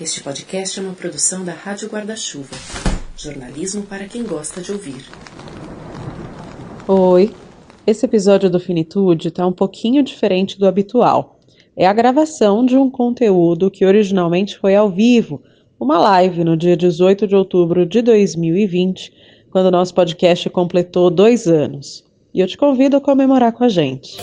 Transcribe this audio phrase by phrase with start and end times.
[0.00, 2.56] Este podcast é uma produção da Rádio Guarda-Chuva.
[3.16, 5.04] Jornalismo para quem gosta de ouvir.
[6.88, 7.32] Oi,
[7.86, 11.38] esse episódio do Finitude está um pouquinho diferente do habitual.
[11.76, 15.40] É a gravação de um conteúdo que originalmente foi ao vivo,
[15.78, 19.12] uma live no dia 18 de outubro de 2020,
[19.48, 22.04] quando o nosso podcast completou dois anos.
[22.34, 24.16] E eu te convido a comemorar com a gente.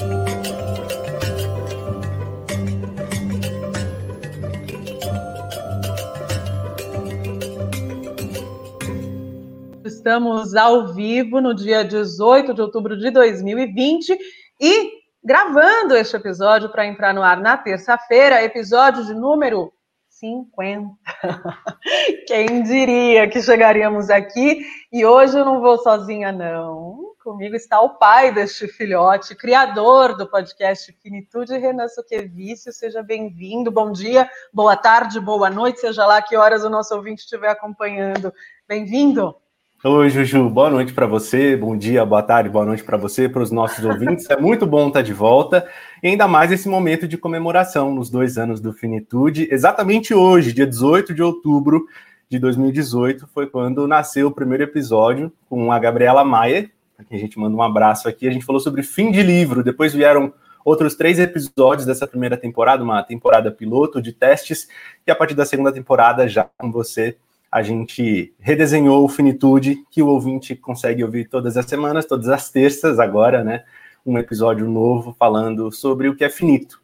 [10.01, 14.18] Estamos ao vivo no dia 18 de outubro de 2020
[14.60, 14.93] e
[15.24, 19.71] gravando este episódio para entrar no ar na terça-feira, episódio de número
[20.10, 20.89] 50.
[22.25, 24.65] Quem diria que chegaríamos aqui?
[24.91, 27.13] E hoje eu não vou sozinha, não.
[27.24, 32.73] Comigo está o pai deste filhote, criador do podcast Finitude, Renan Suquevício.
[32.73, 33.69] Seja bem-vindo.
[33.69, 38.33] Bom dia, boa tarde, boa noite, seja lá que horas o nosso ouvinte estiver acompanhando.
[38.67, 39.39] Bem-vindo.
[39.83, 43.41] Oi, Juju, boa noite para você, bom dia, boa tarde, boa noite para você, para
[43.41, 44.29] os nossos ouvintes.
[44.29, 45.67] É muito bom estar de volta,
[46.03, 49.47] e ainda mais esse momento de comemoração nos dois anos do Finitude.
[49.49, 51.88] Exatamente hoje, dia 18 de outubro
[52.29, 57.19] de 2018, foi quando nasceu o primeiro episódio com a Gabriela Maia, para quem a
[57.19, 58.27] gente manda um abraço aqui.
[58.27, 60.31] A gente falou sobre fim de livro, depois vieram
[60.63, 64.67] outros três episódios dessa primeira temporada, uma temporada piloto de testes,
[65.07, 67.17] e a partir da segunda temporada já com você
[67.52, 72.49] a gente redesenhou o Finitude, que o ouvinte consegue ouvir todas as semanas, todas as
[72.49, 73.66] terças agora, né?
[74.05, 76.81] Um episódio novo falando sobre o que é finito.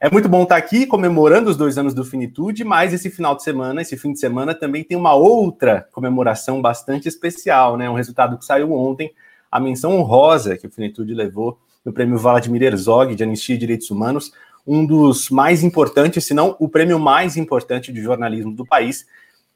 [0.00, 3.42] É muito bom estar aqui comemorando os dois anos do Finitude, mas esse final de
[3.42, 7.90] semana, esse fim de semana, também tem uma outra comemoração bastante especial, né?
[7.90, 9.12] Um resultado que saiu ontem,
[9.50, 13.90] a menção honrosa que o Finitude levou no prêmio Vladimir Herzog de Anistia e Direitos
[13.90, 14.32] Humanos,
[14.66, 19.06] um dos mais importantes, se não o prêmio mais importante de jornalismo do país,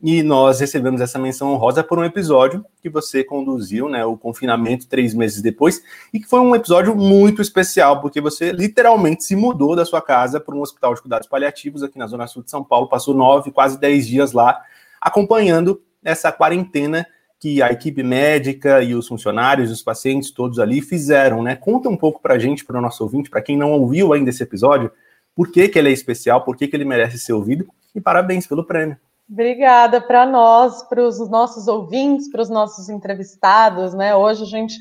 [0.03, 4.89] e nós recebemos essa menção honrosa por um episódio que você conduziu, né, o confinamento
[4.89, 9.77] três meses depois, e que foi um episódio muito especial, porque você literalmente se mudou
[9.77, 12.65] da sua casa para um hospital de cuidados paliativos aqui na Zona Sul de São
[12.65, 14.63] Paulo, passou nove, quase dez dias lá,
[15.01, 17.07] acompanhando essa quarentena
[17.39, 21.57] que a equipe médica e os funcionários, os pacientes, todos ali fizeram, né?
[21.57, 24.29] Conta um pouco para a gente, para o nosso ouvinte, para quem não ouviu ainda
[24.29, 24.91] esse episódio,
[25.35, 28.47] por que, que ele é especial, por que, que ele merece ser ouvido, e parabéns
[28.47, 28.99] pelo prêmio.
[29.31, 34.13] Obrigada para nós, para os nossos ouvintes, para os nossos entrevistados, né?
[34.13, 34.75] Hoje a gente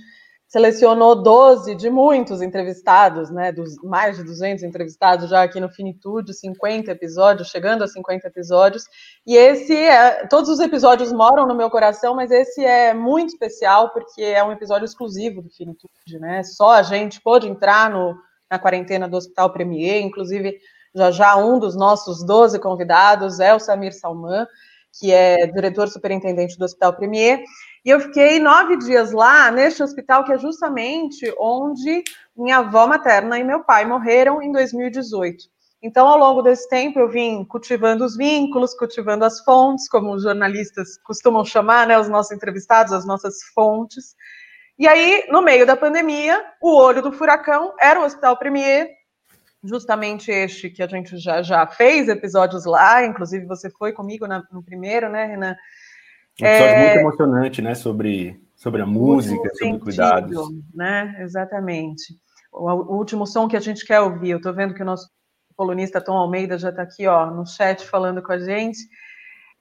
[0.48, 3.52] selecionou 12 de muitos entrevistados, né?
[3.52, 8.86] Dos mais de 200 entrevistados já aqui no Finitude, 50 episódios, chegando a 50 episódios.
[9.28, 13.92] E esse é, todos os episódios moram no meu coração, mas esse é muito especial
[13.92, 16.42] porque é um episódio exclusivo do Finitude, né?
[16.42, 18.16] Só a gente pôde entrar no,
[18.50, 20.58] na quarentena do Hospital Premier, inclusive
[20.94, 24.48] já já um dos nossos 12 convidados é o Samir Salman,
[25.00, 27.44] que é diretor superintendente do Hospital Premier.
[27.86, 32.04] E eu fiquei nove dias lá, neste hospital, que é justamente onde
[32.36, 35.46] minha avó materna e meu pai morreram em 2018.
[35.82, 40.24] Então, ao longo desse tempo, eu vim cultivando os vínculos, cultivando as fontes, como os
[40.24, 44.14] jornalistas costumam chamar, né, os nossos entrevistados, as nossas fontes.
[44.78, 48.90] E aí, no meio da pandemia, o olho do furacão era o Hospital Premier,
[49.64, 54.44] justamente este que a gente já, já fez episódios lá, inclusive você foi comigo na,
[54.52, 55.56] no primeiro, né, Renan?
[56.42, 56.86] Um episódio é...
[56.86, 60.38] muito emocionante, né, sobre, sobre a música, sobre sentido, cuidados.
[60.74, 62.14] Né, exatamente.
[62.52, 65.10] O, o, último som que a gente quer ouvir, eu estou vendo que o nosso
[65.56, 68.80] colunista Tom Almeida já está aqui, ó, no chat falando com a gente,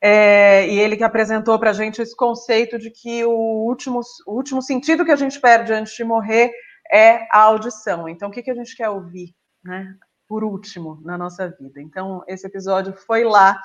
[0.00, 4.37] é, e ele que apresentou para a gente esse conceito de que o último, o
[4.37, 6.53] último sentido que a gente perde antes de morrer
[6.91, 8.08] é a audição.
[8.08, 9.34] Então, o que, que a gente quer ouvir?
[9.64, 9.94] Né?
[10.28, 11.80] Por último na nossa vida.
[11.80, 13.58] Então, esse episódio foi lá.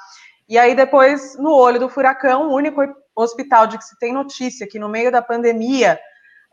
[0.47, 2.81] E aí, depois, no olho do furacão, o único
[3.15, 5.99] hospital de que se tem notícia que no meio da pandemia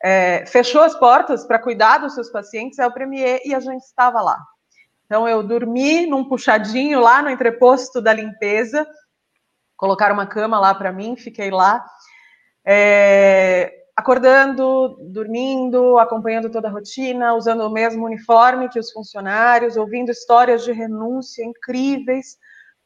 [0.03, 3.83] é, fechou as portas para cuidar dos seus pacientes é o Premier e a gente
[3.83, 4.39] estava lá.
[5.07, 8.87] Então, eu dormi num puxadinho lá no entreposto da limpeza,
[9.77, 11.85] colocaram uma cama lá para mim, fiquei lá.
[12.65, 20.11] É, acordando, dormindo, acompanhando toda a rotina, usando o mesmo uniforme que os funcionários, ouvindo
[20.11, 22.39] histórias de renúncia incríveis,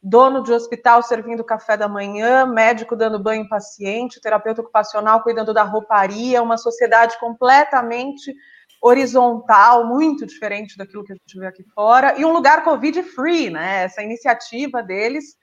[0.03, 5.53] dono de hospital servindo café da manhã, médico dando banho em paciente, terapeuta ocupacional cuidando
[5.53, 8.35] da rouparia, uma sociedade completamente
[8.81, 13.85] horizontal, muito diferente daquilo que a gente vê aqui fora, e um lugar Covid-free, né?
[13.85, 15.37] Essa iniciativa deles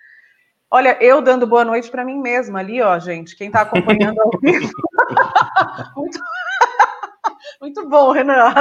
[0.74, 3.36] Olha, eu dando boa noite para mim mesma ali, ó, gente.
[3.36, 4.72] Quem está acompanhando ao vivo.
[5.94, 6.18] muito...
[7.60, 8.54] muito bom, Renan.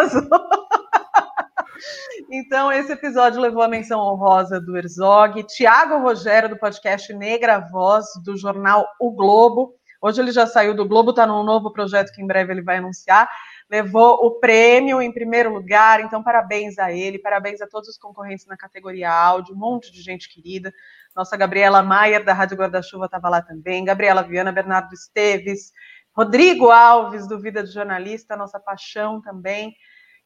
[2.30, 8.06] Então, esse episódio levou a menção honrosa do Herzog, Tiago Rogério, do podcast Negra Voz,
[8.25, 9.74] do jornal O Globo.
[10.02, 12.78] Hoje ele já saiu do Globo, está num novo projeto que em breve ele vai
[12.78, 13.30] anunciar.
[13.69, 18.46] Levou o prêmio em primeiro lugar, então parabéns a ele, parabéns a todos os concorrentes
[18.48, 20.74] na categoria áudio, um monte de gente querida.
[21.16, 25.72] Nossa Gabriela Maier, da Rádio Guarda-Chuva, estava lá também, Gabriela Viana, Bernardo Esteves,
[26.16, 29.74] Rodrigo Alves, do Vida de Jornalista, nossa paixão também.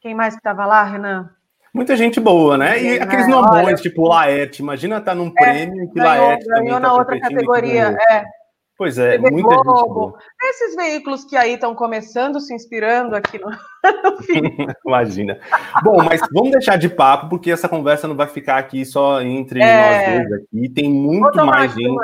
[0.00, 1.30] Quem mais que estava lá, Renan?
[1.72, 2.82] Muita gente boa, né?
[2.82, 4.62] E aqueles nomes, tipo Laerte.
[4.62, 7.96] Imagina estar tá num é, prêmio que ganhou, Laerte também ganhou tá na outra categoria,
[8.10, 8.24] é.
[8.78, 10.50] Pois é, TV muita Globo, gente.
[10.50, 13.50] Esses veículos que aí estão começando, se inspirando aqui no,
[14.86, 15.38] Imagina.
[15.82, 19.62] Bom, mas vamos deixar de papo, porque essa conversa não vai ficar aqui só entre
[19.62, 20.18] é...
[20.18, 20.68] nós dois aqui.
[20.68, 21.96] Tem muito mais gente.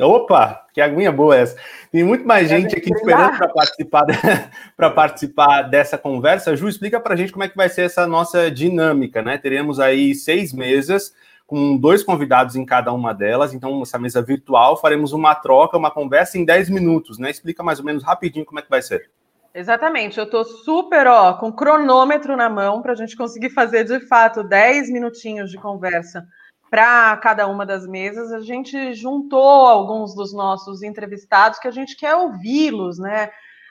[0.00, 1.56] Opa, que aguinha boa essa.
[1.90, 4.06] Tem muito mais gente aqui esperando para participar,
[4.76, 6.56] para participar dessa conversa.
[6.56, 9.38] Ju, explica para a gente como é que vai ser essa nossa dinâmica, né?
[9.38, 11.12] Teremos aí seis mesas
[11.52, 13.52] com dois convidados em cada uma delas.
[13.52, 17.30] Então, essa mesa virtual, faremos uma troca, uma conversa em 10 minutos, né?
[17.30, 19.10] Explica mais ou menos rapidinho como é que vai ser.
[19.54, 24.00] Exatamente, eu estou super, ó, com cronômetro na mão para a gente conseguir fazer de
[24.00, 26.26] fato 10 minutinhos de conversa
[26.70, 31.98] para cada uma das mesas, a gente juntou alguns dos nossos entrevistados que a gente
[31.98, 33.28] quer ouvi-los, né?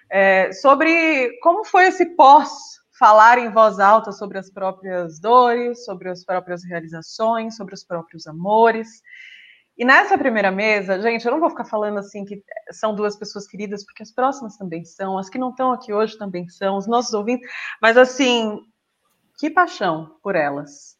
[0.08, 6.08] É, sobre como foi esse pós falar em voz alta sobre as próprias dores, sobre
[6.08, 9.02] as próprias realizações, sobre os próprios amores.
[9.76, 13.48] E nessa primeira mesa, gente, eu não vou ficar falando assim que são duas pessoas
[13.48, 16.86] queridas, porque as próximas também são, as que não estão aqui hoje também são, os
[16.86, 17.50] nossos ouvintes,
[17.82, 18.60] mas assim,
[19.40, 20.91] que paixão por elas.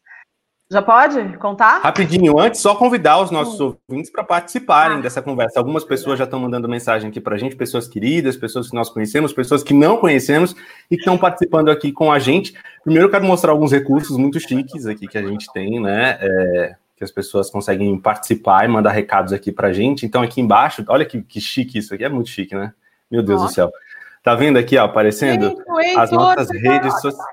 [0.72, 1.80] Já pode contar?
[1.80, 3.76] Rapidinho, antes, só convidar os nossos hum.
[3.86, 5.00] ouvintes para participarem ah.
[5.02, 5.60] dessa conversa.
[5.60, 8.88] Algumas pessoas já estão mandando mensagem aqui para a gente, pessoas queridas, pessoas que nós
[8.88, 10.56] conhecemos, pessoas que não conhecemos
[10.90, 12.54] e que estão participando aqui com a gente.
[12.82, 16.16] Primeiro, eu quero mostrar alguns recursos muito chiques aqui que a gente tem, né?
[16.18, 20.06] É, que as pessoas conseguem participar e mandar recados aqui para a gente.
[20.06, 22.72] Então, aqui embaixo, olha que, que chique isso aqui, é muito chique, né?
[23.10, 23.70] Meu Deus do céu.
[24.22, 25.62] Tá vendo aqui, ó, aparecendo
[25.98, 27.32] as nossas redes sociais.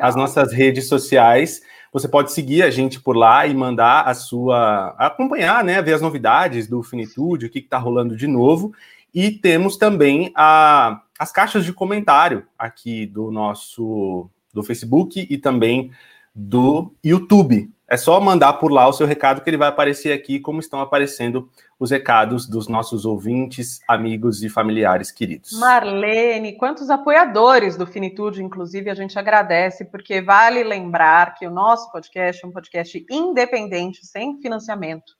[0.00, 4.94] As nossas redes sociais você pode seguir a gente por lá e mandar a sua.
[4.98, 5.80] acompanhar, né?
[5.82, 8.72] Ver as novidades do Finitude, o que está rolando de novo.
[9.14, 15.90] E temos também a, as caixas de comentário aqui do nosso do Facebook e também
[16.36, 17.72] do YouTube.
[17.88, 20.80] É só mandar por lá o seu recado que ele vai aparecer aqui, como estão
[20.80, 21.48] aparecendo
[21.78, 25.52] os recados dos nossos ouvintes, amigos e familiares queridos.
[25.52, 31.90] Marlene, quantos apoiadores do Finitude, inclusive, a gente agradece, porque vale lembrar que o nosso
[31.92, 35.12] podcast é um podcast independente, sem financiamento,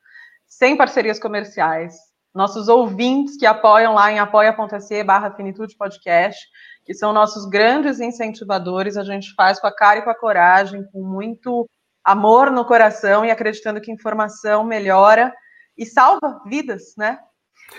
[0.46, 1.94] sem parcerias comerciais.
[2.34, 6.46] Nossos ouvintes que apoiam lá em apoia.se barra Finitude Podcast,
[6.87, 10.85] que são nossos grandes incentivadores, a gente faz com a cara e com a coragem,
[10.93, 11.69] com muito
[12.05, 15.35] amor no coração e acreditando que informação melhora
[15.77, 17.19] e salva vidas, né?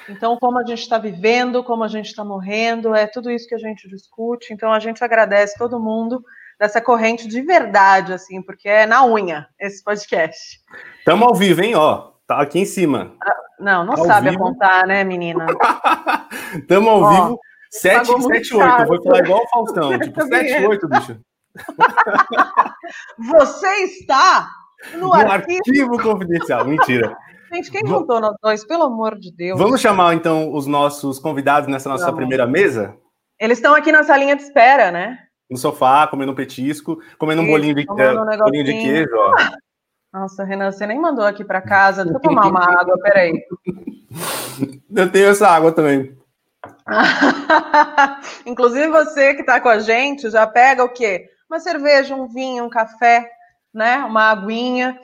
[0.10, 3.56] Então, como a gente está vivendo, como a gente está morrendo, é tudo isso que
[3.56, 4.54] a gente discute.
[4.54, 6.22] Então, a gente agradece todo mundo
[6.60, 10.60] dessa corrente de verdade, assim, porque é na unha esse podcast.
[11.00, 11.76] Estamos ao vivo, hein?
[11.76, 13.16] Ó, tá aqui em cima.
[13.24, 14.44] Ah, não, não ao sabe vivo.
[14.44, 15.46] apontar, né, menina?
[16.54, 17.40] Estamos ao Ó, vivo.
[17.72, 18.82] 7, 7, 8.
[18.82, 20.00] Eu vou falar igual o Faustão.
[20.00, 21.20] Tipo, 7, 8, bicho.
[23.32, 24.50] Você está
[24.94, 25.62] no, no arquivo...
[25.66, 26.00] arquivo...
[26.00, 26.66] confidencial.
[26.66, 27.16] Mentira.
[27.54, 28.66] Gente, quem contou nós dois?
[28.66, 29.58] Pelo amor de Deus.
[29.58, 32.18] Vamos chamar, então, os nossos convidados nessa nossa Vamos.
[32.18, 32.96] primeira mesa?
[33.40, 35.18] Eles estão aqui na salinha de espera, né?
[35.50, 39.34] No sofá, comendo um petisco, comendo um bolinho de, um bolinho de queijo, ó.
[40.14, 42.04] Nossa, Renan, você nem mandou aqui para casa.
[42.04, 43.34] Deixa eu tomar uma água, peraí.
[44.94, 46.18] Eu tenho essa água também.
[48.46, 51.30] Inclusive você que está com a gente já pega o quê?
[51.50, 53.30] Uma cerveja, um vinho, um café,
[53.74, 53.98] né?
[54.00, 55.00] Uma aguinha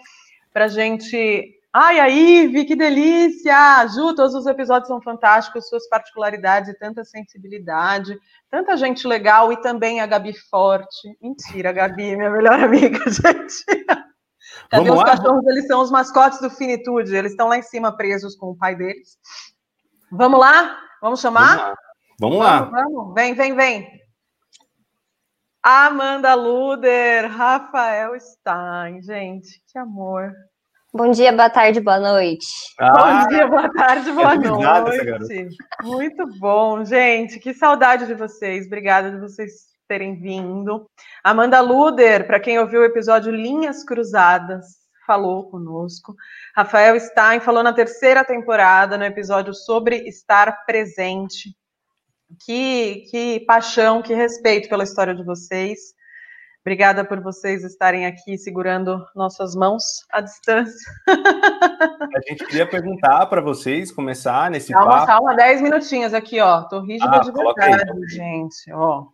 [0.52, 1.60] para gente.
[1.72, 3.88] Ai, a Ive, que delícia!
[3.88, 8.16] Ju, todos os episódios são fantásticos, suas particularidades tanta sensibilidade,
[8.50, 11.18] tanta gente legal e também a Gabi Forte.
[11.20, 13.66] Mentira, a Gabi, minha melhor amiga, gente.
[14.70, 15.06] Cadê Vamos os lá?
[15.06, 15.48] cachorros?
[15.48, 18.76] Eles são os mascotes do Finitude, eles estão lá em cima presos com o pai
[18.76, 19.18] deles.
[20.12, 20.78] Vamos lá?
[21.04, 21.76] Vamos chamar?
[22.18, 22.62] Vamos lá.
[22.62, 23.14] Vamos, vamos.
[23.14, 23.86] Vem, vem, vem.
[25.62, 30.32] Amanda Luder, Rafael Stein, gente, que amor.
[30.94, 32.48] Bom dia, boa tarde, boa noite.
[32.80, 35.50] Ah, bom dia, boa tarde, boa é noite.
[35.82, 37.38] Muito bom, gente.
[37.38, 38.66] Que saudade de vocês.
[38.68, 39.52] Obrigada de vocês
[39.90, 40.90] terem vindo.
[41.22, 46.16] Amanda Luder, para quem ouviu o episódio Linhas Cruzadas, falou conosco.
[46.56, 51.56] Rafael Stein falou na terceira temporada, no episódio sobre estar presente.
[52.46, 55.94] Que, que paixão, que respeito pela história de vocês.
[56.66, 60.92] Obrigada por vocês estarem aqui segurando nossas mãos à distância.
[61.06, 65.08] A gente queria perguntar para vocês começar nesse calma, papo.
[65.08, 66.64] Calma, 10 minutinhos aqui, ó.
[66.64, 68.08] Tô rígida ah, de verdade, aí.
[68.08, 68.72] gente.
[68.72, 69.08] Ó.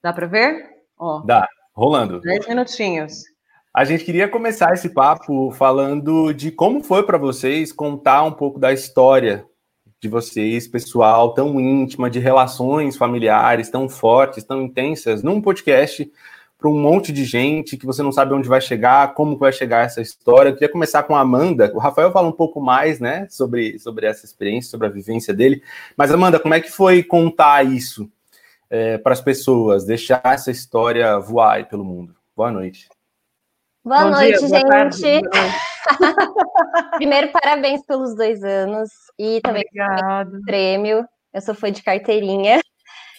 [0.00, 0.70] Dá para ver?
[0.96, 1.20] Ó.
[1.22, 2.20] Dá, rolando.
[2.20, 3.24] 10 minutinhos.
[3.76, 8.58] A gente queria começar esse papo falando de como foi para vocês contar um pouco
[8.58, 9.44] da história
[10.00, 16.10] de vocês, pessoal, tão íntima, de relações familiares tão fortes, tão intensas, num podcast
[16.56, 19.84] para um monte de gente que você não sabe onde vai chegar, como vai chegar
[19.84, 20.48] essa história.
[20.48, 21.70] Eu queria começar com a Amanda.
[21.74, 25.62] O Rafael fala um pouco mais, né, sobre, sobre essa experiência, sobre a vivência dele.
[25.94, 28.10] Mas, Amanda, como é que foi contar isso
[28.70, 32.16] é, para as pessoas, deixar essa história voar pelo mundo?
[32.34, 32.88] Boa noite.
[33.86, 35.22] Boa Bom noite, dia, gente.
[36.96, 41.06] Primeiro, parabéns pelos dois anos e também pelo prêmio.
[41.32, 42.60] Eu sou fã de carteirinha.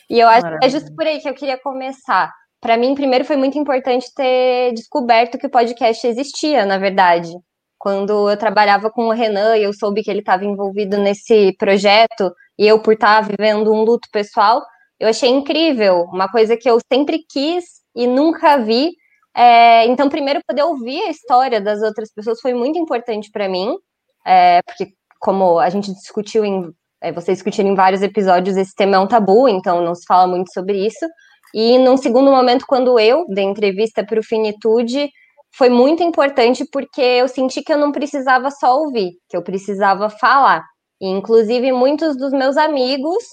[0.10, 0.60] E eu acho Maravilha.
[0.60, 4.14] que é justo por aí que eu queria começar para mim, primeiro foi muito importante
[4.16, 7.32] ter descoberto que o podcast existia, na verdade.
[7.78, 12.34] Quando eu trabalhava com o Renan e eu soube que ele estava envolvido nesse projeto,
[12.58, 14.62] e eu, por estar tá vivendo um luto pessoal,
[15.00, 17.64] eu achei incrível, uma coisa que eu sempre quis
[17.96, 18.92] e nunca vi.
[19.38, 23.78] É, então, primeiro, poder ouvir a história das outras pessoas foi muito importante para mim,
[24.26, 24.88] é, porque,
[25.20, 26.72] como a gente discutiu em.
[27.00, 30.26] É, vocês discutiram em vários episódios, esse tema é um tabu, então não se fala
[30.26, 31.06] muito sobre isso.
[31.54, 35.08] E num segundo momento, quando eu dei entrevista para o Finitude,
[35.56, 40.10] foi muito importante porque eu senti que eu não precisava só ouvir, que eu precisava
[40.10, 40.64] falar.
[41.00, 43.24] E, inclusive, muitos dos meus amigos,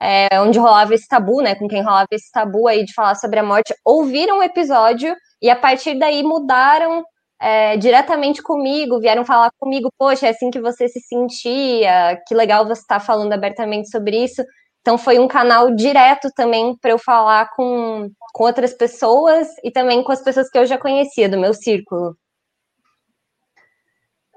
[0.00, 3.38] é, onde rolava esse tabu, né, com quem rolava esse tabu aí de falar sobre
[3.38, 7.04] a morte, ouviram o episódio e a partir daí mudaram
[7.40, 12.64] é, diretamente comigo, vieram falar comigo, poxa, é assim que você se sentia, que legal
[12.64, 14.44] você estar tá falando abertamente sobre isso.
[14.80, 20.02] Então foi um canal direto também para eu falar com, com outras pessoas e também
[20.04, 22.16] com as pessoas que eu já conhecia do meu círculo.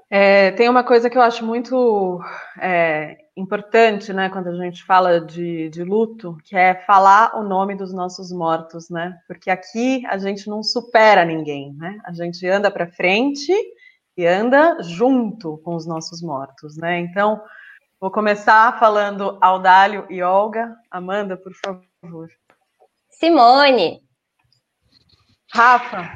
[0.08, 2.20] É, tem uma coisa que eu acho muito
[2.60, 7.74] é, importante, né, quando a gente fala de, de luto, que é falar o nome
[7.74, 9.18] dos nossos mortos, né?
[9.26, 11.98] Porque aqui a gente não supera ninguém, né?
[12.04, 13.52] A gente anda para frente
[14.16, 17.00] e anda junto com os nossos mortos, né?
[17.00, 17.42] Então,
[17.98, 20.76] Vou começar falando Audálio e Olga.
[20.90, 22.28] Amanda, por favor.
[23.08, 24.02] Simone.
[25.50, 26.14] Rafa.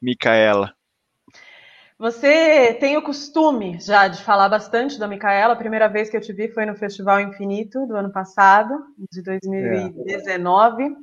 [0.00, 0.74] Micaela.
[2.00, 5.52] Você tem o costume já de falar bastante da Micaela.
[5.52, 8.72] A primeira vez que eu te vi foi no Festival Infinito do ano passado,
[9.12, 10.96] de 2019.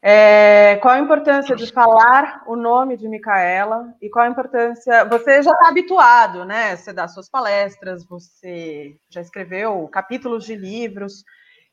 [0.00, 0.74] É.
[0.76, 5.04] É, qual a importância de falar o nome de Micaela e qual a importância?
[5.06, 6.76] Você já está habituado, né?
[6.76, 11.24] Você dá suas palestras, você já escreveu capítulos de livros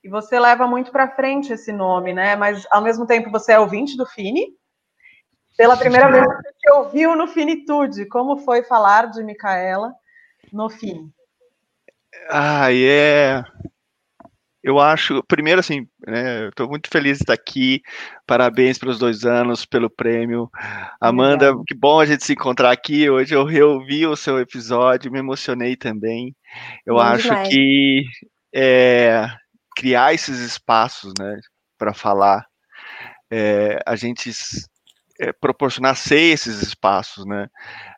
[0.03, 2.35] e você leva muito para frente esse nome, né?
[2.35, 4.47] Mas ao mesmo tempo você é ouvinte do Fini.
[5.61, 8.05] Pela primeira vez você ouviu no Finitude.
[8.07, 9.93] Como foi falar de Micaela
[10.51, 11.11] no Fini?
[12.29, 12.75] Ah, é.
[12.75, 13.51] Yeah
[14.63, 17.81] eu acho, primeiro assim, né, estou muito feliz de estar aqui,
[18.27, 20.49] parabéns pelos dois anos, pelo prêmio.
[20.99, 25.19] Amanda, que bom a gente se encontrar aqui, hoje eu reouvi o seu episódio, me
[25.19, 26.35] emocionei também.
[26.85, 27.49] Eu bom acho demais.
[27.49, 28.03] que
[28.53, 29.27] é,
[29.75, 31.39] criar esses espaços, né,
[31.77, 32.45] para falar,
[33.31, 34.31] é, a gente
[35.21, 37.47] é, proporcionar ser esses espaços, né?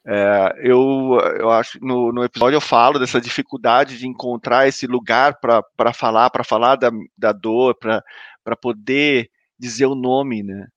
[0.05, 5.39] É, eu, eu acho no, no episódio eu falo dessa dificuldade de encontrar esse lugar
[5.39, 10.67] para falar, para falar da, da dor, para poder dizer o nome, né?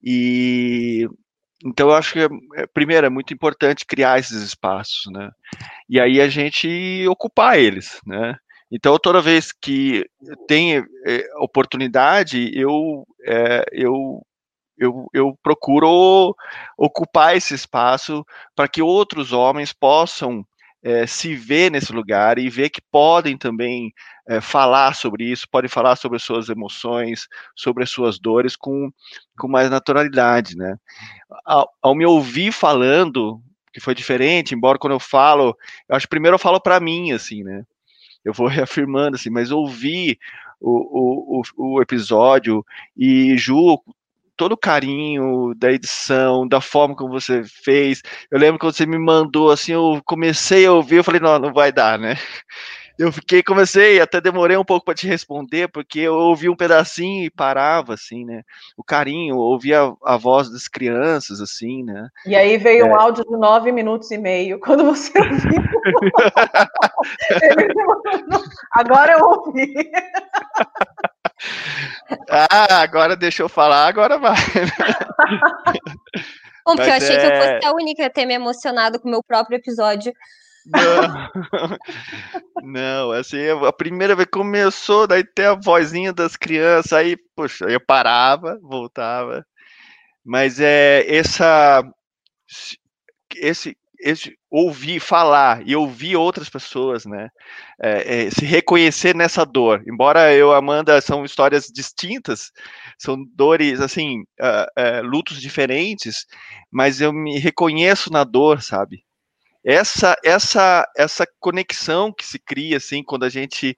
[0.00, 1.08] E
[1.64, 2.20] então eu acho que
[2.56, 5.30] é, primeiro é muito importante criar esses espaços, né?
[5.88, 8.36] E aí a gente ocupar eles, né?
[8.70, 10.04] Então toda vez que
[10.46, 10.84] tem é,
[11.40, 14.22] oportunidade, eu é, eu
[14.82, 16.34] eu, eu procuro
[16.76, 18.24] ocupar esse espaço
[18.54, 20.44] para que outros homens possam
[20.82, 23.92] é, se ver nesse lugar e ver que podem também
[24.28, 28.90] é, falar sobre isso, podem falar sobre as suas emoções, sobre as suas dores com,
[29.38, 30.76] com mais naturalidade, né?
[31.44, 33.40] Ao, ao me ouvir falando,
[33.72, 35.56] que foi diferente, embora quando eu falo,
[35.88, 37.64] eu acho que primeiro eu falo para mim, assim, né?
[38.24, 40.18] Eu vou reafirmando, assim, mas ouvir
[40.60, 42.64] o, o, o, episódio
[42.96, 43.80] e Ju
[44.42, 48.02] todo o carinho da edição, da forma como você fez.
[48.28, 51.52] Eu lembro que você me mandou assim, eu comecei a ouvir, eu falei, não, não
[51.52, 52.16] vai dar, né?
[52.98, 57.24] Eu fiquei, comecei, até demorei um pouco para te responder, porque eu ouvi um pedacinho
[57.24, 58.42] e parava, assim, né?
[58.76, 62.08] O carinho, ouvia a, a voz das crianças, assim, né?
[62.26, 62.88] E aí veio é.
[62.88, 65.62] um áudio de nove minutos e meio, quando você ouviu.
[68.74, 69.72] Agora eu ouvi.
[72.28, 74.36] ah, agora deixa eu falar, agora vai.
[76.64, 77.18] Bom, porque Mas eu achei é...
[77.18, 80.12] que eu fosse a única a ter me emocionado com o meu próprio episódio.
[80.64, 81.28] Não,
[82.62, 87.80] não, assim, a primeira vez começou, daí tem a vozinha das crianças, aí, poxa, eu
[87.80, 89.44] parava, voltava.
[90.24, 91.82] Mas é essa
[93.36, 97.30] esse esse ouvir falar e ouvir outras pessoas, né?
[97.82, 99.82] É, é, se reconhecer nessa dor.
[99.86, 102.52] Embora eu, Amanda, são histórias distintas,
[102.98, 106.26] são dores, assim, uh, uh, lutos diferentes,
[106.70, 109.02] mas eu me reconheço na dor, sabe?
[109.64, 113.74] Essa, essa, essa conexão que se cria, assim, quando a gente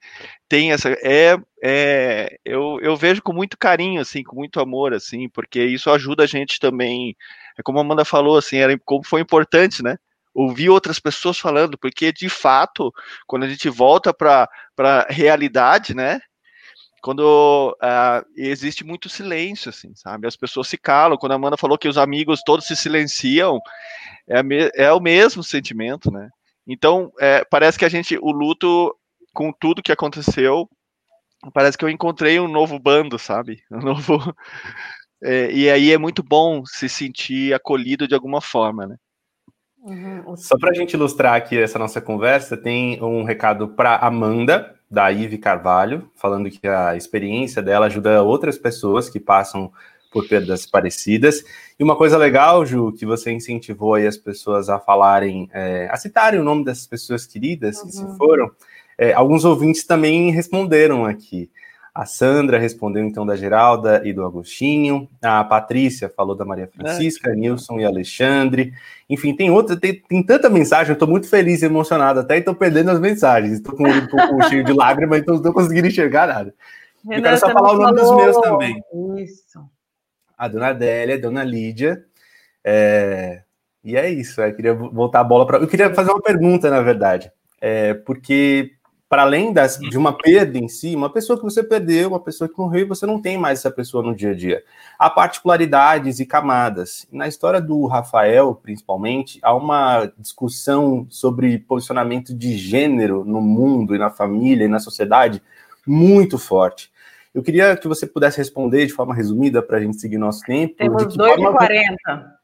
[0.48, 5.28] tem essa, é, é eu, eu vejo com muito carinho, assim, com muito amor, assim,
[5.28, 7.14] porque isso ajuda a gente também,
[7.56, 9.96] é como a Amanda falou, assim, era como foi importante, né?
[10.34, 12.92] Ouvir outras pessoas falando, porque de fato,
[13.26, 14.48] quando a gente volta para
[14.78, 16.20] a realidade, né?
[17.00, 20.26] Quando uh, existe muito silêncio, assim, sabe?
[20.26, 21.18] As pessoas se calam.
[21.18, 23.60] Quando a Amanda falou que os amigos todos se silenciam,
[24.26, 24.40] é,
[24.86, 26.30] é o mesmo sentimento, né?
[26.66, 28.96] Então, é, parece que a gente, o luto,
[29.34, 30.66] com tudo que aconteceu,
[31.52, 33.62] parece que eu encontrei um novo bando, sabe?
[33.70, 34.34] Um novo.
[35.22, 38.96] É, e aí é muito bom se sentir acolhido de alguma forma, né?
[39.84, 40.34] Uhum.
[40.36, 45.08] Só para a gente ilustrar aqui essa nossa conversa, tem um recado para Amanda, da
[45.10, 49.70] Ive Carvalho, falando que a experiência dela ajuda outras pessoas que passam
[50.10, 51.42] por perdas parecidas.
[51.78, 56.38] E uma coisa legal, Ju, que você incentivou as pessoas a falarem, é, a citarem
[56.38, 57.86] o nome dessas pessoas queridas uhum.
[57.86, 58.16] que se uhum.
[58.16, 58.50] foram.
[58.96, 61.50] É, alguns ouvintes também responderam aqui.
[61.94, 65.08] A Sandra respondeu então da Geralda e do Agostinho.
[65.22, 67.36] A Patrícia falou da Maria Francisca, é.
[67.36, 68.72] Nilson e Alexandre.
[69.08, 72.52] Enfim, tem outra, tem, tem tanta mensagem, eu estou muito feliz e emocionado, até estou
[72.52, 73.52] perdendo as mensagens.
[73.52, 76.52] Estou com um pouco cheio de lágrimas, então não estou conseguindo enxergar nada.
[77.08, 78.16] Renata, eu quero só falar o nome falou...
[78.16, 78.82] dos meus também.
[79.22, 79.60] Isso.
[80.36, 82.04] A dona Adélia, a dona Lídia.
[82.64, 83.42] É...
[83.84, 85.58] E é isso, eu queria voltar a bola para.
[85.58, 87.30] Eu queria fazer uma pergunta, na verdade.
[87.60, 88.72] É, porque
[89.14, 92.48] para além das, de uma perda em si, uma pessoa que você perdeu, uma pessoa
[92.48, 94.64] que morreu, você não tem mais essa pessoa no dia a dia.
[94.98, 97.06] Há particularidades e camadas.
[97.12, 103.98] Na história do Rafael, principalmente, há uma discussão sobre posicionamento de gênero no mundo e
[103.98, 105.40] na família e na sociedade
[105.86, 106.90] muito forte.
[107.32, 110.74] Eu queria que você pudesse responder de forma resumida para a gente seguir nosso tempo.
[110.74, 112.34] Temos 2h40.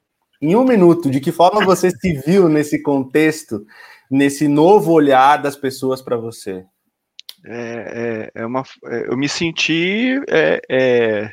[0.40, 3.66] Em um minuto, de que forma você se viu nesse contexto
[4.10, 6.64] nesse novo olhar das pessoas para você?
[7.46, 11.32] É, é, é, uma, é, eu me senti, é, é,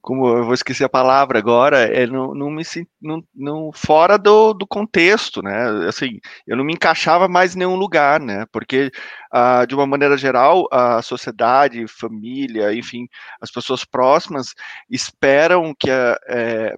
[0.00, 2.62] como eu vou esquecer a palavra agora, é, não, não me
[3.00, 5.88] não, não, fora do, do contexto, né?
[5.88, 8.46] Assim, eu não me encaixava mais em nenhum lugar, né?
[8.52, 8.90] Porque,
[9.32, 13.08] ah, de uma maneira geral, a sociedade, família, enfim,
[13.40, 14.54] as pessoas próximas
[14.88, 16.76] esperam que a, é,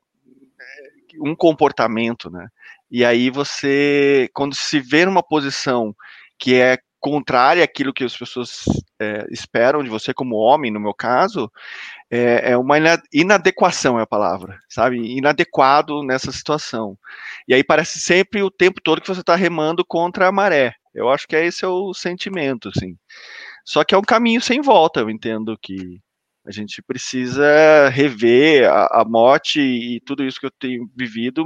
[1.21, 2.49] um comportamento, né?
[2.91, 5.95] E aí você, quando se vê numa posição
[6.39, 8.65] que é contrária àquilo que as pessoas
[8.99, 11.53] é, esperam de você como homem, no meu caso,
[12.11, 12.77] é, é, uma
[13.13, 14.97] inadequação é a palavra, sabe?
[15.15, 16.97] Inadequado nessa situação.
[17.47, 20.75] E aí parece sempre o tempo todo que você está remando contra a maré.
[20.95, 22.97] Eu acho que é esse é o sentimento, assim.
[23.67, 26.01] Só que é um caminho sem volta, eu entendo que
[26.47, 31.45] a gente precisa rever a, a, morte e tudo isso que eu tenho vivido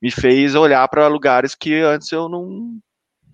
[0.00, 2.78] me fez olhar para lugares que antes eu não,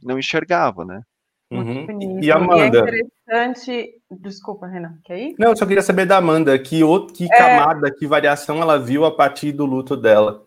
[0.02, 1.02] não enxergava, né?
[1.50, 2.20] Uhum.
[2.22, 2.78] E Amanda?
[2.78, 3.94] E é interessante.
[4.10, 5.34] Desculpa, Renan, quer ir?
[5.38, 7.36] Não, eu só queria saber da Amanda, que, outro, que é...
[7.36, 10.46] camada, que variação ela viu a partir do luto dela.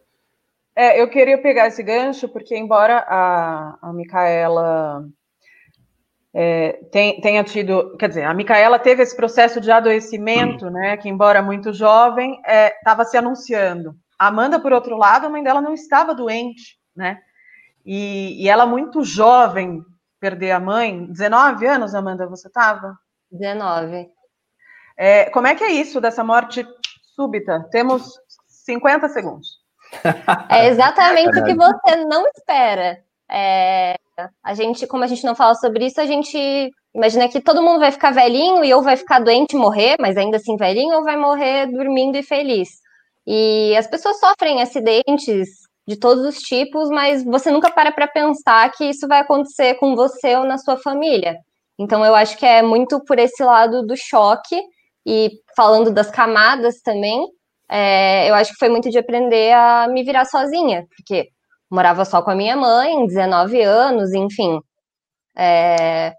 [0.76, 5.06] É, eu queria pegar esse gancho, porque embora a, a Micaela
[6.34, 11.10] é, tem, tenha tido, quer dizer, a Micaela teve esse processo de adoecimento, né, que
[11.10, 12.39] embora muito jovem,
[12.78, 13.96] estava é, se anunciando.
[14.17, 17.20] A Amanda, por outro lado, a mãe dela não estava doente, né,
[17.86, 19.84] e, e ela muito jovem
[20.20, 22.96] perder a mãe, 19 anos, Amanda, você estava?
[23.32, 24.08] 19.
[24.96, 26.65] É, como é que é isso dessa morte
[27.15, 27.67] súbita?
[27.72, 29.62] Temos 50 segundos.
[30.48, 33.04] É exatamente o que você não espera.
[33.32, 33.96] É,
[34.44, 37.80] a gente, como a gente não fala sobre isso, a gente imagina que todo mundo
[37.80, 41.04] vai ficar velhinho e ou vai ficar doente e morrer, mas ainda assim velhinho, ou
[41.04, 42.70] vai morrer dormindo e feliz.
[43.26, 45.50] E as pessoas sofrem acidentes
[45.88, 49.96] de todos os tipos, mas você nunca para para pensar que isso vai acontecer com
[49.96, 51.38] você ou na sua família.
[51.80, 54.62] Então eu acho que é muito por esse lado do choque
[55.06, 57.26] e falando das camadas também,
[57.70, 61.30] é, eu acho que foi muito de aprender a me virar sozinha, porque
[61.72, 64.60] morava só com a minha mãe, 19 anos, enfim.
[65.38, 66.14] É,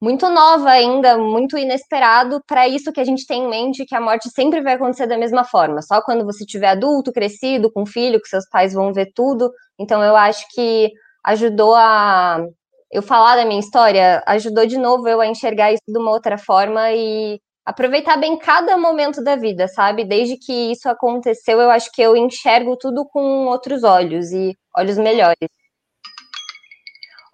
[0.00, 4.00] muito nova ainda, muito inesperado para isso que a gente tem em mente que a
[4.00, 5.82] morte sempre vai acontecer da mesma forma.
[5.82, 9.50] Só quando você tiver adulto, crescido, com filho, que seus pais vão ver tudo.
[9.78, 10.92] Então eu acho que
[11.24, 12.44] ajudou a
[12.90, 16.38] eu falar da minha história, ajudou de novo eu a enxergar isso de uma outra
[16.38, 20.04] forma e aproveitar bem cada momento da vida, sabe?
[20.04, 24.98] Desde que isso aconteceu, eu acho que eu enxergo tudo com outros olhos e olhos
[24.98, 25.48] melhores.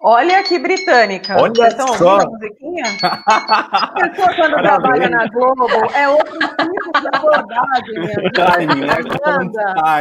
[0.05, 1.37] Olha que britânica.
[1.41, 2.13] Olha Vocês estão só.
[2.15, 2.83] ouvindo a musiquinha?
[3.03, 4.81] A pessoa quando Parabéns.
[4.81, 7.99] trabalha na Globo é outro tipo de abordagem.
[7.99, 8.95] Minha time, né?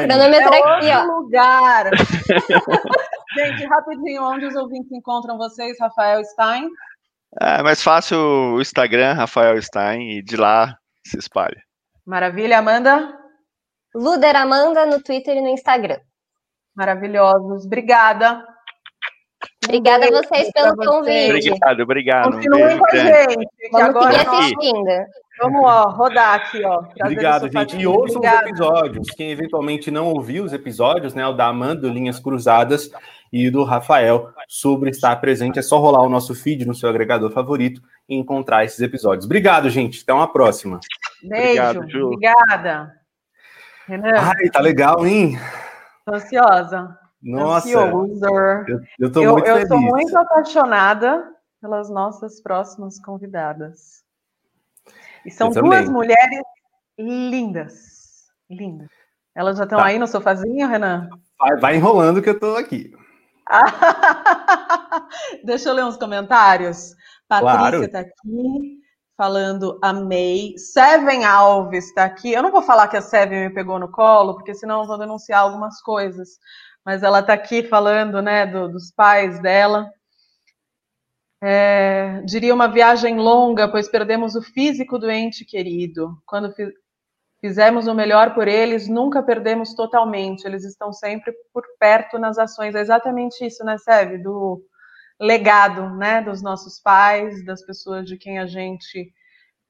[0.08, 1.90] Cronometria é outro lugar.
[3.38, 6.68] Gente, rapidinho, onde os ouvintes encontram vocês, Rafael Stein?
[7.40, 10.76] É mais fácil o Instagram, Rafael Stein, e de lá
[11.06, 11.62] se espalha.
[12.04, 13.16] Maravilha, Amanda?
[13.94, 15.98] Luder Amanda no Twitter e no Instagram.
[16.74, 17.66] Maravilhosos.
[17.66, 18.44] Obrigada.
[19.64, 21.48] Obrigada a vocês pelo convite.
[21.50, 22.32] Obrigado, obrigado.
[22.32, 23.48] Continuem um com a gente.
[23.70, 25.06] Vamos agora seguir assistindo.
[25.40, 26.84] Vamos ó, rodar aqui, ó.
[27.00, 27.76] Obrigado, gente.
[27.76, 29.08] E ouçam os episódios.
[29.16, 31.26] Quem eventualmente não ouviu os episódios, né?
[31.26, 32.90] O da Amanda, Linhas Cruzadas,
[33.32, 35.58] e do Rafael sobre estar presente.
[35.58, 39.24] É só rolar o nosso feed no seu agregador favorito e encontrar esses episódios.
[39.24, 40.02] Obrigado, gente.
[40.02, 40.80] Até uma próxima.
[41.22, 41.62] Beijo.
[41.62, 42.92] Obrigado, Obrigada.
[43.86, 44.14] Renan.
[44.16, 45.38] Ai, tá legal, hein?
[46.04, 46.98] Tô ansiosa.
[47.22, 47.80] Nossa, eu,
[48.98, 49.70] eu tô eu, muito eu feliz.
[49.70, 54.02] Eu tô muito apaixonada pelas nossas próximas convidadas.
[55.24, 56.42] E são duas mulheres
[56.98, 58.26] lindas.
[58.50, 58.88] Lindas.
[59.34, 59.86] Elas já estão tá.
[59.86, 61.08] aí no sofazinho, Renan?
[61.38, 62.92] Vai, vai, enrolando que eu tô aqui.
[65.44, 66.94] Deixa eu ler uns comentários.
[67.28, 68.81] Patrícia está aqui
[69.16, 70.56] falando amei.
[70.58, 72.32] Seven Alves está aqui.
[72.32, 74.98] Eu não vou falar que a Seven me pegou no colo, porque senão eu vou
[74.98, 76.38] denunciar algumas coisas.
[76.84, 79.90] Mas ela está aqui falando né, do, dos pais dela.
[81.44, 86.16] É, diria uma viagem longa, pois perdemos o físico do ente querido.
[86.24, 86.54] Quando
[87.40, 92.76] fizemos o melhor por eles, nunca perdemos totalmente, eles estão sempre por perto nas ações.
[92.76, 94.18] É exatamente isso, né, Seve?
[94.18, 94.62] Do
[95.22, 99.14] legado, né, dos nossos pais, das pessoas de quem a gente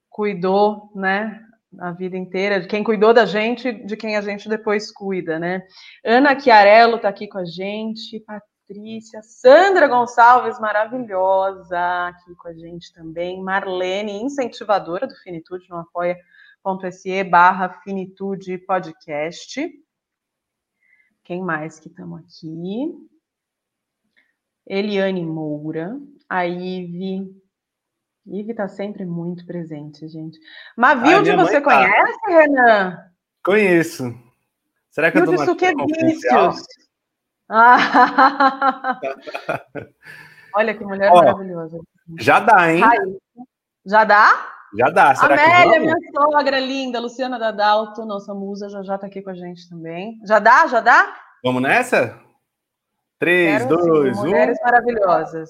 [0.09, 1.39] cuidou, né,
[1.79, 5.63] a vida inteira, de quem cuidou da gente, de quem a gente depois cuida, né?
[6.03, 12.91] Ana Chiarello está aqui com a gente, Patrícia, Sandra Gonçalves, maravilhosa, aqui com a gente
[12.91, 16.17] também, Marlene, incentivadora do Finitude, apoia
[16.63, 19.69] apoia.se barra finitude podcast.
[21.23, 23.12] Quem mais que estamos aqui?
[24.67, 25.97] Eliane Moura,
[26.29, 27.29] a Ive.
[28.25, 30.39] Ive está sempre muito presente, gente.
[30.77, 31.61] Mavilde, você tá.
[31.61, 32.97] conhece, Renan?
[33.43, 34.15] Conheço.
[34.89, 36.63] Será que Vilde eu tô Suquevicius.
[37.55, 38.99] Ah.
[40.55, 41.77] Olha que mulher Ó, maravilhosa.
[42.17, 42.81] Já dá, hein?
[43.85, 44.53] Já dá?
[44.75, 49.21] Já dá, será Amélia, minha sogra linda, Luciana Dadalto, nossa musa, já já tá aqui
[49.21, 50.19] com a gente também.
[50.25, 50.65] Já dá?
[50.65, 51.13] Já dá?
[51.43, 52.19] Vamos nessa?
[53.23, 54.25] Três, Quero, dois, sim, um.
[54.25, 55.49] Mulheres maravilhosas.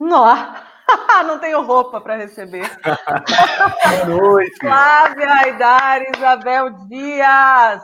[0.00, 0.64] Nossa,
[1.26, 2.66] não tenho roupa para receber.
[2.82, 4.56] Boa noite.
[4.58, 7.82] Flávia Aidar, Isabel Dias.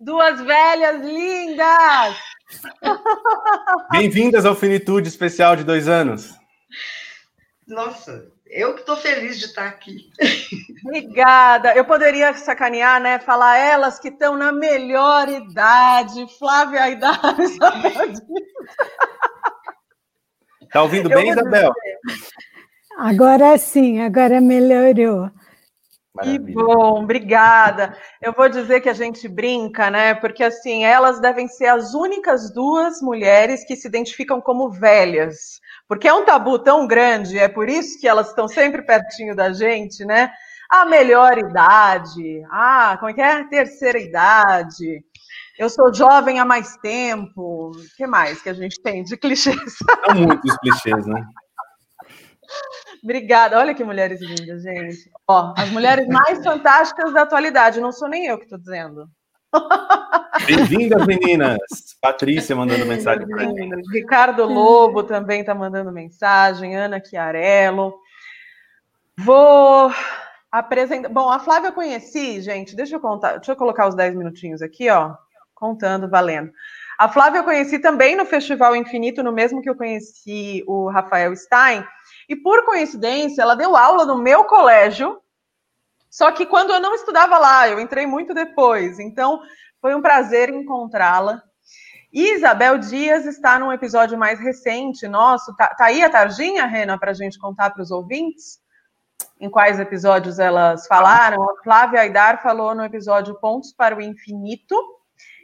[0.00, 2.16] Duas velhas lindas.
[3.92, 6.34] Bem-vindas ao Finitude Especial de dois anos.
[7.68, 10.10] Nossa, eu que estou feliz de estar aqui.
[10.84, 11.74] Obrigada.
[11.74, 13.18] Eu poderia sacanear, né?
[13.18, 16.26] Falar elas que estão na melhor idade.
[16.38, 18.12] Flávia a idade, Isabel.
[20.72, 21.72] Tá ouvindo bem, Isabel?
[22.98, 25.30] Agora sim, agora melhorou.
[26.22, 27.96] Que bom, obrigada.
[28.22, 30.14] Eu vou dizer que a gente brinca, né?
[30.14, 35.60] Porque assim, elas devem ser as únicas duas mulheres que se identificam como velhas.
[35.88, 39.52] Porque é um tabu tão grande, é por isso que elas estão sempre pertinho da
[39.52, 40.32] gente, né?
[40.68, 43.44] A melhor idade, ah, como é que é?
[43.44, 45.04] Terceira idade.
[45.58, 47.70] Eu sou jovem há mais tempo.
[47.70, 49.56] O que mais que a gente tem de clichês?
[50.06, 51.24] São muitos clichês, né?
[53.02, 53.58] Obrigada.
[53.58, 55.10] Olha que mulheres lindas, gente.
[55.26, 57.80] Ó, as mulheres mais fantásticas da atualidade.
[57.80, 59.08] Não sou nem eu que estou dizendo.
[60.46, 61.58] Bem-vindas, meninas.
[62.00, 63.70] Patrícia mandando mensagem para mim.
[63.92, 66.76] Ricardo Lobo também está mandando mensagem.
[66.76, 67.94] Ana Chiarello.
[69.18, 69.90] Vou
[70.52, 71.08] apresentar.
[71.08, 72.76] Bom, a Flávia eu conheci, gente.
[72.76, 73.36] Deixa eu contar.
[73.36, 75.14] Deixa eu colocar os 10 minutinhos aqui, ó.
[75.54, 76.52] Contando, valendo.
[76.98, 81.34] A Flávia eu conheci também no Festival Infinito, no mesmo que eu conheci o Rafael
[81.36, 81.84] Stein.
[82.28, 85.18] E por coincidência, ela deu aula no meu colégio
[86.16, 88.98] só que quando eu não estudava lá, eu entrei muito depois.
[88.98, 89.38] Então,
[89.82, 91.42] foi um prazer encontrá-la.
[92.10, 95.54] Isabel Dias está num episódio mais recente nosso.
[95.56, 98.58] Tá, tá aí a Targinha, Rena, para a gente contar para os ouvintes?
[99.38, 101.42] Em quais episódios elas falaram?
[101.42, 104.74] A Flávia Aidar falou no episódio Pontos para o Infinito.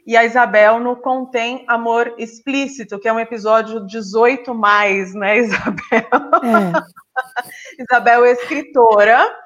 [0.07, 6.09] E a Isabel no Contém Amor Explícito, que é um episódio 18 mais, né, Isabel?
[6.09, 7.83] É.
[7.83, 9.43] Isabel é escritora?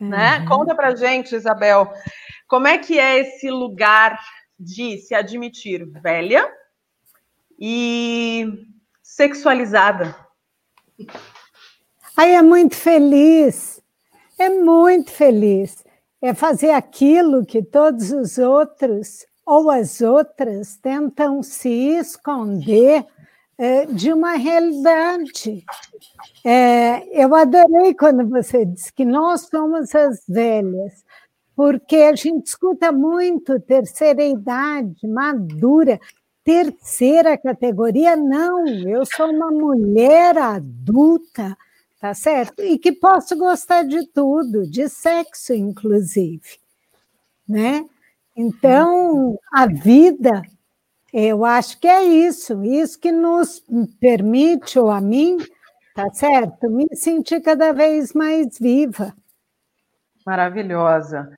[0.00, 0.08] Uhum.
[0.08, 0.44] né?
[0.46, 1.92] Conta pra gente, Isabel,
[2.46, 4.18] como é que é esse lugar
[4.58, 6.50] de se admitir velha
[7.58, 8.66] e
[9.02, 10.16] sexualizada.
[12.16, 13.82] Aí é muito feliz,
[14.38, 15.84] é muito feliz.
[16.20, 23.06] É fazer aquilo que todos os outros ou as outras tentam se esconder
[23.58, 25.64] é, de uma realidade.
[26.44, 31.04] É, eu adorei quando você disse que nós somos as velhas,
[31.54, 35.98] porque a gente escuta muito terceira idade, madura,
[36.44, 41.56] terceira categoria, não, eu sou uma mulher adulta,
[42.00, 42.62] tá certo?
[42.62, 46.60] E que posso gostar de tudo, de sexo, inclusive,
[47.48, 47.84] né?
[48.36, 50.42] Então, a vida,
[51.18, 53.64] eu acho que é isso, isso que nos
[53.98, 55.38] permite, ou a mim,
[55.94, 56.68] tá certo?
[56.68, 59.14] Me sentir cada vez mais viva.
[60.26, 61.32] Maravilhosa.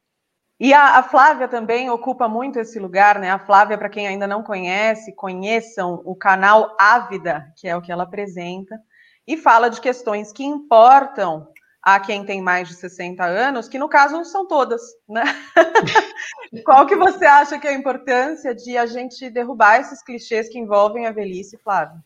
[0.58, 3.30] E a, a, Flávia também ocupa muito esse lugar, né?
[3.30, 7.92] A Flávia, para quem ainda não conhece, conheçam o canal Ávida, que é o que
[7.92, 8.76] ela apresenta,
[9.24, 11.46] e fala de questões que importam
[11.82, 15.22] a quem tem mais de 60 anos, que no caso são todas, né?
[16.64, 20.58] Qual que você acha que é a importância de a gente derrubar esses clichês que
[20.58, 22.02] envolvem a velhice, Flávia?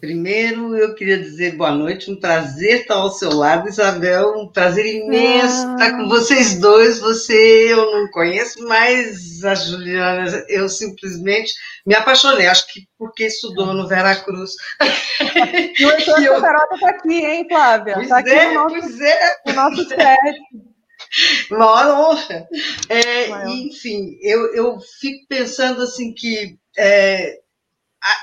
[0.00, 4.84] Primeiro, eu queria dizer boa noite, um prazer estar ao seu lado, Isabel, um prazer
[4.86, 5.72] imenso ah.
[5.74, 6.98] estar com vocês dois.
[6.98, 11.52] Você eu não conheço, mas a Juliana, eu simplesmente
[11.86, 14.52] me apaixonei, acho que porque estudou no Veracruz.
[15.78, 16.34] E o Heitor eu...
[16.34, 17.94] está aqui, hein, Flávia?
[17.94, 19.36] Pois tá aqui é, no nosso, pois é.
[19.46, 20.40] No nosso chat.
[21.50, 22.48] Maior honra.
[22.88, 27.38] É, enfim, eu, eu fico pensando assim que é,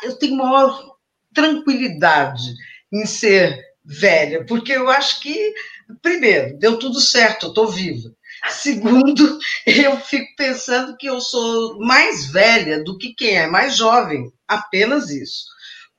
[0.03, 0.88] eu tenho maior
[1.33, 2.53] tranquilidade
[2.91, 5.53] em ser velha, porque eu acho que,
[6.01, 8.09] primeiro, deu tudo certo, eu estou viva.
[8.49, 14.31] Segundo, eu fico pensando que eu sou mais velha do que quem é mais jovem,
[14.47, 15.45] apenas isso.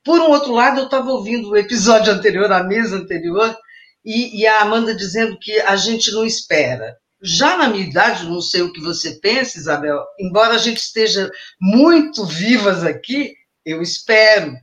[0.02, 3.56] Por um outro lado, eu estava ouvindo o episódio anterior, a mesa anterior,
[4.04, 6.96] e, e, a Amanda dizendo que a gente não espera.
[7.22, 11.30] Já na minha idade, não sei o que você pensa, Isabel, embora a gente esteja
[11.60, 14.56] muito vivas aqui, eu espero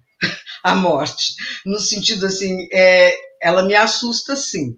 [0.64, 1.34] a morte.
[1.66, 4.76] No sentido assim, é, ela me assusta sim,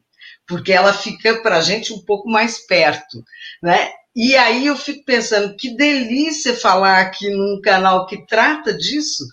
[0.48, 3.24] porque ela fica para a gente um pouco mais perto,
[3.62, 3.92] né?
[4.16, 9.26] E aí eu fico pensando, que delícia falar aqui num canal que trata disso,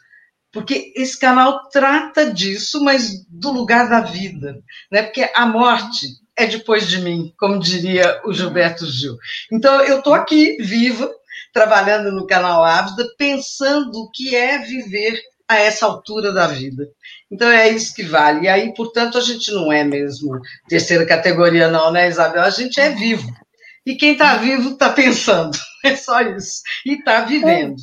[0.52, 4.56] porque esse canal trata disso, mas do lugar da vida,
[4.90, 5.02] né?
[5.02, 9.16] Porque a morte é depois de mim, como diria o Gilberto Gil.
[9.50, 11.10] Então eu estou aqui viva,
[11.52, 16.88] trabalhando no canal Ávida, pensando o que é viver a essa altura da vida.
[17.30, 18.46] Então é isso que vale.
[18.46, 22.42] E aí, portanto, a gente não é mesmo terceira categoria, não, né, Isabel?
[22.42, 23.28] A gente é vivo.
[23.84, 25.56] E quem está vivo está pensando.
[25.84, 26.62] É só isso.
[26.84, 27.76] E está vivendo.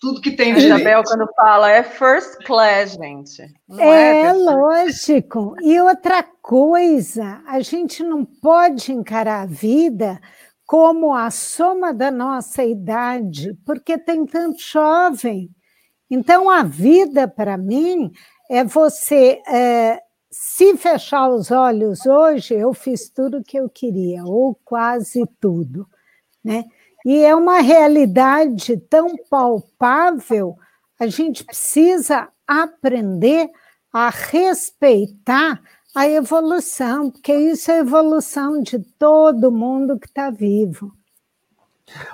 [0.00, 0.74] Tudo que tem direito.
[0.74, 3.44] Isabel, quando fala, é first class, gente.
[3.68, 5.54] Não é, é lógico.
[5.62, 10.20] E outra coisa, a gente não pode encarar a vida
[10.66, 15.48] como a soma da nossa idade, porque tem tanto jovem.
[16.10, 18.12] Então, a vida, para mim,
[18.50, 24.24] é você é, se fechar os olhos hoje, eu fiz tudo o que eu queria,
[24.24, 25.86] ou quase tudo.
[26.42, 26.64] Né?
[27.04, 30.56] E é uma realidade tão palpável,
[30.98, 33.48] a gente precisa aprender
[33.92, 35.62] a respeitar
[35.94, 40.92] a evolução, porque isso é a evolução de todo mundo que está vivo.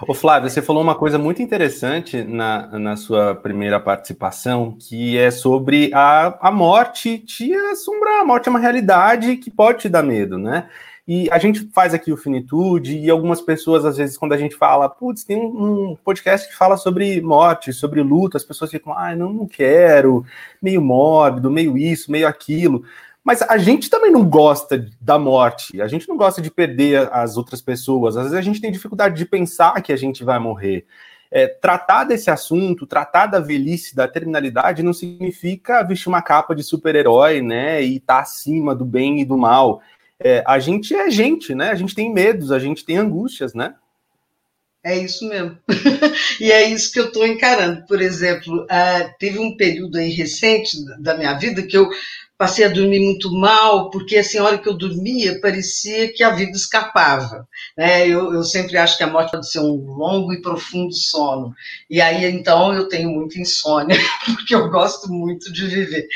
[0.06, 5.30] Ô Flávio, você falou uma coisa muito interessante na, na sua primeira participação, que é
[5.30, 8.20] sobre a, a morte te assombrar.
[8.20, 10.68] A morte é uma realidade que pode te dar medo, né?
[11.06, 14.54] E a gente faz aqui o Finitude, e algumas pessoas, às vezes, quando a gente
[14.54, 18.92] fala, putz, tem um, um podcast que fala sobre morte, sobre luta, as pessoas ficam,
[18.96, 20.24] ah, não, não quero,
[20.62, 22.85] meio mórbido, meio isso, meio aquilo.
[23.22, 27.37] Mas a gente também não gosta da morte, a gente não gosta de perder as
[27.37, 30.87] outras pessoas, às vezes a gente tem dificuldade de pensar que a gente vai morrer.
[31.30, 36.62] É, tratar desse assunto, tratar da velhice, da terminalidade, não significa vestir uma capa de
[36.62, 39.80] super-herói, né, e estar tá acima do bem e do mal.
[40.18, 43.74] É, a gente é gente, né, a gente tem medos, a gente tem angústias, né?
[44.83, 45.59] É isso mesmo.
[46.40, 47.85] e é isso que eu estou encarando.
[47.87, 51.87] Por exemplo, uh, teve um período aí recente da minha vida que eu
[52.40, 56.31] passei a dormir muito mal, porque assim, a hora que eu dormia, parecia que a
[56.31, 57.46] vida escapava.
[57.76, 58.09] Né?
[58.09, 61.53] Eu, eu sempre acho que a morte pode ser um longo e profundo sono.
[61.90, 66.09] E aí, então, eu tenho muita insônia, porque eu gosto muito de viver.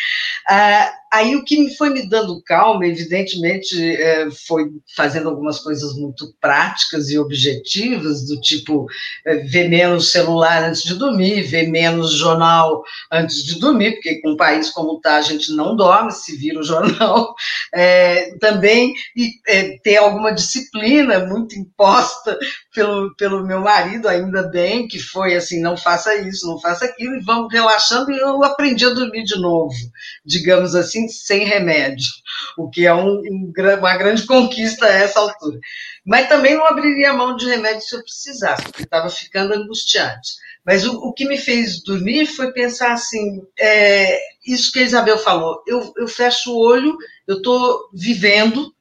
[0.48, 5.94] Ah, aí, o que me foi me dando calma, evidentemente, é, foi fazendo algumas coisas
[5.94, 8.86] muito práticas e objetivas, do tipo
[9.24, 14.32] é, ver menos celular antes de dormir, ver menos jornal antes de dormir, porque com
[14.32, 17.34] um país como está, a gente não dorme, se vira o jornal.
[17.76, 22.38] É, também e, é, ter alguma disciplina muito imposta
[22.74, 27.14] pelo, pelo meu marido, ainda bem, que foi assim, não faça isso, não faça aquilo,
[27.14, 29.74] e vamos relaxando, e eu aprendi a dormir de novo,
[30.26, 32.08] digamos assim, sem remédio,
[32.58, 35.58] o que é um, um, uma grande conquista a essa altura.
[36.04, 40.32] Mas também não abriria mão de remédio se eu precisasse, porque estava ficando angustiante.
[40.66, 45.18] Mas o, o, que me fez dormir foi pensar assim, é, isso que a Isabel
[45.18, 46.96] falou, eu, eu fecho o olho,
[47.28, 48.73] eu estou vivendo,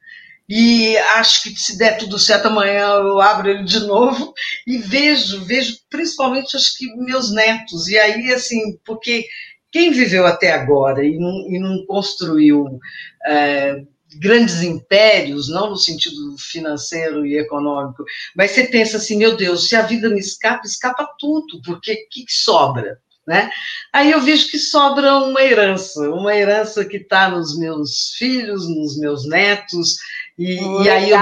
[0.47, 4.33] e acho que se der tudo certo amanhã eu abro ele de novo
[4.67, 9.25] e vejo, vejo principalmente acho que meus netos, e aí assim, porque
[9.71, 12.79] quem viveu até agora e não, e não construiu
[13.25, 13.81] é,
[14.19, 18.03] grandes impérios, não no sentido financeiro e econômico,
[18.35, 22.09] mas você pensa assim, meu Deus, se a vida me escapa, escapa tudo, porque o
[22.09, 22.99] que, que sobra?
[23.25, 23.49] Né?
[23.93, 28.99] Aí eu vejo que sobra uma herança, uma herança que está nos meus filhos, nos
[28.99, 29.95] meus netos,
[30.37, 31.17] e, e aí eu,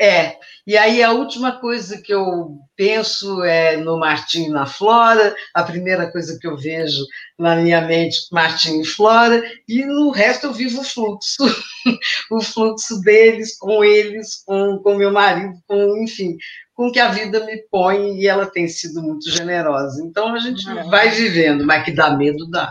[0.00, 5.34] é, e aí a última coisa que eu penso é no Martim e na Flora,
[5.52, 7.04] a primeira coisa que eu vejo
[7.36, 11.42] na minha mente, Martim e Flora, e no resto eu vivo o fluxo,
[12.30, 16.36] o fluxo deles, com eles, com, com meu marido, com, enfim,
[16.74, 20.00] com que a vida me põe, e ela tem sido muito generosa.
[20.04, 22.70] Então a gente vai vivendo, mas que dá medo, dá.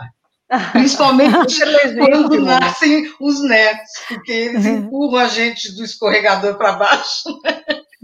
[0.72, 1.60] Principalmente
[1.96, 4.76] quando nascem os netos, porque eles uhum.
[4.78, 7.40] empurram a gente do escorregador para baixo.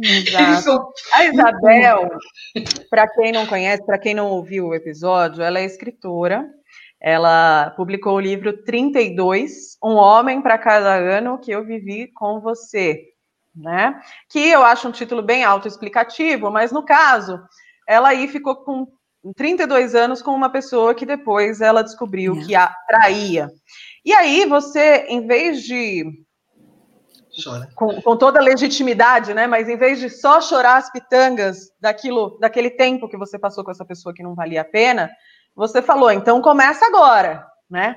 [0.03, 0.93] Exato.
[1.13, 2.11] A Isabel,
[2.91, 6.45] para quem não conhece, para quem não ouviu o episódio, ela é escritora.
[7.01, 13.01] Ela publicou o livro 32, Um Homem para Cada Ano que Eu Vivi com Você.
[13.55, 14.01] Né?
[14.29, 17.39] Que eu acho um título bem autoexplicativo, mas no caso,
[17.89, 18.87] ela aí ficou com
[19.33, 22.45] 32 anos com uma pessoa que depois ela descobriu é.
[22.45, 23.51] que a traía.
[24.05, 26.05] E aí você, em vez de
[27.75, 29.47] com, com, toda a legitimidade, né?
[29.47, 33.71] Mas em vez de só chorar as pitangas daquilo, daquele tempo que você passou com
[33.71, 35.11] essa pessoa que não valia a pena,
[35.55, 37.97] você falou, então começa agora, né?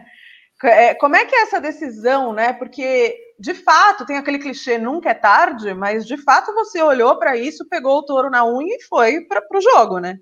[0.63, 2.53] É, como é que é essa decisão, né?
[2.53, 7.37] Porque de fato tem aquele clichê nunca é tarde, mas de fato você olhou para
[7.37, 10.17] isso, pegou o touro na unha e foi para o jogo, né?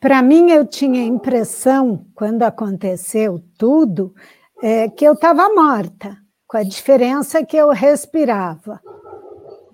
[0.00, 4.14] Para mim, eu tinha a impressão, quando aconteceu tudo,
[4.62, 8.80] é, que eu estava morta, com a diferença que eu respirava.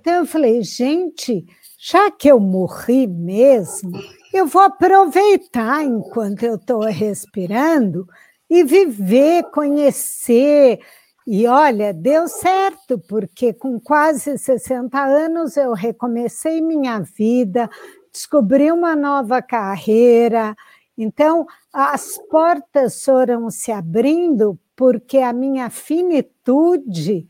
[0.00, 1.44] Então, eu falei, gente,
[1.78, 3.92] já que eu morri mesmo,
[4.32, 8.06] eu vou aproveitar enquanto eu estou respirando
[8.48, 10.80] e viver, conhecer.
[11.26, 17.68] E olha, deu certo, porque com quase 60 anos eu recomecei minha vida,
[18.12, 20.54] descobri uma nova carreira.
[20.96, 27.26] Então, as portas foram se abrindo porque a minha finitude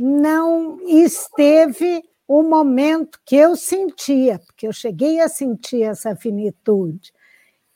[0.00, 7.12] não esteve o momento que eu sentia, porque eu cheguei a sentir essa finitude.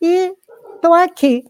[0.01, 0.35] E
[0.75, 1.45] estou aqui.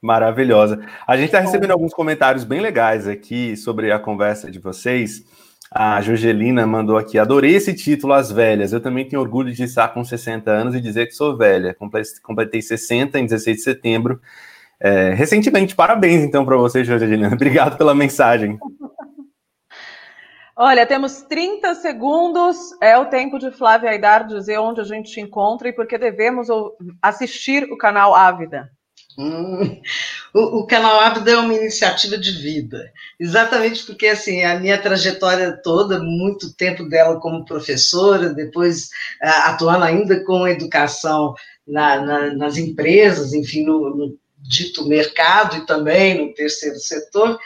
[0.00, 0.86] Maravilhosa.
[1.06, 5.24] A gente está recebendo alguns comentários bem legais aqui sobre a conversa de vocês.
[5.70, 8.72] A Jorgelina mandou aqui: adorei esse título, As Velhas.
[8.72, 11.76] Eu também tenho orgulho de estar com 60 anos e dizer que sou velha.
[12.22, 14.20] Completei 60 em 16 de setembro.
[14.78, 17.28] É, recentemente, parabéns então para você, Jorgelina.
[17.32, 18.58] Obrigado pela mensagem.
[20.58, 25.20] Olha, temos 30 segundos, é o tempo de Flávia Aidar dizer onde a gente te
[25.20, 26.48] encontra e porque devemos
[27.02, 28.70] assistir o canal Ávida.
[29.18, 29.80] Hum,
[30.34, 35.58] o, o, Canal Ávido é uma iniciativa de vida, exatamente porque assim a minha trajetória
[35.62, 38.90] toda, muito tempo dela como professora, depois
[39.22, 41.34] atuando ainda com educação
[41.66, 47.38] na, na, nas empresas, enfim, no, no, dito mercado e também no terceiro setor,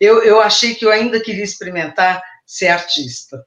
[0.00, 3.44] eu, eu achei que eu ainda queria experimentar ser artista.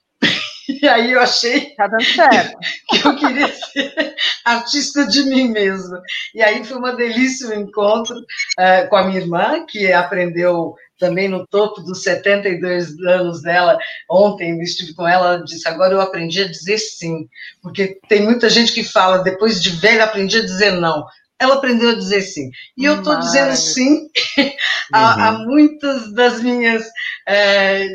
[0.81, 2.57] E aí eu achei tá dando certo.
[2.89, 4.15] que eu queria ser
[4.45, 6.01] artista de mim mesma.
[6.33, 11.27] E aí foi uma delícia o encontro uh, com a minha irmã, que aprendeu também
[11.27, 13.77] no topo dos 72 anos dela.
[14.09, 17.27] Ontem eu estive com ela, ela disse: agora eu aprendi a dizer sim,
[17.61, 21.03] porque tem muita gente que fala, depois de velha aprendi a dizer não.
[21.39, 22.51] Ela aprendeu a dizer sim.
[22.77, 24.07] E eu estou dizendo sim
[24.93, 25.45] a, a, uhum.
[25.47, 26.85] muitas das minhas.
[27.27, 27.87] É,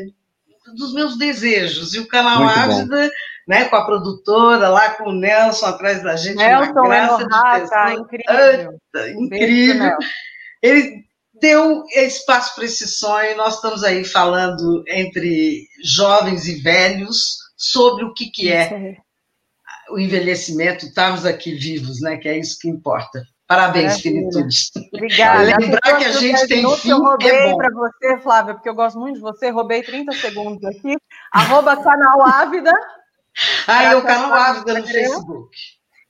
[0.75, 1.93] dos meus desejos.
[1.93, 3.09] E o canal Ávida
[3.47, 6.35] né, com a produtora, lá com o Nelson atrás da gente.
[6.35, 8.79] Nelson, uma graça de tá incrível.
[8.95, 9.97] Ah, incrível.
[10.61, 11.05] Ele
[11.39, 13.37] deu espaço para esse sonho.
[13.37, 18.97] Nós estamos aí falando entre jovens e velhos sobre o que, que é
[19.89, 22.17] o envelhecimento, estarmos aqui vivos, né?
[22.17, 23.23] Que é isso que importa.
[23.47, 24.55] Parabéns, Finitude.
[24.93, 25.43] Obrigada.
[25.57, 28.99] Lembrar que a gente tem fim Eu roubei é para você, Flávia, porque eu gosto
[28.99, 29.49] muito de você.
[29.49, 30.97] Roubei 30 segundos aqui.
[31.31, 32.71] Arroba canal Ávida.
[33.67, 35.55] Ah, o canal Ávida no Facebook.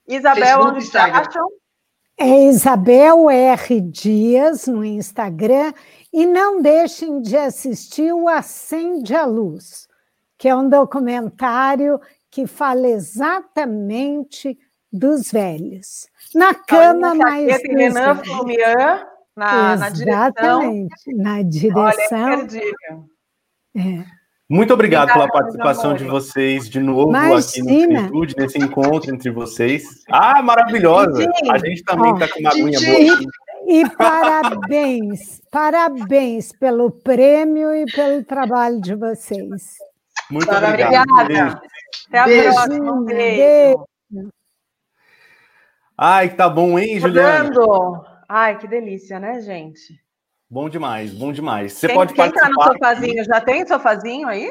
[0.08, 1.18] Isabel, Facebook, onde Instagram.
[1.18, 1.48] acham?
[2.18, 3.80] É Isabel R.
[3.82, 5.74] Dias no Instagram.
[6.10, 9.86] E não deixem de assistir o Acende a Luz,
[10.38, 14.58] que é um documentário que fala exatamente
[14.90, 16.07] dos velhos.
[16.34, 17.62] Na cama, mais.
[17.62, 19.06] Renan Flumian,
[19.36, 20.18] na, na direção.
[20.18, 22.46] Exatamente, na direção.
[22.46, 22.60] Olha,
[23.76, 24.18] é.
[24.50, 27.38] Muito obrigado pela participação de vocês de novo Imagina.
[27.38, 29.84] aqui no Finitude, nesse encontro entre vocês.
[30.10, 31.30] Ah, maravilhosa!
[31.50, 33.30] A gente também está com uma aguinha boa.
[33.66, 39.76] E parabéns, parabéns pelo prêmio e pelo trabalho de vocês.
[40.30, 41.04] Muito obrigado.
[41.20, 41.60] Obrigada.
[42.08, 42.54] Até a Beijo.
[42.54, 43.04] próxima.
[43.04, 43.84] Beijo.
[46.00, 47.50] Ai, que tá bom, hein, Juliana?
[48.28, 49.98] Ai, que delícia, né, gente?
[50.48, 51.72] Bom demais, bom demais.
[51.72, 52.46] Você quem, pode quem participar.
[52.46, 53.24] Quem tá no sofazinho?
[53.24, 54.48] Já tem sofazinho aí?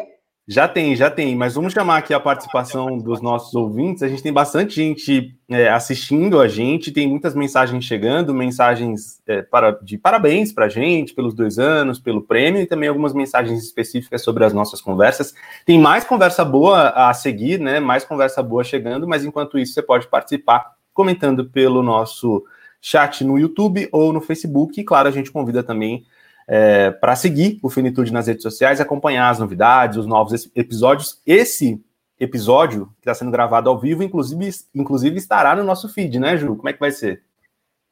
[0.50, 4.04] Já tem, já tem, mas vamos chamar aqui a participação dos nossos ouvintes.
[4.04, 9.42] A gente tem bastante gente é, assistindo a gente, tem muitas mensagens chegando, mensagens é,
[9.42, 13.62] para, de parabéns para a gente pelos dois anos, pelo prêmio, e também algumas mensagens
[13.62, 15.34] específicas sobre as nossas conversas.
[15.66, 17.80] Tem mais conversa boa a seguir, né?
[17.80, 22.44] Mais conversa boa chegando, mas enquanto isso, você pode participar comentando pelo nosso
[22.82, 24.82] chat no YouTube ou no Facebook.
[24.82, 26.04] E, claro, a gente convida também
[26.48, 31.22] é, para seguir o Finitude nas redes sociais, acompanhar as novidades, os novos episódios.
[31.24, 31.80] Esse
[32.20, 36.56] episódio, que está sendo gravado ao vivo, inclusive, inclusive estará no nosso feed, né, Ju?
[36.56, 37.22] Como é que vai ser?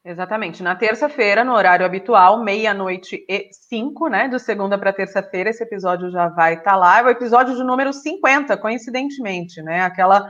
[0.04, 0.60] Exatamente.
[0.60, 4.26] Na terça-feira, no horário habitual, meia-noite e cinco, né?
[4.26, 6.98] De segunda para terça-feira, esse episódio já vai estar tá lá.
[6.98, 9.82] É o episódio de número 50, coincidentemente, né?
[9.82, 10.28] Aquela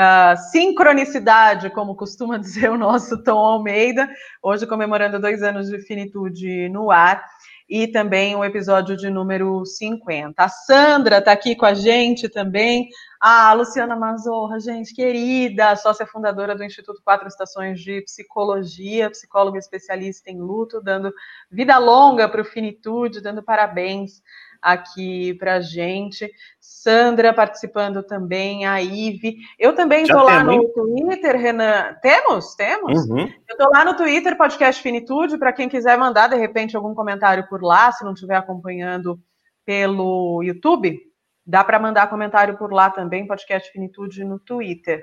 [0.00, 4.08] Uh, sincronicidade, como costuma dizer o nosso Tom Almeida,
[4.42, 7.22] hoje comemorando dois anos de finitude no ar,
[7.68, 10.42] e também o episódio de número 50.
[10.42, 12.88] A Sandra está aqui com a gente também,
[13.20, 20.30] a Luciana Mazorra, gente querida, sócia fundadora do Instituto Quatro Estações de Psicologia, psicóloga especialista
[20.30, 21.12] em luto, dando
[21.50, 24.22] vida longa para o Finitude, dando parabéns
[24.60, 26.30] aqui para gente.
[26.60, 29.36] Sandra participando também, a Ive.
[29.58, 31.94] Eu também estou lá no Twitter, Renan.
[32.00, 32.54] Temos?
[32.54, 33.08] Temos?
[33.08, 33.20] Uhum.
[33.20, 37.46] Eu estou lá no Twitter, Podcast Finitude, para quem quiser mandar, de repente, algum comentário
[37.48, 39.20] por lá, se não estiver acompanhando
[39.64, 40.98] pelo YouTube,
[41.46, 45.02] dá para mandar comentário por lá também, Podcast Finitude no Twitter.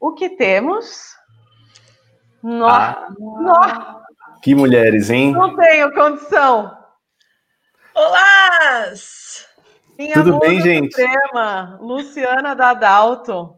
[0.00, 1.14] O que temos?
[2.42, 3.12] Nossa,
[3.48, 4.00] ah,
[4.42, 5.32] Que mulheres, hein?
[5.32, 6.79] Não tenho condição.
[8.00, 8.94] Olá!
[9.98, 10.90] Minha Tudo bem, gente?
[10.90, 13.54] Suprema, Luciana Dadalto.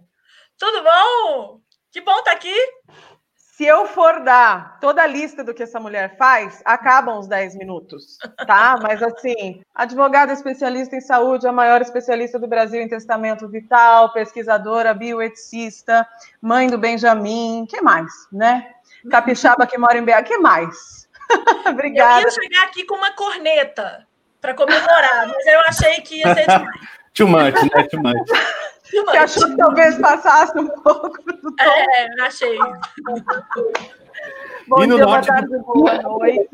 [0.59, 1.61] Tudo bom?
[1.93, 2.57] Que bom estar tá aqui.
[3.37, 7.55] Se eu for dar toda a lista do que essa mulher faz, acabam os 10
[7.55, 8.77] minutos, tá?
[8.83, 14.93] Mas assim, advogada especialista em saúde, a maior especialista do Brasil em testamento vital, pesquisadora,
[14.93, 16.05] bioeticista,
[16.41, 18.73] mãe do Benjamin, que mais, né?
[19.09, 21.09] Capixaba que mora em BH, que mais?
[21.65, 22.23] Obrigada.
[22.23, 24.05] Eu ia chegar aqui com uma corneta
[24.43, 26.81] para comemorar, mas eu achei que ia ser demais.
[27.15, 27.89] Too much, né?
[27.89, 28.29] Too much.
[28.91, 31.65] Você achou que talvez passasse um pouco do tom?
[31.65, 32.59] É, achei.
[34.67, 36.49] Bom e dia, boa tarde, boa noite.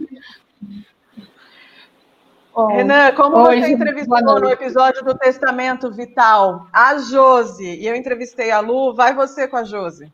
[2.54, 7.94] Oh, Renan, como Oi, você entrevistou no episódio do Testamento Vital a Josi, e eu
[7.94, 10.12] entrevistei a Lu, vai você com a Josi.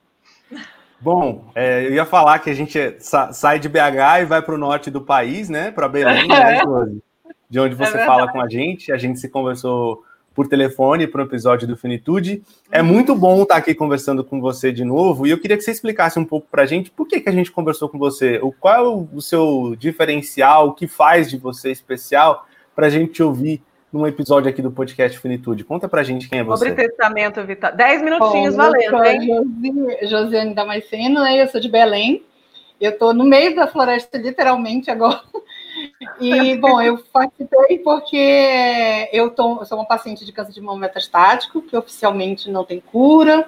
[1.00, 4.58] Bom, é, eu ia falar que a gente sai de BH e vai para o
[4.58, 5.70] norte do país, né?
[5.70, 7.02] Para Belém, né, Josi?
[7.54, 8.90] De onde você é fala com a gente.
[8.90, 10.02] A gente se conversou
[10.34, 12.42] por telefone para o episódio do Finitude.
[12.68, 15.24] É muito bom estar aqui conversando com você de novo.
[15.24, 17.32] E eu queria que você explicasse um pouco para a gente por que, que a
[17.32, 18.40] gente conversou com você.
[18.42, 22.44] O, qual é o, o seu diferencial, o que faz de você especial
[22.74, 25.62] para a gente ouvir num episódio aqui do podcast Finitude.
[25.62, 26.66] Conta pra gente quem é você.
[26.66, 27.70] Sobre testamento vital.
[27.70, 30.08] Dez minutinhos Bom, valendo, hein?
[30.08, 31.40] Josiane Damasceno, né?
[31.40, 32.20] Eu sou de Belém.
[32.80, 35.22] Eu estou no meio da floresta, literalmente, agora.
[36.20, 40.80] E, bom, eu participei porque eu, tô, eu sou uma paciente de câncer de mama
[40.80, 43.46] metastático, que oficialmente não tem cura,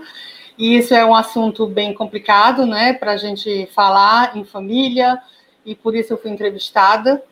[0.58, 5.20] e isso é um assunto bem complicado, né, para a gente falar em família,
[5.64, 7.22] e por isso eu fui entrevistada.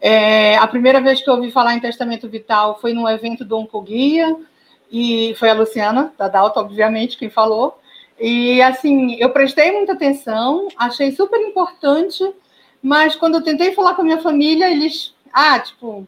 [0.00, 3.56] É, a primeira vez que eu ouvi falar em testamento vital foi num evento do
[3.56, 4.36] Oncoguia,
[4.90, 7.78] e foi a Luciana, da Dalta, obviamente, quem falou.
[8.18, 12.24] E, assim, eu prestei muita atenção, achei super importante,
[12.84, 16.06] mas quando eu tentei falar com a minha família, eles, ah, tipo,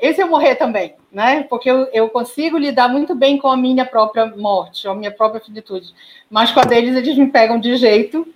[0.00, 1.44] esse eu morrer também, né?
[1.44, 5.40] Porque eu, eu consigo lidar muito bem com a minha própria morte, a minha própria
[5.40, 5.94] finitude,
[6.28, 8.26] mas com a deles eles me pegam de jeito,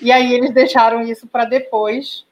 [0.00, 2.24] e aí eles deixaram isso para depois.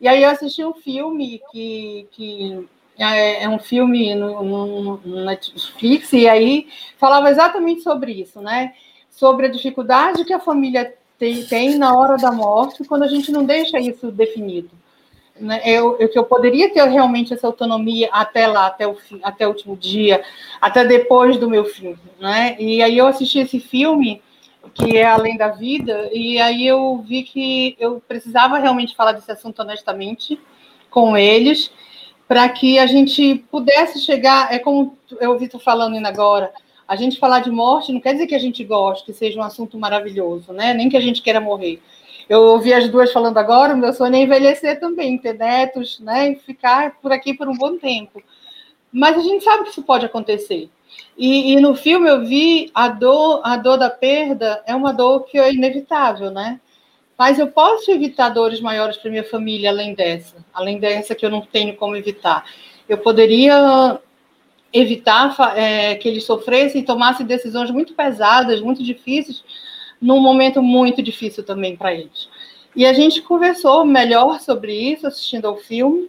[0.00, 5.24] E aí eu assisti um filme que, que é, é um filme no, no, no
[5.24, 6.66] Netflix, e aí
[6.98, 8.74] falava exatamente sobre isso, né?
[9.08, 13.30] Sobre a dificuldade que a família tem, tem na hora da morte, quando a gente
[13.30, 14.70] não deixa isso definido.
[15.38, 15.60] Né?
[15.66, 19.50] Eu, eu, eu poderia ter realmente essa autonomia até lá, até o, fim, até o
[19.50, 20.24] último dia,
[20.58, 21.94] até depois do meu fim.
[22.18, 22.56] Né?
[22.58, 24.22] E aí eu assisti esse filme,
[24.72, 29.30] que é Além da Vida, e aí eu vi que eu precisava realmente falar desse
[29.30, 30.40] assunto honestamente
[30.88, 31.70] com eles,
[32.26, 36.50] para que a gente pudesse chegar, é como eu ouvi tu falando ainda agora,
[36.90, 39.44] a gente falar de morte não quer dizer que a gente goste, que seja um
[39.44, 40.74] assunto maravilhoso, né?
[40.74, 41.80] Nem que a gente queira morrer.
[42.28, 46.32] Eu ouvi as duas falando agora, o meu sonho é envelhecer também, ter netos, né?
[46.32, 48.20] E ficar por aqui por um bom tempo.
[48.92, 50.68] Mas a gente sabe que isso pode acontecer.
[51.16, 55.26] E, e, no filme eu vi a dor, a dor da perda é uma dor
[55.26, 56.60] que é inevitável, né?
[57.16, 61.30] Mas eu posso evitar dores maiores para minha família além dessa, além dessa que eu
[61.30, 62.44] não tenho como evitar.
[62.88, 64.00] Eu poderia
[64.72, 69.42] evitar é, que eles sofressem e tomassem decisões muito pesadas, muito difíceis,
[70.00, 72.28] num momento muito difícil também para eles.
[72.74, 76.08] E a gente conversou melhor sobre isso assistindo ao filme,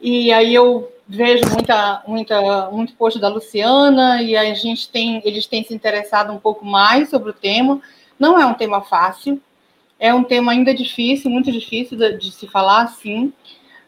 [0.00, 5.46] e aí eu vejo muita, muita, muito post da Luciana, e a gente tem, eles
[5.46, 7.82] têm se interessado um pouco mais sobre o tema.
[8.18, 9.40] Não é um tema fácil,
[9.98, 13.32] é um tema ainda difícil, muito difícil de, de se falar, sim,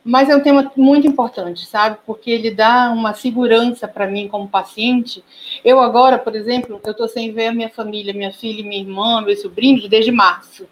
[0.04, 1.98] mas é um tema muito importante, sabe?
[2.04, 5.22] Porque ele dá uma segurança para mim como paciente.
[5.64, 9.20] Eu agora, por exemplo, eu estou sem ver a minha família, minha filha, minha irmã,
[9.20, 10.66] meus sobrinhos desde março.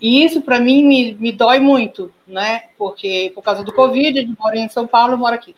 [0.00, 2.64] E isso para mim me, me dói muito, né?
[2.78, 5.56] Porque por causa do Covid, eu moro em São Paulo, eu moro aqui.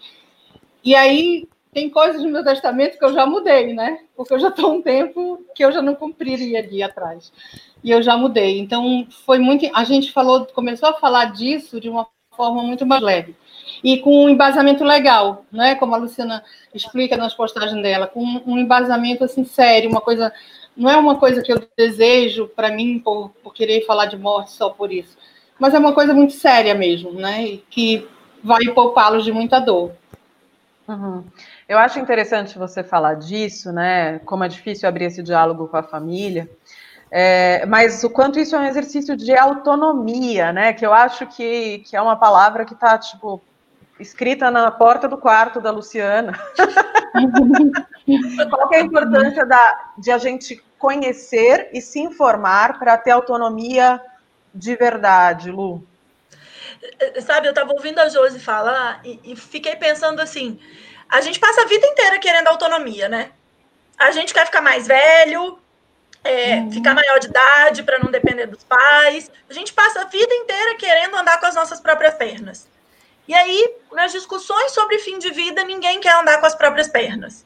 [0.82, 4.00] E aí tem coisas no meu testamento que eu já mudei, né?
[4.16, 7.30] Porque eu já estou um tempo que eu já não cumpriria ali atrás.
[7.84, 8.58] E eu já mudei.
[8.58, 9.68] Então foi muito.
[9.74, 13.34] A gente falou, começou a falar disso de uma forma muito mais leve.
[13.82, 15.74] E com um embasamento legal, né?
[15.74, 20.32] Como a Luciana explica nas postagens dela, com um embasamento assim sério, uma coisa.
[20.76, 24.52] Não é uma coisa que eu desejo para mim por, por querer falar de morte
[24.52, 25.16] só por isso,
[25.58, 27.44] mas é uma coisa muito séria mesmo, né?
[27.44, 28.06] E que
[28.44, 29.92] vai poupá-los de muita dor.
[30.86, 31.24] Uhum.
[31.68, 34.20] Eu acho interessante você falar disso, né?
[34.20, 36.48] Como é difícil abrir esse diálogo com a família.
[37.10, 40.72] É, mas o quanto isso é um exercício de autonomia, né?
[40.72, 43.40] Que eu acho que, que é uma palavra que está, tipo,
[43.98, 46.32] escrita na porta do quarto da Luciana.
[48.50, 54.00] Qual é a importância da, de a gente conhecer e se informar para ter autonomia
[54.54, 55.82] de verdade, Lu?
[57.24, 60.60] Sabe, eu estava ouvindo a Josi falar e, e fiquei pensando assim:
[61.08, 63.30] a gente passa a vida inteira querendo autonomia, né?
[63.98, 65.58] A gente quer ficar mais velho,
[66.26, 66.70] é, uhum.
[66.70, 69.30] ficar maior de idade para não depender dos pais.
[69.48, 72.68] A gente passa a vida inteira querendo andar com as nossas próprias pernas.
[73.28, 77.44] E aí, nas discussões sobre fim de vida, ninguém quer andar com as próprias pernas.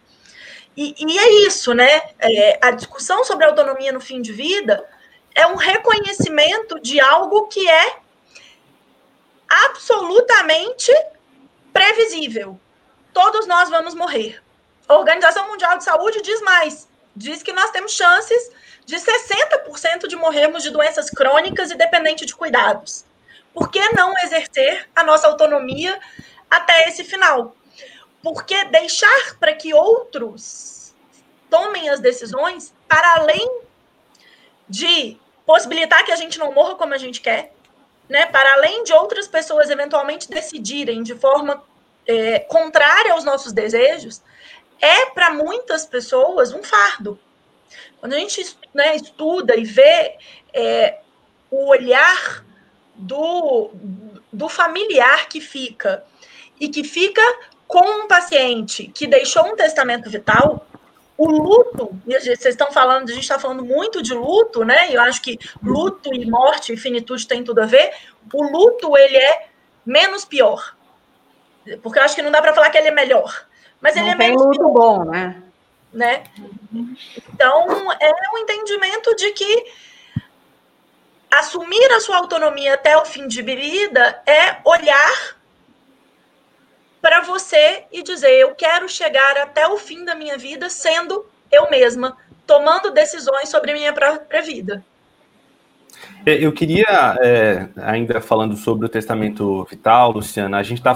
[0.77, 2.03] E, e é isso, né?
[2.19, 4.87] É, a discussão sobre autonomia no fim de vida
[5.35, 7.97] é um reconhecimento de algo que é
[9.49, 10.93] absolutamente
[11.73, 12.59] previsível.
[13.13, 14.41] Todos nós vamos morrer.
[14.87, 18.51] A Organização Mundial de Saúde diz mais: diz que nós temos chances
[18.91, 23.05] de 60% de morrermos de doenças crônicas e dependente de cuidados.
[23.55, 25.99] Por que não exercer a nossa autonomia
[26.51, 27.55] até esse final?
[28.21, 30.93] Porque deixar para que outros
[31.49, 33.63] tomem as decisões para além
[34.69, 35.17] de
[35.47, 37.53] possibilitar que a gente não morra como a gente quer,
[38.09, 38.27] né?
[38.27, 41.63] Para além de outras pessoas eventualmente decidirem de forma
[42.07, 44.21] é, contrária aos nossos desejos,
[44.81, 47.19] é para muitas pessoas um fardo.
[47.99, 50.17] Quando a gente né, estuda e vê
[50.53, 51.01] é,
[51.51, 52.45] o olhar
[52.95, 53.71] do,
[54.33, 56.05] do familiar que fica
[56.59, 57.23] e que fica
[57.67, 60.67] com um paciente que deixou um testamento vital,
[61.17, 64.89] o luto, vocês estão falando, a gente está falando muito de luto, né?
[64.91, 67.93] Eu acho que luto e morte e finitude tem tudo a ver.
[68.33, 69.49] O luto ele é
[69.85, 70.75] menos pior,
[71.83, 73.47] porque eu acho que não dá para falar que ele é melhor,
[73.81, 75.43] mas não ele é menos muito bom, né?
[75.93, 76.25] né?
[77.41, 79.65] Então, é um entendimento de que
[81.31, 85.37] assumir a sua autonomia até o fim de vida é olhar
[87.01, 91.71] para você e dizer: eu quero chegar até o fim da minha vida sendo eu
[91.71, 92.15] mesma,
[92.47, 94.85] tomando decisões sobre a minha própria vida.
[96.27, 100.95] É, eu queria, é, ainda falando sobre o testamento vital, Luciana, a gente está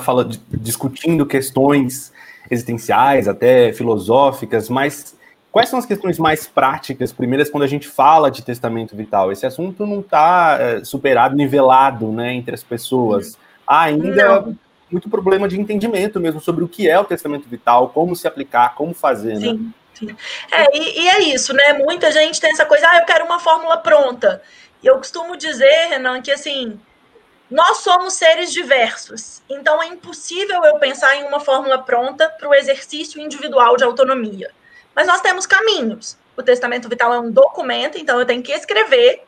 [0.51, 2.13] discutindo questões
[2.51, 5.17] existenciais, até filosóficas, mas
[5.55, 9.31] quais são as questões mais práticas, primeiras, quando a gente fala de testamento vital?
[9.31, 13.39] Esse assunto não está é, superado, nivelado né, entre as pessoas.
[13.65, 14.59] Há ainda não.
[14.91, 18.75] muito problema de entendimento mesmo sobre o que é o testamento vital, como se aplicar,
[18.75, 19.53] como fazer, Sim.
[19.53, 19.71] né?
[19.95, 20.17] Sim.
[20.51, 21.75] É, e, e, é isso, né?
[21.75, 24.43] Muita gente tem essa coisa, ah, eu quero uma fórmula pronta.
[24.83, 26.81] E eu costumo dizer, Renan, que assim,
[27.49, 32.55] nós somos seres diversos, então é impossível eu pensar em uma fórmula pronta para o
[32.55, 34.51] exercício individual de autonomia.
[34.95, 36.17] Mas nós temos caminhos.
[36.37, 39.25] O testamento vital é um documento, então eu tenho que escrever.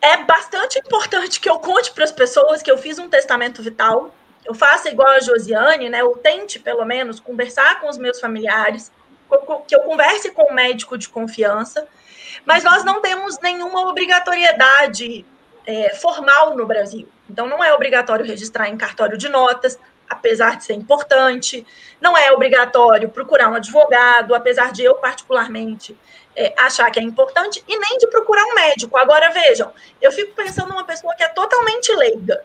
[0.00, 4.14] É bastante importante que eu conte para as pessoas que eu fiz um testamento vital.
[4.44, 6.00] Eu faça igual a Josiane, né?
[6.00, 8.90] Eu tente, pelo menos, conversar com os meus familiares,
[9.68, 11.86] que eu converse com um médico de confiança.
[12.44, 15.26] Mas nós não temos nenhuma obrigatoriedade
[15.66, 17.08] é, formal no Brasil.
[17.28, 19.78] Então, não é obrigatório registrar em cartório de notas,
[20.10, 21.64] apesar de ser importante.
[22.00, 25.96] Não é obrigatório procurar um advogado, apesar de eu, particularmente,
[26.34, 28.98] é, achar que é importante, e nem de procurar um médico.
[28.98, 32.42] Agora, vejam, eu fico pensando numa pessoa que é totalmente leiga,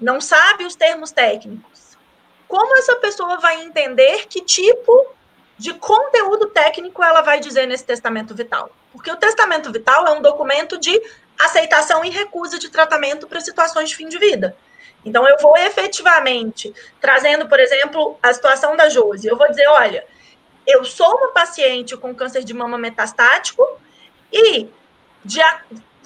[0.00, 1.96] não sabe os termos técnicos.
[2.48, 5.14] Como essa pessoa vai entender que tipo
[5.58, 8.70] de conteúdo técnico ela vai dizer nesse testamento vital?
[8.92, 11.00] Porque o testamento vital é um documento de
[11.38, 14.56] aceitação e recusa de tratamento para situações de fim de vida.
[15.06, 20.04] Então, eu vou efetivamente, trazendo, por exemplo, a situação da Josi, eu vou dizer: olha,
[20.66, 23.64] eu sou uma paciente com câncer de mama metastático
[24.32, 24.68] e
[25.24, 25.40] de,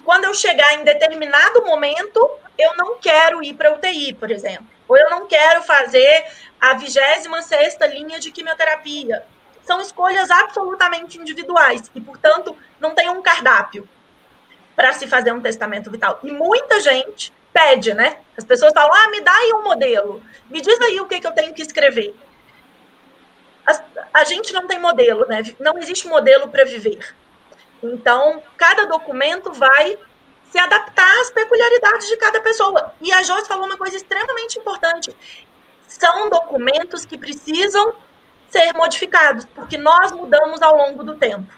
[0.05, 4.99] quando eu chegar em determinado momento, eu não quero ir para UTI, por exemplo, ou
[4.99, 6.27] eu não quero fazer
[6.61, 9.25] a 26 linha de quimioterapia.
[9.63, 13.89] São escolhas absolutamente individuais e, portanto, não tem um cardápio
[14.77, 16.19] para se fazer um testamento vital.
[16.23, 18.19] E muita gente pede, né?
[18.37, 21.27] As pessoas falam: ah, me dá aí um modelo, me diz aí o que, que
[21.27, 22.15] eu tenho que escrever.
[23.67, 25.43] A, a gente não tem modelo, né?
[25.59, 27.15] Não existe modelo para viver.
[27.83, 29.99] Então, cada documento vai
[30.51, 32.93] se adaptar às peculiaridades de cada pessoa.
[33.01, 35.15] E a Joyce falou uma coisa extremamente importante.
[35.87, 37.95] São documentos que precisam
[38.49, 41.53] ser modificados, porque nós mudamos ao longo do tempo.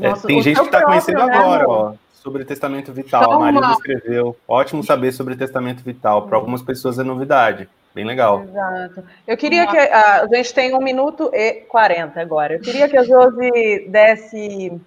[0.00, 3.22] É, tem gente que está conhecendo né, agora, ó, sobre testamento vital.
[3.22, 4.36] Então, a Maria escreveu.
[4.46, 6.26] Ótimo saber sobre testamento vital.
[6.26, 7.68] Para algumas pessoas é novidade.
[7.94, 8.44] Bem legal.
[8.44, 9.04] Exato.
[9.26, 12.54] Eu queria que a, a gente tem um minuto e 40 agora.
[12.54, 14.80] Eu queria que a Josi desse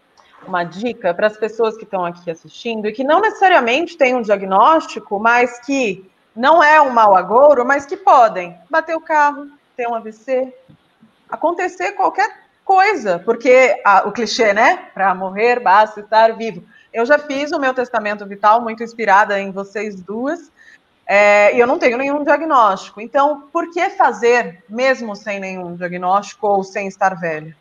[0.48, 4.22] uma dica para as pessoas que estão aqui assistindo e que não necessariamente têm um
[4.22, 9.88] diagnóstico, mas que não é um mau agouro, mas que podem bater o carro, ter
[9.88, 10.54] um AVC,
[11.30, 14.88] acontecer qualquer coisa, porque a, o clichê, né?
[14.94, 16.64] Para morrer basta estar vivo.
[16.94, 20.52] Eu já fiz o meu testamento vital, muito inspirada em vocês duas,
[21.08, 23.02] é, e eu não tenho nenhum diagnóstico.
[23.02, 27.56] Então, por que fazer mesmo sem nenhum diagnóstico ou sem estar velho?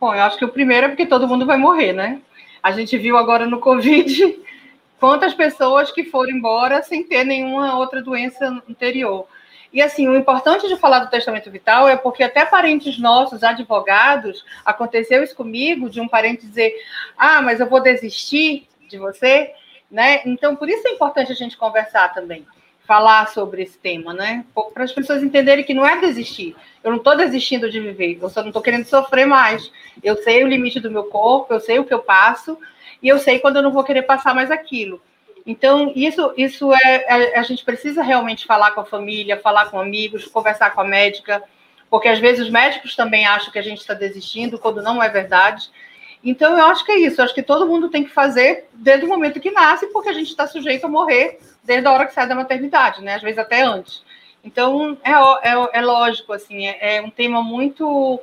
[0.00, 2.20] Bom, eu acho que o primeiro é porque todo mundo vai morrer, né?
[2.62, 4.40] A gente viu agora no Covid
[4.98, 9.26] quantas pessoas que foram embora sem ter nenhuma outra doença anterior.
[9.72, 14.44] E assim, o importante de falar do testamento vital é porque até parentes nossos, advogados,
[14.64, 16.74] aconteceu isso comigo, de um parente dizer:
[17.16, 19.52] "Ah, mas eu vou desistir de você",
[19.90, 20.22] né?
[20.24, 22.46] Então, por isso é importante a gente conversar também,
[22.86, 24.44] falar sobre esse tema, né?
[24.72, 26.56] Para as pessoas entenderem que não é desistir.
[26.82, 29.70] Eu não estou desistindo de viver, eu só não estou querendo sofrer mais.
[30.02, 32.58] Eu sei o limite do meu corpo, eu sei o que eu passo
[33.02, 35.00] e eu sei quando eu não vou querer passar mais aquilo.
[35.48, 39.80] Então, isso, isso é, é, a gente precisa realmente falar com a família, falar com
[39.80, 41.42] amigos, conversar com a médica,
[41.88, 45.08] porque às vezes os médicos também acham que a gente está desistindo, quando não é
[45.08, 45.70] verdade.
[46.22, 47.18] Então, eu acho que é isso.
[47.18, 50.12] Eu acho que todo mundo tem que fazer desde o momento que nasce, porque a
[50.12, 53.14] gente está sujeito a morrer desde a hora que sai da maternidade, né?
[53.14, 54.02] Às vezes até antes.
[54.44, 58.20] Então, é, é, é lógico, assim, é, é um tema muito.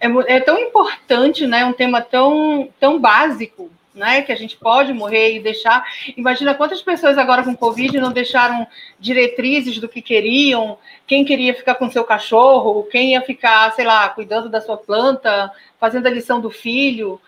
[0.00, 1.64] É, é, tão importante, né?
[1.64, 4.22] Um tema tão, tão básico né?
[4.22, 5.84] Que a gente pode morrer e deixar.
[6.16, 8.66] Imagina quantas pessoas agora com Covid não deixaram
[9.00, 14.08] diretrizes do que queriam, quem queria ficar com seu cachorro, quem ia ficar, sei lá,
[14.10, 17.20] cuidando da sua planta, fazendo a lição do filho,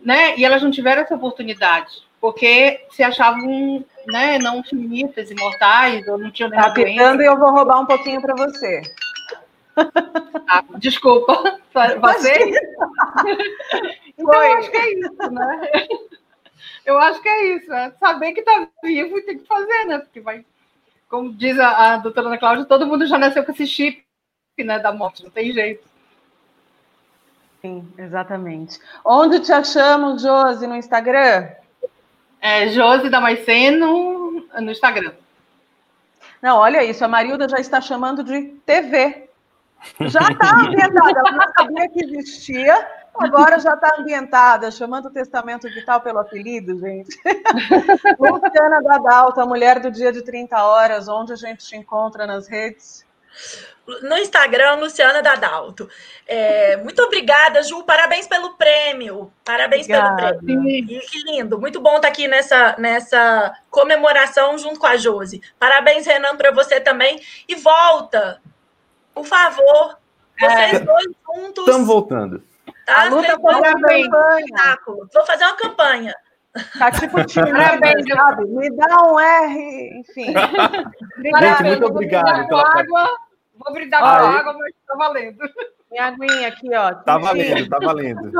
[0.00, 0.36] né?
[0.36, 2.04] E elas não tiveram essa oportunidade.
[2.20, 6.74] porque se achavam né, não finitas, imortais, ou não tinham nenhuma tá
[7.22, 8.82] e eu vou roubar um pouquinho para você.
[10.48, 11.58] Ah, desculpa,
[12.00, 12.32] você?
[14.16, 14.52] então, Foi.
[14.52, 15.70] acho que é isso, né?
[16.86, 19.98] Eu acho que é isso, é saber que está vivo e tem que fazer, né?
[19.98, 20.44] Porque vai,
[21.08, 24.04] como diz a, a doutora Ana Cláudia, todo mundo já nasceu com esse chip
[24.58, 25.84] né, da morte, não tem jeito.
[27.60, 28.78] Sim, exatamente.
[29.04, 31.48] Onde te achamos, Josi, no Instagram?
[32.40, 35.12] É Josi Damasceno no Instagram.
[36.40, 39.25] Não, olha isso, a Marilda já está chamando de TV.
[40.00, 45.68] Já está ambientada, ela não sabia que existia, agora já está ambientada, chamando o Testamento
[45.68, 47.18] Vital pelo apelido, gente.
[48.18, 53.06] Luciana Dadalta, mulher do dia de 30 horas, onde a gente te encontra nas redes?
[54.02, 55.88] no Instagram, Luciana Dadalto.
[56.26, 57.84] É, muito obrigada, Ju.
[57.84, 59.32] Parabéns pelo prêmio.
[59.44, 60.16] Parabéns obrigada.
[60.16, 61.00] pelo prêmio.
[61.02, 61.58] Que lindo.
[61.58, 65.40] Muito bom estar aqui nessa, nessa comemoração junto com a Josi.
[65.58, 67.20] Parabéns, Renan, para você também.
[67.48, 68.40] E volta,
[69.16, 69.98] por favor.
[70.38, 71.66] Vocês é, dois juntos.
[71.66, 72.42] Estamos voltando.
[72.84, 73.00] Tá?
[73.00, 74.78] A luta campanha.
[74.86, 76.14] Vou fazer uma campanha.
[76.78, 78.46] Tá tipo time, Parabéns, sabe?
[78.46, 80.26] Me dá um R, enfim.
[81.22, 83.10] Gente, muito obrigado pela água.
[83.58, 85.38] Vou brindar com água, mas tá valendo.
[85.90, 86.94] Minha aguinha aqui, ó.
[86.94, 88.32] Tá valendo, tá valendo.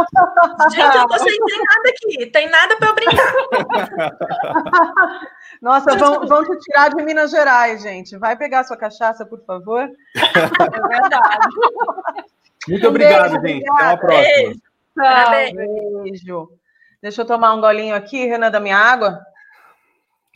[0.71, 2.27] Gente, eu tô sem nada aqui.
[2.27, 3.33] Tem nada para eu brindar.
[5.63, 8.19] Nossa, vão, vão te tirar de Minas Gerais, gente.
[8.19, 9.89] Vai pegar sua cachaça, por favor.
[10.17, 11.49] É verdade.
[12.69, 13.71] Muito um obrigado, beijo, gente.
[13.71, 13.85] Obrigada.
[13.85, 14.55] Até a próxima.
[15.53, 16.03] Beijo.
[16.03, 16.51] beijo.
[17.01, 19.25] Deixa eu tomar um golinho aqui, Renan, da minha água.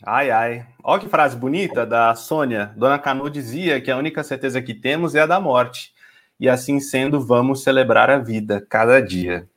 [0.05, 0.65] Ai, ai.
[0.83, 2.71] Olha que frase bonita da Sônia.
[2.75, 5.93] Dona Canu dizia que a única certeza que temos é a da morte.
[6.41, 9.47] E assim sendo, vamos celebrar a vida cada dia.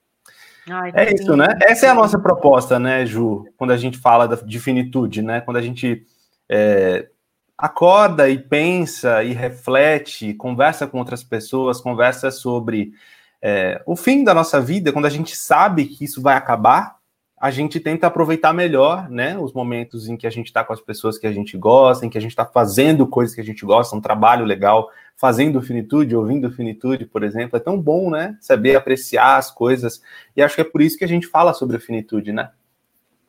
[0.68, 1.58] Ai, é isso, né?
[1.62, 3.46] Essa é a nossa proposta, né, Ju?
[3.56, 5.40] Quando a gente fala de finitude, né?
[5.40, 6.06] Quando a gente
[6.46, 7.08] é,
[7.56, 12.92] acorda e pensa e reflete, conversa com outras pessoas, conversa sobre
[13.40, 16.96] é, o fim da nossa vida, quando a gente sabe que isso vai acabar,
[17.44, 20.80] a gente tenta aproveitar melhor, né, os momentos em que a gente está com as
[20.80, 23.66] pessoas que a gente gosta, em que a gente está fazendo coisas que a gente
[23.66, 28.76] gosta, um trabalho legal, fazendo finitude, ouvindo finitude, por exemplo, é tão bom, né, saber
[28.76, 30.00] apreciar as coisas,
[30.34, 32.48] e acho que é por isso que a gente fala sobre a finitude, né?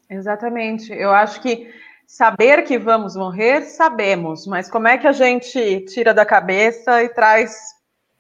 [0.09, 1.69] Exatamente, eu acho que
[2.07, 7.09] saber que vamos morrer, sabemos, mas como é que a gente tira da cabeça e
[7.09, 7.53] traz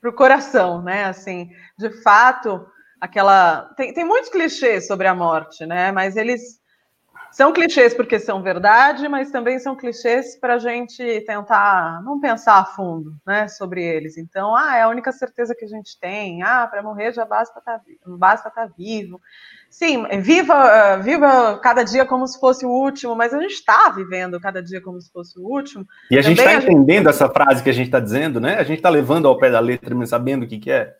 [0.01, 2.67] para o coração, né, assim, de fato
[3.05, 3.73] aquela.
[3.77, 5.91] Tem, tem muitos clichês sobre a morte, né?
[5.91, 6.59] Mas eles
[7.35, 12.59] são clichês porque são verdade, mas também são clichês para a gente tentar não pensar
[12.59, 14.17] a fundo, né, sobre eles.
[14.17, 16.41] Então, ah, é a única certeza que a gente tem.
[16.43, 19.19] Ah, para morrer já basta tá, basta estar tá vivo.
[19.69, 24.39] Sim, viva, viva cada dia como se fosse o último, mas a gente está vivendo
[24.39, 25.85] cada dia como se fosse o último.
[26.09, 27.09] E a gente está entendendo gente...
[27.09, 28.55] essa frase que a gente está dizendo, né?
[28.55, 30.95] A gente está levando ao pé da letra, mas sabendo o que, que é.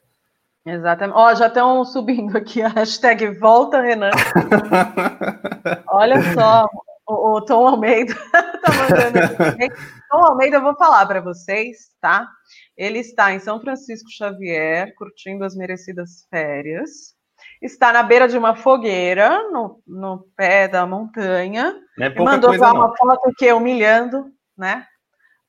[0.65, 1.15] Exatamente.
[1.15, 4.09] Ó, já estão subindo aqui a hashtag Volta Renan.
[5.87, 6.67] Olha só,
[7.07, 9.69] o, o Tom Almeida está mandando aqui.
[10.09, 12.27] Tom Almeida, eu vou falar para vocês, tá?
[12.75, 17.13] Ele está em São Francisco Xavier, curtindo as merecidas férias.
[17.61, 21.75] Está na beira de uma fogueira, no, no pé da montanha.
[21.99, 24.85] É e mandou uma foto que humilhando, né?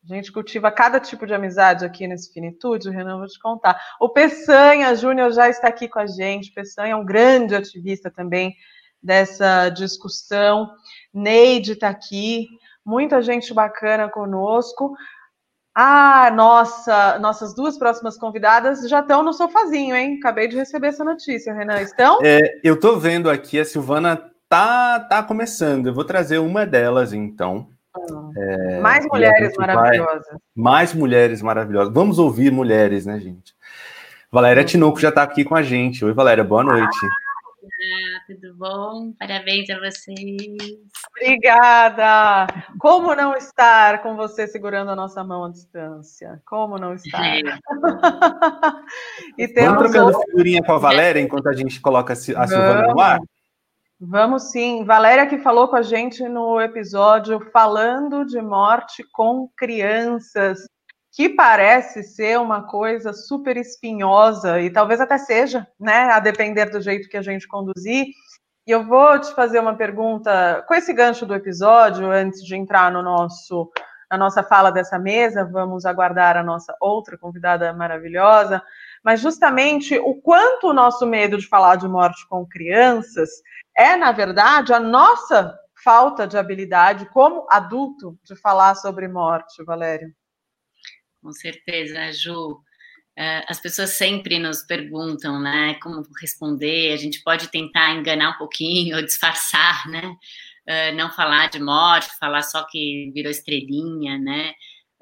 [0.08, 3.76] A gente cultiva cada tipo de amizade aqui nesse Finitude, Renan, vou te contar.
[4.00, 6.52] O Peçanha Júnior já está aqui com a gente.
[6.52, 8.54] Peçanha é um grande ativista também
[9.02, 10.70] dessa discussão.
[11.12, 12.46] Neide está aqui,
[12.84, 14.94] muita gente bacana conosco.
[15.74, 20.18] Ah, nossa, nossas duas próximas convidadas já estão no sofazinho, hein?
[20.20, 21.82] Acabei de receber essa notícia, Renan.
[21.82, 22.20] Estão?
[22.22, 25.88] É, eu estou vendo aqui, a Silvana tá, tá começando.
[25.88, 27.75] Eu vou trazer uma delas, então.
[28.36, 30.26] É, mais mulheres maravilhosas.
[30.26, 30.38] Vai...
[30.54, 31.92] Mais mulheres maravilhosas.
[31.92, 33.54] Vamos ouvir mulheres, né, gente?
[34.30, 36.04] Valéria Tinoco já está aqui com a gente.
[36.04, 36.98] Oi, Valéria, boa noite.
[37.66, 39.12] Ah, tudo bom?
[39.18, 40.78] Parabéns a vocês.
[41.10, 42.46] Obrigada.
[42.78, 46.40] Como não estar com você segurando a nossa mão à distância?
[46.44, 47.24] Como não estar?
[47.24, 47.40] É.
[49.38, 50.30] e temos Vamos trocando outro...
[50.30, 53.20] figurinha com a Valéria enquanto a gente coloca a Silvana no ar?
[53.98, 54.84] Vamos sim.
[54.84, 60.68] Valéria que falou com a gente no episódio falando de morte com crianças,
[61.12, 66.78] que parece ser uma coisa super espinhosa e talvez até seja, né, a depender do
[66.78, 68.08] jeito que a gente conduzir.
[68.66, 72.92] E eu vou te fazer uma pergunta com esse gancho do episódio antes de entrar
[72.92, 73.70] no nosso
[74.10, 78.62] na nossa fala dessa mesa, vamos aguardar a nossa outra convidada maravilhosa,
[79.06, 83.30] mas justamente o quanto o nosso medo de falar de morte com crianças
[83.78, 90.12] é, na verdade, a nossa falta de habilidade como adulto de falar sobre morte, Valério?
[91.22, 92.60] Com certeza, Ju.
[93.16, 96.92] É, as pessoas sempre nos perguntam, né, como responder.
[96.92, 100.16] A gente pode tentar enganar um pouquinho ou disfarçar, né?
[100.68, 104.52] Uh, não falar de morte, falar só que virou estrelinha, né?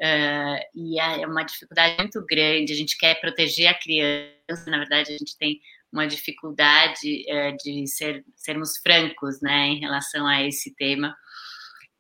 [0.01, 2.72] Uh, e é uma dificuldade muito grande.
[2.72, 5.61] A gente quer proteger a criança, na verdade, a gente tem
[5.92, 11.16] uma dificuldade uh, de ser, sermos francos, né, em relação a esse tema.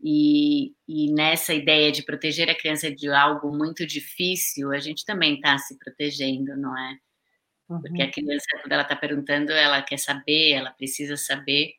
[0.02, 5.36] E, e, nessa ideia de proteger a criança de algo muito difícil, a gente também
[5.36, 6.98] está se protegendo, não é?
[7.66, 8.10] Porque a uhum.
[8.10, 11.72] criança, quando ela está perguntando, ela quer saber, ela precisa saber.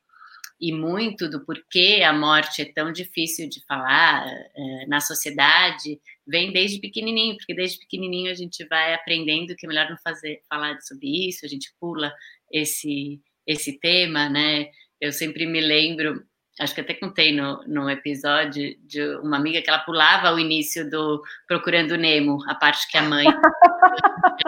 [0.60, 6.52] E muito do porquê a morte é tão difícil de falar é, na sociedade vem
[6.52, 10.80] desde pequenininho, porque desde pequenininho a gente vai aprendendo que é melhor não fazer falar
[10.82, 12.12] sobre isso, a gente pula
[12.52, 14.70] esse esse tema, né?
[15.00, 16.26] Eu sempre me lembro
[16.60, 20.90] acho que até contei no, no episódio de uma amiga que ela pulava o início
[20.90, 23.26] do Procurando Nemo, a parte que a mãe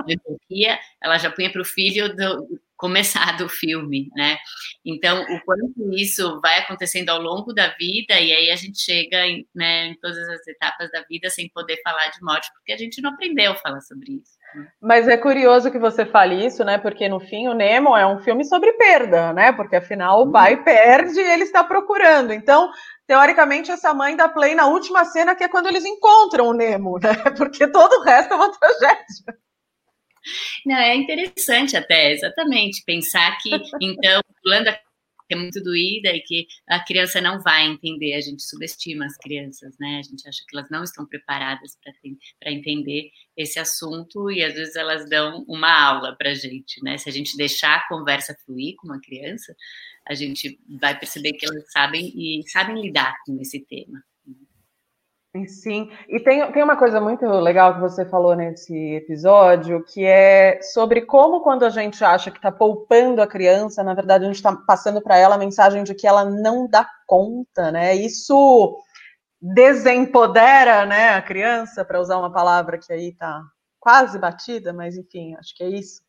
[1.03, 4.37] ela já punha para o filho do, começar do filme, né?
[4.85, 9.25] Então, o quanto isso vai acontecendo ao longo da vida, e aí a gente chega
[9.25, 12.77] em, né, em todas as etapas da vida sem poder falar de morte, porque a
[12.77, 14.37] gente não aprendeu a falar sobre isso.
[14.55, 14.67] Né?
[14.81, 16.77] Mas é curioso que você fale isso, né?
[16.77, 19.51] Porque no fim o Nemo é um filme sobre perda, né?
[19.51, 22.31] Porque afinal o pai perde e ele está procurando.
[22.31, 22.71] Então,
[23.05, 26.99] teoricamente, essa mãe dá play na última cena, que é quando eles encontram o Nemo,
[26.99, 27.13] né?
[27.37, 29.37] Porque todo o resto é uma tragédia.
[30.65, 33.49] Não, é interessante até, exatamente, pensar que,
[33.81, 34.79] então, pulando a
[35.29, 38.13] é muito doída e que a criança não vai entender.
[38.13, 39.99] A gente subestima as crianças, né?
[39.99, 41.77] A gente acha que elas não estão preparadas
[42.39, 46.97] para entender esse assunto e às vezes elas dão uma aula para a gente, né?
[46.97, 49.55] Se a gente deixar a conversa fluir com uma criança,
[50.07, 54.01] a gente vai perceber que elas sabem e sabem lidar com esse tema.
[55.45, 60.59] Sim, e tem, tem uma coisa muito legal que você falou nesse episódio, que é
[60.61, 64.37] sobre como quando a gente acha que está poupando a criança, na verdade a gente
[64.37, 67.93] está passando para ela a mensagem de que ela não dá conta, né?
[67.95, 68.77] Isso
[69.39, 73.43] desempodera né, a criança, para usar uma palavra que aí está
[73.79, 76.01] quase batida, mas enfim, acho que é isso.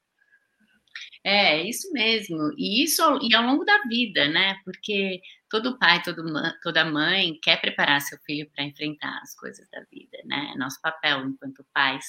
[1.24, 2.52] É, isso mesmo.
[2.56, 4.56] E isso e ao longo da vida, né?
[4.64, 6.22] Porque todo pai, todo,
[6.62, 10.52] toda mãe quer preparar seu filho para enfrentar as coisas da vida, né?
[10.54, 12.04] É nosso papel enquanto pais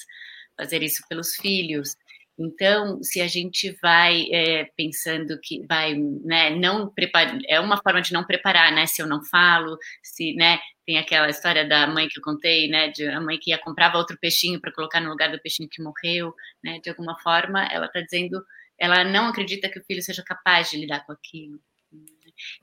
[0.58, 1.96] fazer isso pelos filhos.
[2.38, 8.02] Então, se a gente vai é, pensando que vai, né, não preparar, é uma forma
[8.02, 8.86] de não preparar, né?
[8.88, 12.90] Se eu não falo, se, né, tem aquela história da mãe que eu contei, né,
[12.90, 15.82] de a mãe que ia comprava outro peixinho para colocar no lugar do peixinho que
[15.84, 16.34] morreu,
[16.64, 16.80] né?
[16.82, 18.42] De alguma forma, ela está dizendo
[18.80, 21.60] ela não acredita que o filho seja capaz de lidar com aquilo.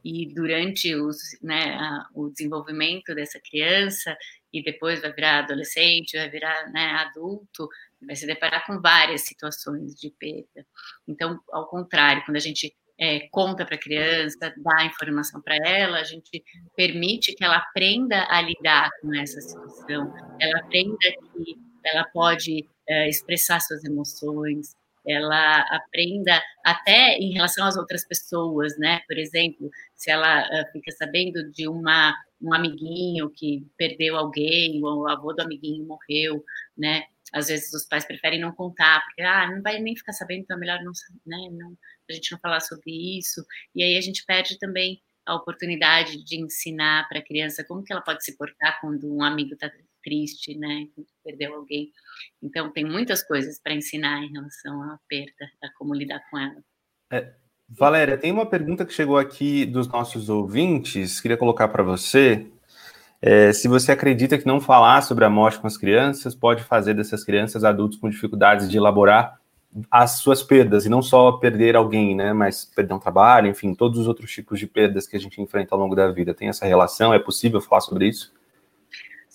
[0.04, 1.78] E durante os, né,
[2.14, 4.16] o desenvolvimento dessa criança,
[4.52, 7.68] e depois vai virar adolescente, vai virar né, adulto,
[8.00, 10.66] vai se deparar com várias situações de perda.
[11.06, 15.98] Então, ao contrário, quando a gente é, conta para a criança, dá informação para ela,
[15.98, 16.42] a gente
[16.74, 20.96] permite que ela aprenda a lidar com essa situação, ela aprenda
[21.34, 24.74] que ela pode é, expressar suas emoções,
[25.06, 29.00] ela aprenda até em relação às outras pessoas, né?
[29.06, 35.02] Por exemplo, se ela uh, fica sabendo de uma um amiguinho que perdeu alguém, ou
[35.02, 36.44] o avô do amiguinho morreu,
[36.76, 37.04] né?
[37.32, 40.56] Às vezes os pais preferem não contar, porque ah, não vai nem ficar sabendo, então
[40.56, 40.92] é melhor não,
[41.26, 41.76] né, não,
[42.08, 43.44] a gente não falar sobre isso.
[43.74, 47.92] E aí a gente perde também a oportunidade de ensinar para a criança como que
[47.92, 49.68] ela pode se portar quando um amigo está
[50.06, 50.86] triste, né,
[51.24, 51.90] perdeu alguém.
[52.40, 56.62] Então, tem muitas coisas para ensinar em relação à perda, a como lidar com ela.
[57.10, 57.32] É,
[57.68, 62.46] Valéria, tem uma pergunta que chegou aqui dos nossos ouvintes, queria colocar para você.
[63.20, 66.94] É, se você acredita que não falar sobre a morte com as crianças pode fazer
[66.94, 69.40] dessas crianças adultos com dificuldades de elaborar
[69.90, 73.98] as suas perdas, e não só perder alguém, né, mas perder um trabalho, enfim, todos
[73.98, 76.32] os outros tipos de perdas que a gente enfrenta ao longo da vida.
[76.32, 77.12] Tem essa relação?
[77.12, 78.32] É possível falar sobre isso?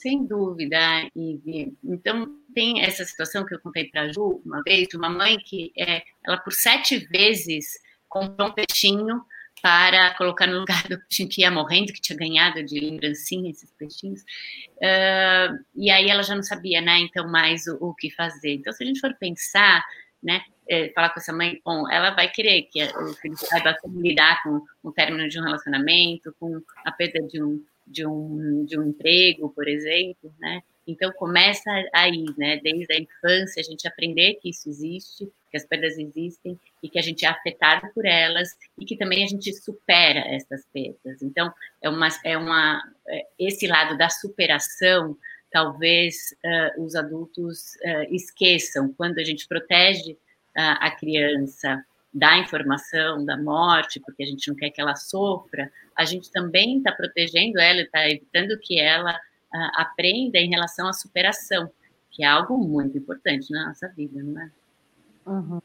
[0.01, 0.77] Sem dúvida,
[1.15, 1.77] Ivy.
[1.83, 5.37] Então, tem essa situação que eu contei para a Ju uma vez, de uma mãe
[5.37, 7.77] que é, ela por sete vezes
[8.09, 9.23] comprou um peixinho
[9.61, 13.71] para colocar no lugar do peixinho que ia morrendo, que tinha ganhado de lembrancinha esses
[13.73, 14.21] peixinhos.
[14.77, 18.53] Uh, e aí ela já não sabia, né, então, mais o, o que fazer.
[18.55, 19.85] Então, se a gente for pensar,
[20.23, 24.01] né, é, falar com essa mãe, bom, ela vai querer que o filho saiba como
[24.01, 28.79] lidar com o término de um relacionamento, com a perda de um de um, de
[28.79, 30.61] um emprego, por exemplo, né?
[30.87, 32.59] Então começa aí, né?
[32.63, 36.97] Desde a infância a gente aprender que isso existe que as perdas existem e que
[36.97, 41.21] a gente é afetado por elas e que também a gente supera essas perdas.
[41.21, 45.17] Então, é uma, é uma é, esse lado da superação,
[45.51, 51.83] talvez uh, os adultos uh, esqueçam quando a gente protege uh, a criança
[52.13, 56.77] da informação da morte, porque a gente não quer que ela sofra, a gente também
[56.77, 59.17] está protegendo ela, está evitando que ela
[59.75, 61.69] aprenda em relação à superação,
[62.09, 64.49] que é algo muito importante na nossa vida, não é?
[65.25, 65.61] Uhum.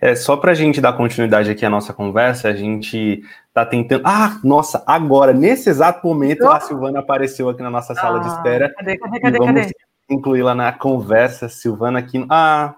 [0.00, 4.02] É, só para a gente dar continuidade aqui à nossa conversa, a gente está tentando.
[4.04, 8.28] Ah, nossa, agora, nesse exato momento, a Silvana apareceu aqui na nossa sala ah, de
[8.28, 8.74] espera.
[8.74, 9.38] Cadê, cadê, cadê?
[9.38, 9.72] vamos
[10.10, 11.48] incluí-la na conversa.
[11.48, 12.24] Silvana aqui.
[12.28, 12.74] Ah,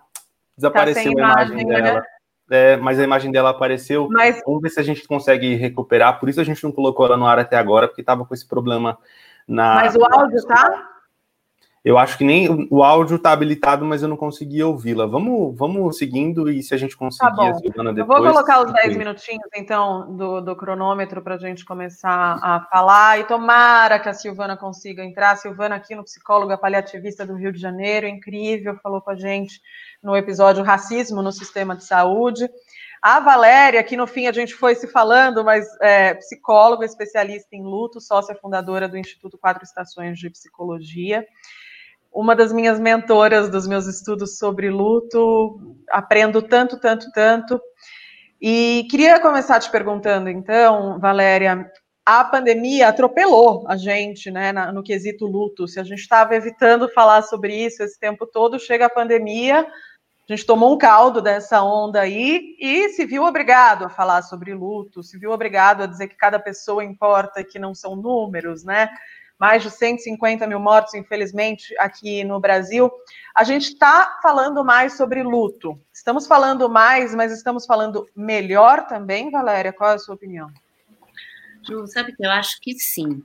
[0.57, 2.01] desapareceu tá a imagem, imagem dela.
[2.01, 2.07] Né?
[2.51, 4.09] É, mas a imagem dela apareceu.
[4.11, 4.41] Mas...
[4.45, 6.21] Vamos ver se a gente consegue recuperar.
[6.21, 8.47] Por isso a gente não colocou ela no ar até agora, porque estava com esse
[8.47, 8.99] problema
[9.47, 9.75] na.
[9.77, 10.97] Mas o áudio tá?
[11.87, 15.07] Eu acho que nem o áudio está habilitado, mas eu não consegui ouvi-la.
[15.07, 18.19] Vamos, vamos seguindo e se a gente conseguir, tá Silvana, depois.
[18.19, 22.67] Eu vou colocar os 10 minutinhos, então, do, do cronômetro para a gente começar a
[22.73, 23.21] falar.
[23.21, 25.31] E tomara que a Silvana consiga entrar.
[25.31, 29.61] A Silvana, aqui no psicóloga paliativista do Rio de Janeiro, incrível, falou com a gente
[30.07, 32.49] no episódio Racismo no Sistema de Saúde.
[33.03, 37.65] A Valéria, que no fim a gente foi se falando, mas é psicóloga, especialista em
[37.65, 41.27] luto, sócia fundadora do Instituto Quatro Estações de Psicologia
[42.17, 47.61] uma das minhas mentoras dos meus estudos sobre luto, aprendo tanto, tanto, tanto.
[48.41, 51.71] E queria começar te perguntando, então, Valéria,
[52.07, 55.69] a pandemia atropelou a gente, né, no quesito luto.
[55.69, 59.67] Se a gente estava evitando falar sobre isso esse tempo todo, chega a pandemia,
[60.29, 64.53] a gente tomou um caldo dessa onda aí e se viu obrigado a falar sobre
[64.55, 68.89] luto, se viu obrigado a dizer que cada pessoa importa, que não são números, né?
[69.39, 72.91] mais de 150 mil mortos, infelizmente, aqui no Brasil.
[73.35, 75.79] A gente está falando mais sobre luto.
[75.93, 79.73] Estamos falando mais, mas estamos falando melhor também, Valéria?
[79.73, 80.51] Qual é a sua opinião?
[81.69, 83.23] Ju, sabe que eu acho que sim.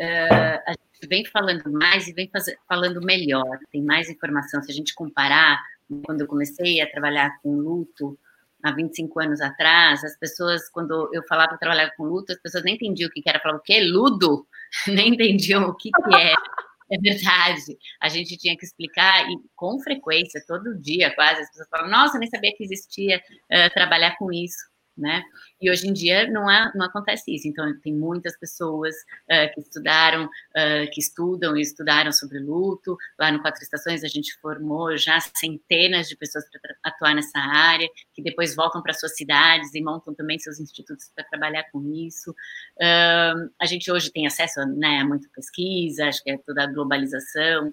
[0.00, 0.74] Uh, a
[1.08, 2.30] vem falando mais e vem
[2.68, 4.62] falando melhor, tem mais informação.
[4.62, 5.60] Se a gente comparar,
[6.04, 8.18] quando eu comecei a trabalhar com luto,
[8.62, 12.64] há 25 anos atrás, as pessoas, quando eu falava para trabalhar com luto, as pessoas
[12.64, 13.40] nem entendiam o que era.
[13.40, 13.80] Falavam, o que?
[13.80, 14.46] Ludo?
[14.88, 16.34] nem entendiam o que, que é.
[16.88, 17.76] É verdade.
[18.00, 22.16] A gente tinha que explicar, e com frequência, todo dia quase, as pessoas falavam, nossa,
[22.16, 24.56] nem sabia que existia uh, trabalhar com isso
[24.96, 25.22] né?
[25.60, 27.46] E hoje em dia não, há, não acontece isso.
[27.46, 28.94] Então, tem muitas pessoas
[29.30, 32.96] uh, que estudaram, uh, que estudam e estudaram sobre luto.
[33.18, 37.88] Lá no Quatro Estações, a gente formou já centenas de pessoas para atuar nessa área,
[38.14, 42.30] que depois voltam para suas cidades e montam também seus institutos para trabalhar com isso.
[42.30, 46.66] Uh, a gente hoje tem acesso né, a muita pesquisa, acho que é toda a
[46.66, 47.70] globalização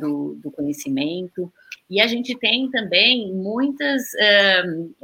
[0.00, 1.52] do, do conhecimento.
[1.88, 4.94] E a gente tem também muitas uh,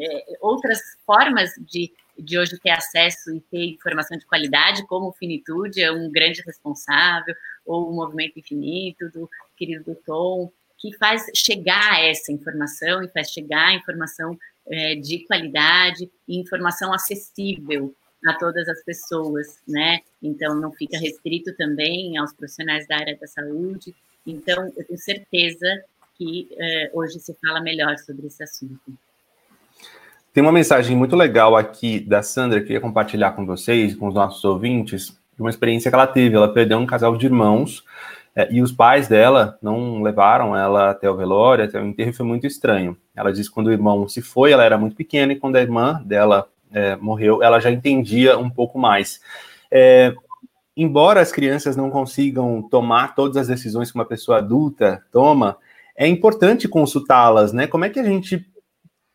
[0.40, 5.80] outras formas de, de hoje ter acesso e ter informação de qualidade, como o Finitude
[5.80, 7.34] é um grande responsável,
[7.64, 13.72] ou o Movimento Infinito, do querido Tom, que faz chegar essa informação e faz chegar
[13.72, 14.36] informação
[14.66, 17.94] é, de qualidade e informação acessível
[18.26, 20.00] a todas as pessoas, né?
[20.20, 23.94] Então, não fica restrito também aos profissionais da área da saúde.
[24.26, 25.84] Então, eu tenho certeza
[26.16, 28.80] que eh, hoje se fala melhor sobre esse assunto.
[30.32, 34.08] Tem uma mensagem muito legal aqui da Sandra que eu queria compartilhar com vocês, com
[34.08, 36.36] os nossos ouvintes, de uma experiência que ela teve.
[36.36, 37.84] Ela perdeu um casal de irmãos
[38.34, 42.24] é, e os pais dela não levaram ela até o velório, até o enterro, foi
[42.24, 42.96] muito estranho.
[43.14, 45.60] Ela disse que quando o irmão se foi, ela era muito pequena, e quando a
[45.60, 49.20] irmã dela é, morreu, ela já entendia um pouco mais.
[49.70, 50.14] É,
[50.74, 55.58] embora as crianças não consigam tomar todas as decisões que uma pessoa adulta toma,
[55.97, 57.66] é importante consultá-las, né?
[57.66, 58.47] Como é que a gente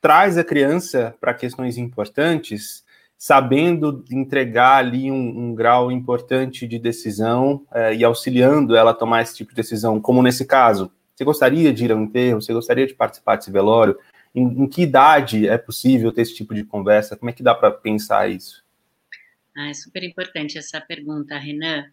[0.01, 2.83] traz a criança para questões importantes,
[3.17, 9.21] sabendo entregar ali um, um grau importante de decisão é, e auxiliando ela a tomar
[9.23, 10.91] esse tipo de decisão, como nesse caso?
[11.15, 12.39] Você gostaria de ir ao enterro?
[12.41, 13.97] Você gostaria de participar desse velório?
[14.35, 17.17] Em, em que idade é possível ter esse tipo de conversa?
[17.17, 18.63] Como é que dá para pensar isso?
[19.57, 21.85] Ah, é super importante essa pergunta, Renan.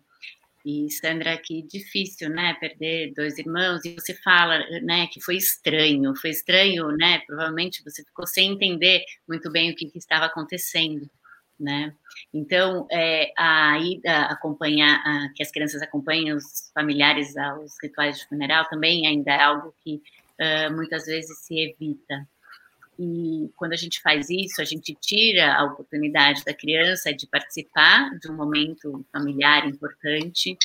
[0.64, 3.84] E Sandra, que difícil, né, perder dois irmãos.
[3.84, 7.20] E você fala, né, que foi estranho, foi estranho, né?
[7.26, 11.08] Provavelmente você ficou sem entender muito bem o que, que estava acontecendo,
[11.60, 11.94] né?
[12.32, 18.26] Então, é, a ida acompanhar, a, que as crianças acompanhem os familiares aos rituais de
[18.26, 20.00] funeral também ainda é algo que
[20.40, 22.26] uh, muitas vezes se evita.
[22.99, 28.11] E quando a gente faz isso, a gente tira a oportunidade da criança de participar
[28.18, 30.57] de um momento familiar importante,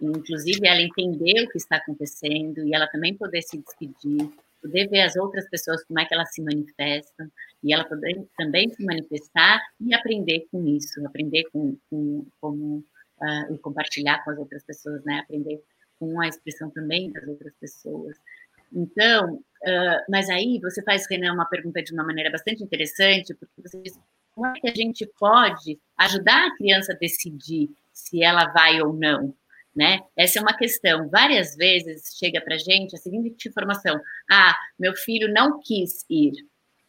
[0.00, 4.30] inclusive ela entender o que está acontecendo e ela também poder se despedir,
[4.60, 7.30] poder ver as outras pessoas como é que elas se manifestam
[7.62, 12.84] e ela poder também se manifestar e aprender com isso, aprender com, com como
[13.20, 15.20] uh, e compartilhar com as outras pessoas, né?
[15.20, 15.62] Aprender
[15.98, 18.16] com a expressão também das outras pessoas.
[18.72, 23.62] Então, uh, mas aí você faz, Renan, uma pergunta de uma maneira bastante interessante, porque
[23.62, 23.98] você diz
[24.32, 28.92] como é que a gente pode ajudar a criança a decidir se ela vai ou
[28.92, 29.34] não,
[29.74, 30.00] né?
[30.14, 31.08] Essa é uma questão.
[31.08, 33.98] Várias vezes chega para a gente a seguinte informação:
[34.30, 36.32] ah, meu filho não quis ir.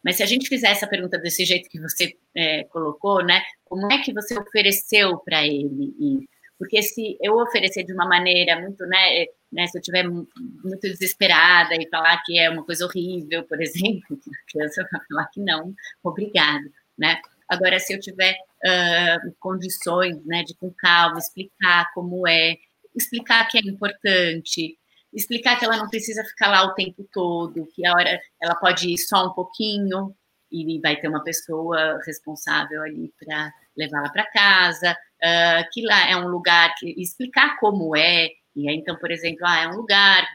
[0.04, 3.42] Mas se a gente fizer essa pergunta desse jeito que você é, colocou, né?
[3.64, 6.28] Como é que você ofereceu para ele ir?
[6.58, 11.74] Porque se eu oferecer de uma maneira muito, né, né, se eu estiver muito desesperada
[11.74, 15.72] e falar que é uma coisa horrível, por exemplo, a criança vai falar que não,
[16.02, 16.64] obrigado,
[16.98, 17.20] né?
[17.48, 22.56] Agora, se eu tiver uh, condições, né, de com calma explicar como é,
[22.94, 24.76] explicar que é importante,
[25.14, 28.92] explicar que ela não precisa ficar lá o tempo todo, que a hora ela pode
[28.92, 30.14] ir só um pouquinho
[30.50, 36.16] e vai ter uma pessoa responsável ali para levá-la para casa, uh, que lá é
[36.16, 38.28] um lugar que explicar como é.
[38.56, 40.26] E aí, então, por exemplo, ah, é um lugar,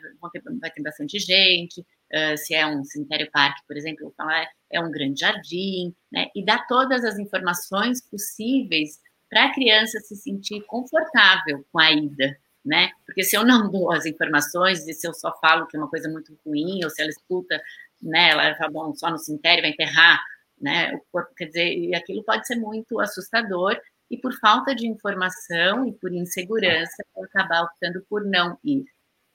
[0.62, 4.92] vai ter bastante gente, uh, se é um cemitério parque, por exemplo, falar, é um
[4.92, 6.28] grande jardim, né?
[6.36, 12.38] E dar todas as informações possíveis para a criança se sentir confortável com a ida,
[12.64, 12.92] né?
[13.06, 15.90] Porque se eu não dou as informações e se eu só falo que é uma
[15.90, 17.62] coisa muito ruim, ou se ela escuta,
[18.02, 20.22] né, ela fala, bom, só no cemitério vai enterrar,
[20.62, 23.78] né, o corpo, quer dizer, e aquilo pode ser muito assustador,
[24.14, 28.86] e por falta de informação e por insegurança, acabar optando por não ir,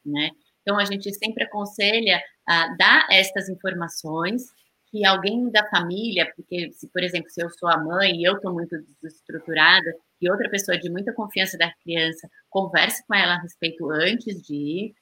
[0.07, 0.31] né?
[0.63, 4.43] Então, a gente sempre aconselha a dar estas informações
[4.91, 8.37] que alguém da família, porque se, por exemplo, se eu sou a mãe e eu
[8.37, 13.41] estou muito desestruturada, e outra pessoa de muita confiança da criança converse com ela a
[13.41, 14.95] respeito antes de ir,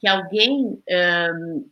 [0.00, 0.82] que alguém
[1.34, 1.70] um,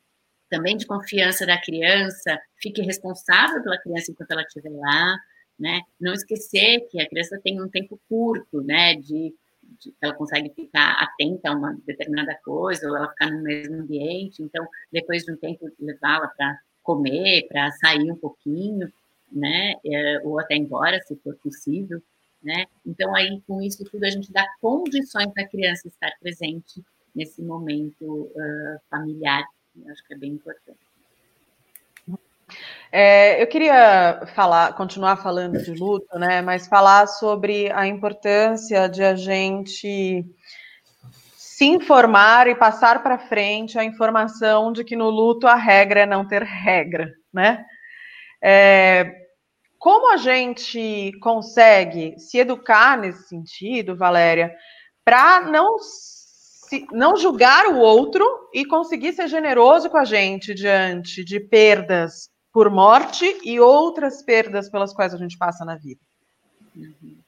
[0.49, 5.19] também de confiança da criança fique responsável pela criança enquanto ela estiver lá,
[5.63, 5.83] né?
[6.01, 8.97] Não esquecer que a criança tem um tempo curto, né?
[8.97, 9.35] De,
[9.81, 14.43] de ela consegue ficar atenta a uma determinada coisa ou ela ficar no mesmo ambiente.
[14.43, 18.93] Então, depois de um tempo, levá-la para comer, para sair um pouquinho,
[19.31, 19.75] né?
[19.87, 22.03] É, ou até embora, se for possível
[22.43, 22.67] né?
[22.85, 26.83] Então, aí, com isso tudo, a gente dá condições para a criança estar presente
[27.15, 29.45] nesse momento uh, familiar,
[29.77, 30.81] eu acho que é bem importante.
[32.95, 36.43] É, eu queria falar, continuar falando de luto, né?
[36.43, 40.23] Mas falar sobre a importância de a gente
[41.39, 46.07] se informar e passar para frente a informação de que no luto a regra é
[46.07, 47.65] não ter regra, né?
[48.43, 49.11] É,
[49.79, 54.55] como a gente consegue se educar nesse sentido, Valéria,
[55.03, 55.77] para não,
[56.93, 62.71] não julgar o outro e conseguir ser generoso com a gente diante de perdas por
[62.71, 66.01] morte e outras perdas pelas quais a gente passa na vida?
[66.77, 67.19] Uhum.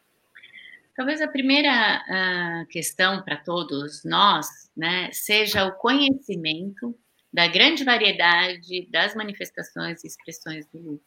[0.96, 6.96] Talvez a primeira uh, questão para todos nós né, seja o conhecimento
[7.32, 11.04] da grande variedade das manifestações e expressões do luto.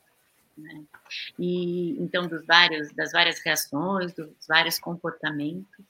[0.57, 0.83] Né?
[1.39, 5.85] E então dos vários das várias reações, dos vários comportamentos,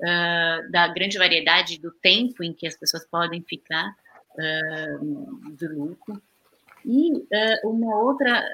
[0.00, 3.96] uh, da grande variedade do tempo em que as pessoas podem ficar
[4.32, 6.20] uh, luto
[6.86, 8.48] e uh, uma outra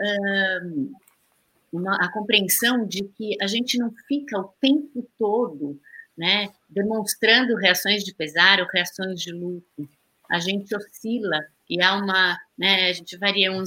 [1.72, 5.80] uma, a compreensão de que a gente não fica o tempo todo
[6.16, 9.88] né, demonstrando reações de pesar ou reações de luto.
[10.30, 13.64] A gente oscila e há uma, né, a gente varia um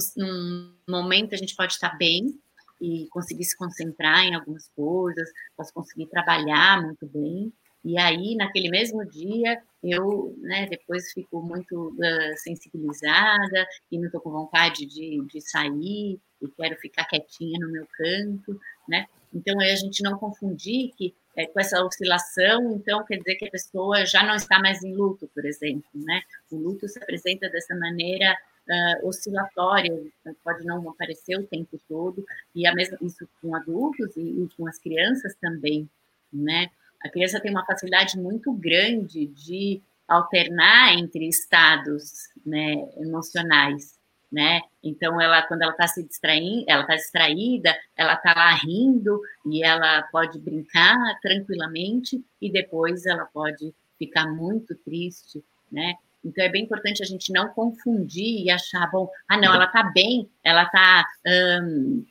[0.88, 2.34] momento, a gente pode estar bem
[2.80, 7.52] e conseguir se concentrar em algumas coisas, posso conseguir trabalhar muito bem,
[7.86, 14.20] e aí, naquele mesmo dia, eu, né, depois fico muito uh, sensibilizada e não estou
[14.20, 19.06] com vontade de, de sair e quero ficar quietinha no meu canto, né?
[19.32, 23.46] Então, aí a gente não confundir que é, com essa oscilação, então quer dizer que
[23.46, 26.22] a pessoa já não está mais em luto, por exemplo, né?
[26.50, 28.36] O luto se apresenta dessa maneira
[28.68, 29.92] uh, oscilatória,
[30.42, 34.66] pode não aparecer o tempo todo, e a mesma isso com adultos e, e com
[34.66, 35.88] as crianças também,
[36.32, 36.68] né?
[37.04, 43.96] A criança tem uma facilidade muito grande de alternar entre estados né, emocionais
[44.30, 44.60] né?
[44.82, 49.62] Então ela quando ela está se distraindo, ela está distraída, ela está lá rindo e
[49.62, 55.94] ela pode brincar tranquilamente e depois ela pode ficar muito triste, né?
[56.24, 59.84] Então é bem importante a gente não confundir e achar, bom, ah não, ela está
[59.84, 61.06] bem, ela está
[61.62, 62.04] um,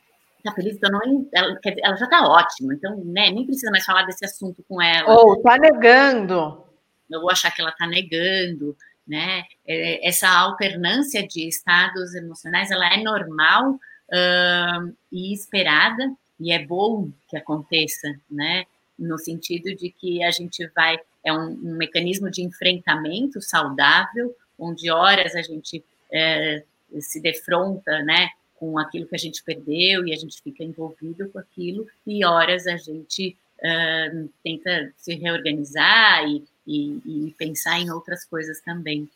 [0.49, 3.85] tá feliz, então não, ela, dizer, ela já está ótima, então né, nem precisa mais
[3.85, 5.13] falar desse assunto com ela.
[5.13, 6.63] Ou está negando.
[7.09, 8.75] Eu vou achar que ela está negando,
[9.07, 9.43] né?
[9.67, 17.09] É, essa alternância de estados emocionais, ela é normal uh, e esperada, e é bom
[17.27, 18.65] que aconteça, né?
[18.97, 24.89] No sentido de que a gente vai, é um, um mecanismo de enfrentamento saudável, onde
[24.89, 26.63] horas a gente é,
[26.99, 28.29] se defronta, né?
[28.55, 32.67] Com aquilo que a gente perdeu e a gente fica envolvido com aquilo, e horas
[32.67, 39.09] a gente uh, tenta se reorganizar e, e, e pensar em outras coisas também.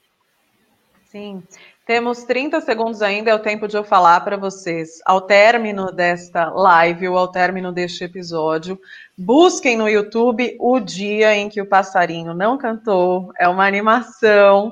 [1.06, 1.42] Sim,
[1.88, 5.00] temos 30 segundos ainda, é o tempo de eu falar para vocês.
[5.04, 8.80] Ao término desta live, ou ao término deste episódio,
[9.18, 13.34] busquem no YouTube o dia em que o passarinho não cantou.
[13.40, 14.72] É uma animação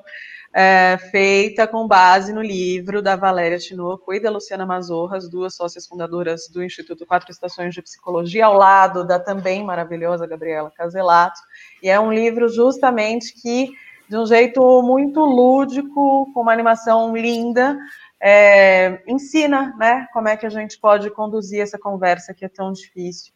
[0.60, 5.54] é, feita com base no livro da Valéria Tinoco e da Luciana Mazorra, as duas
[5.54, 11.40] sócias fundadoras do Instituto Quatro Estações de Psicologia, ao lado da também maravilhosa Gabriela Caselato.
[11.84, 13.70] E é um livro justamente que,
[14.10, 17.78] de um jeito muito lúdico, com uma animação linda,
[18.20, 22.72] é, ensina né, como é que a gente pode conduzir essa conversa que é tão
[22.72, 23.32] difícil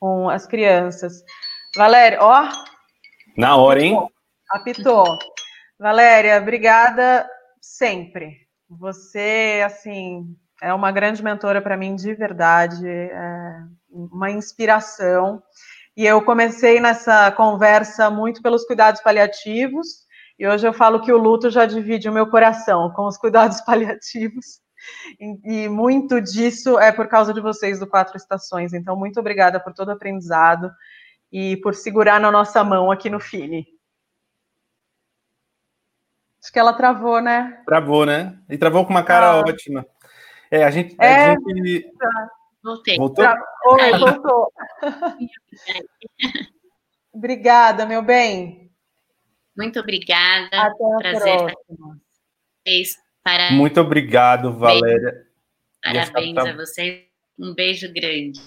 [0.00, 1.22] com as crianças.
[1.76, 2.48] Valéria, ó.
[3.36, 4.04] Na hora, hein?
[4.50, 5.16] Apitou.
[5.78, 7.28] Valéria, obrigada
[7.60, 8.46] sempre.
[8.68, 15.42] Você, assim, é uma grande mentora para mim, de verdade, é uma inspiração.
[15.96, 20.06] E eu comecei nessa conversa muito pelos cuidados paliativos,
[20.38, 23.60] e hoje eu falo que o luto já divide o meu coração com os cuidados
[23.64, 24.60] paliativos.
[25.44, 28.72] E muito disso é por causa de vocês do Quatro Estações.
[28.72, 30.70] Então, muito obrigada por todo o aprendizado
[31.32, 33.66] e por segurar na nossa mão aqui no Fini.
[36.46, 37.60] Acho que ela travou, né?
[37.66, 38.38] Travou, né?
[38.48, 39.40] E travou com uma cara ah.
[39.40, 39.84] ótima.
[40.48, 40.94] É, a gente.
[41.00, 41.92] É, a gente...
[42.62, 42.96] Voltei.
[42.96, 43.24] Voltou?
[43.24, 44.52] Oi, voltou.
[47.12, 48.70] Obrigada, meu bem.
[49.56, 50.46] Muito obrigada.
[50.52, 52.00] Até a Prazer próxima.
[53.24, 53.50] Para...
[53.50, 55.26] Muito obrigado, Valéria.
[55.82, 57.06] Parabéns a vocês.
[57.36, 58.40] Um beijo grande.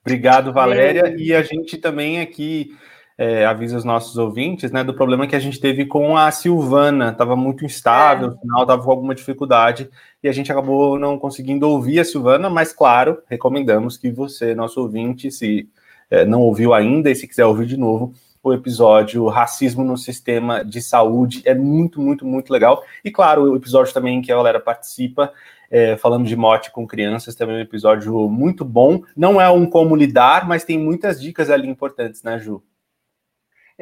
[0.00, 1.02] Obrigado, Valéria.
[1.02, 1.24] Beijo.
[1.24, 2.74] E a gente também aqui
[3.20, 7.10] é, avisa os nossos ouvintes, né, do problema que a gente teve com a Silvana,
[7.10, 8.30] estava muito instável, é.
[8.30, 9.90] no final estava com alguma dificuldade,
[10.22, 14.80] e a gente acabou não conseguindo ouvir a Silvana, mas claro, recomendamos que você, nosso
[14.80, 15.68] ouvinte, se
[16.10, 20.64] é, não ouviu ainda e se quiser ouvir de novo, o episódio Racismo no Sistema
[20.64, 22.82] de Saúde é muito, muito, muito legal.
[23.04, 25.30] E claro, o episódio também que a galera participa,
[25.70, 29.02] é, falando de morte com crianças, também é um episódio muito bom.
[29.14, 32.62] Não é um como lidar, mas tem muitas dicas ali importantes, né, Ju?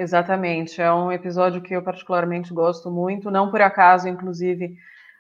[0.01, 4.77] Exatamente, é um episódio que eu particularmente gosto muito, não por acaso, inclusive,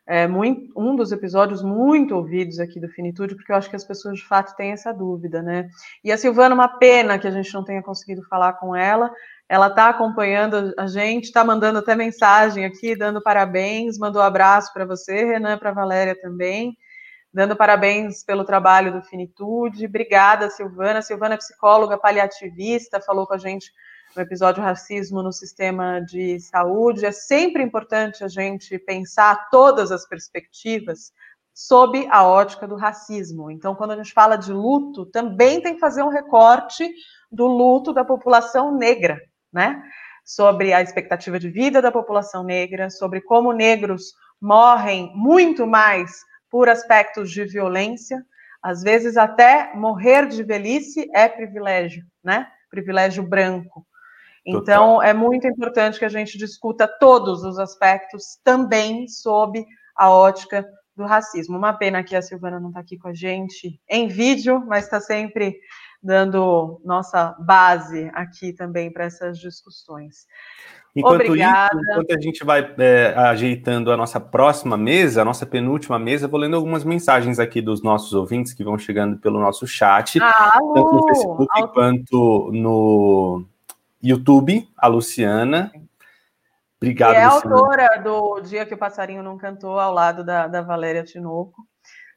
[0.06, 3.82] é muito, um dos episódios muito ouvidos aqui do Finitude, porque eu acho que as
[3.82, 5.68] pessoas de fato têm essa dúvida, né?
[6.04, 9.10] E a Silvana, uma pena que a gente não tenha conseguido falar com ela,
[9.48, 14.72] ela está acompanhando a gente, está mandando até mensagem aqui, dando parabéns, mandou um abraço
[14.72, 16.76] para você, Renan, para a Valéria também,
[17.34, 19.86] dando parabéns pelo trabalho do Finitude.
[19.86, 21.02] Obrigada, Silvana.
[21.02, 23.72] Silvana é psicóloga paliativista, falou com a gente
[24.16, 30.06] no episódio Racismo no Sistema de Saúde, é sempre importante a gente pensar todas as
[30.06, 31.12] perspectivas
[31.54, 33.50] sob a ótica do racismo.
[33.50, 36.88] Então, quando a gente fala de luto, também tem que fazer um recorte
[37.32, 39.20] do luto da população negra,
[39.52, 39.82] né?
[40.24, 46.12] Sobre a expectativa de vida da população negra, sobre como negros morrem muito mais
[46.48, 48.24] por aspectos de violência,
[48.62, 52.46] às vezes até morrer de velhice é privilégio, né?
[52.70, 53.84] Privilégio branco.
[54.46, 55.02] Então, Total.
[55.02, 59.64] é muito importante que a gente discuta todos os aspectos também sob
[59.96, 60.66] a ótica
[60.96, 61.56] do racismo.
[61.56, 65.00] Uma pena que a Silvana não está aqui com a gente em vídeo, mas está
[65.00, 65.56] sempre
[66.02, 70.26] dando nossa base aqui também para essas discussões.
[70.94, 71.80] Enquanto Obrigada.
[71.80, 76.26] Isso, enquanto a gente vai é, ajeitando a nossa próxima mesa, a nossa penúltima mesa,
[76.26, 80.58] vou lendo algumas mensagens aqui dos nossos ouvintes que vão chegando pelo nosso chat, ah,
[80.74, 83.44] tanto no Facebook quanto no
[84.02, 85.72] YouTube, a Luciana.
[86.80, 87.54] Obrigado, é Luciana.
[87.54, 91.66] autora do Dia que o Passarinho Não Cantou, ao lado da, da Valéria Tinoco.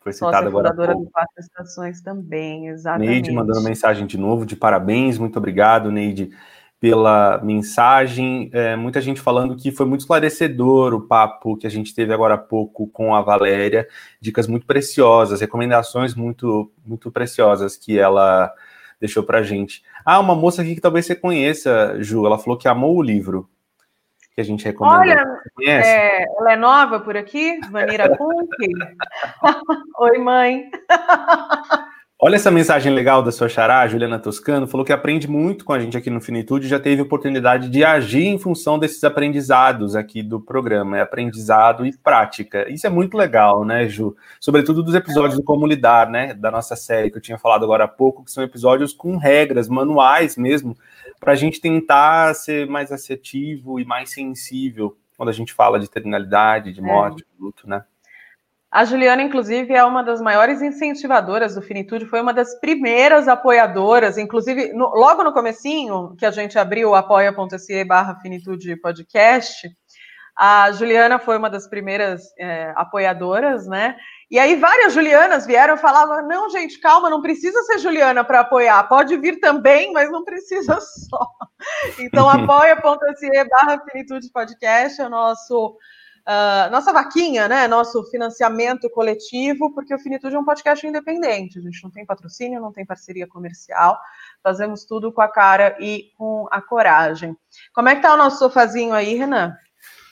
[0.01, 0.69] Foi citada agora.
[0.69, 3.09] fundadora do Quatro Estações também, exatamente.
[3.09, 6.31] Neide mandando mensagem de novo, de parabéns, muito obrigado, Neide,
[6.79, 8.49] pela mensagem.
[8.51, 12.33] É, muita gente falando que foi muito esclarecedor o papo que a gente teve agora
[12.33, 13.87] há pouco com a Valéria,
[14.19, 18.51] dicas muito preciosas, recomendações muito, muito preciosas que ela
[19.01, 19.83] deixou pra gente.
[20.05, 23.49] Ah, uma moça aqui que talvez você conheça, Ju, ela falou que amou o livro
[24.33, 24.97] que a gente recomenda.
[24.97, 28.47] Olha, é, ela é nova por aqui, Vanira Kunk.
[29.99, 30.69] Oi, mãe.
[32.23, 35.79] Olha essa mensagem legal da sua xará, Juliana Toscano, falou que aprende muito com a
[35.79, 40.39] gente aqui no Finitude, já teve oportunidade de agir em função desses aprendizados aqui do
[40.39, 42.71] programa, é aprendizado e prática.
[42.71, 44.15] Isso é muito legal, né, Ju?
[44.39, 47.85] Sobretudo dos episódios do Como Lidar, né, da nossa série, que eu tinha falado agora
[47.85, 50.77] há pouco, que são episódios com regras, manuais mesmo,
[51.19, 55.89] para a gente tentar ser mais assertivo e mais sensível quando a gente fala de
[55.89, 57.35] terminalidade, de morte, é.
[57.35, 57.83] de luto, né?
[58.71, 64.17] A Juliana, inclusive, é uma das maiores incentivadoras do Finitude, foi uma das primeiras apoiadoras,
[64.17, 69.69] inclusive, no, logo no comecinho, que a gente abriu o apoia.se barra Finitude Podcast,
[70.37, 73.97] a Juliana foi uma das primeiras é, apoiadoras, né?
[74.29, 78.39] E aí várias Julianas vieram e falavam, não, gente, calma, não precisa ser Juliana para
[78.39, 81.27] apoiar, pode vir também, mas não precisa só.
[81.99, 85.77] Então, apoia.se barra Finitude Podcast é o nosso
[86.27, 87.67] uh, nossa vaquinha, né?
[87.67, 91.59] Nosso financiamento coletivo, porque o Finitude é um podcast independente.
[91.59, 93.97] A gente não tem patrocínio, não tem parceria comercial.
[94.43, 97.35] Fazemos tudo com a cara e com a coragem.
[97.73, 99.53] Como é que tá o nosso sofazinho aí, Renan?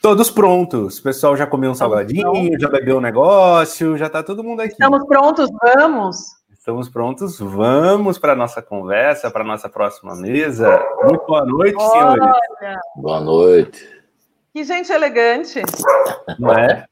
[0.02, 0.99] Todos prontos.
[0.99, 4.72] O pessoal já comeu um salgadinho, já bebeu um negócio, já tá todo mundo aqui.
[4.72, 6.40] Estamos prontos, vamos.
[6.52, 10.80] Estamos prontos, vamos para a nossa conversa, para a nossa próxima mesa.
[11.03, 11.90] Muito boa noite, Olha.
[11.90, 12.80] senhores.
[12.95, 13.99] Boa noite.
[14.54, 15.62] Que gente elegante.
[16.40, 16.86] Não é?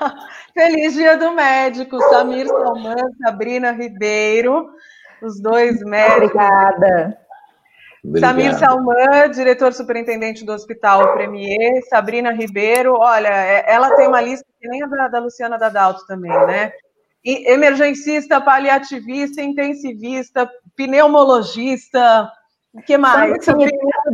[0.54, 4.70] Feliz Dia do Médico, Samir Salman, Sabrina Ribeiro,
[5.22, 6.24] os dois médicos.
[6.24, 7.18] Obrigada.
[8.18, 14.46] Samir Salman, diretor superintendente do Hospital Premier, Sabrina Ribeiro, olha, é, ela tem uma lista
[14.58, 16.72] que nem a da, da Luciana Dadalto também, né?
[17.22, 22.30] E emergencista, paliativista, intensivista, pneumologista,
[22.72, 23.38] o que mais?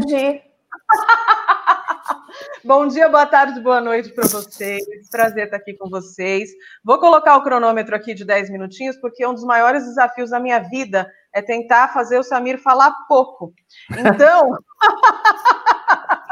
[0.06, 0.42] De...
[2.64, 4.84] Bom dia, boa tarde, boa noite para vocês.
[5.10, 6.50] Prazer estar aqui com vocês.
[6.84, 10.58] Vou colocar o cronômetro aqui de 10 minutinhos, porque um dos maiores desafios da minha
[10.58, 13.52] vida é tentar fazer o Samir falar pouco.
[13.90, 14.58] Então.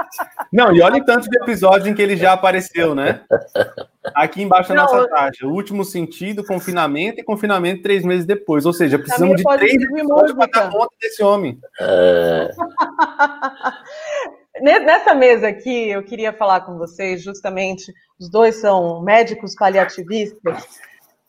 [0.53, 3.23] Não, e olha o tanto de episódios em que ele já apareceu, né?
[4.15, 5.47] Aqui embaixo a nossa taxa.
[5.47, 8.65] O último sentido, confinamento e confinamento três meses depois.
[8.65, 11.59] Ou seja, precisamos de três episódios para dar conta desse homem.
[11.81, 12.51] É...
[14.61, 20.81] Nessa mesa aqui, eu queria falar com vocês, justamente, os dois são médicos paliativistas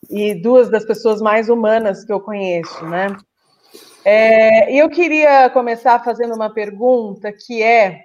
[0.08, 3.08] e duas das pessoas mais humanas que eu conheço, né?
[4.04, 8.00] É, e eu queria começar fazendo uma pergunta que é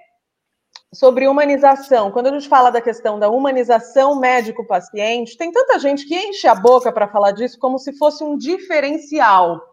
[0.92, 2.10] sobre humanização.
[2.10, 6.54] Quando a gente fala da questão da humanização médico-paciente, tem tanta gente que enche a
[6.56, 9.71] boca para falar disso como se fosse um diferencial.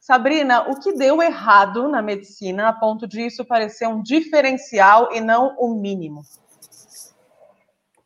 [0.00, 5.20] Sabrina, o que deu errado na medicina a ponto de isso parecer um diferencial e
[5.20, 6.22] não o um mínimo?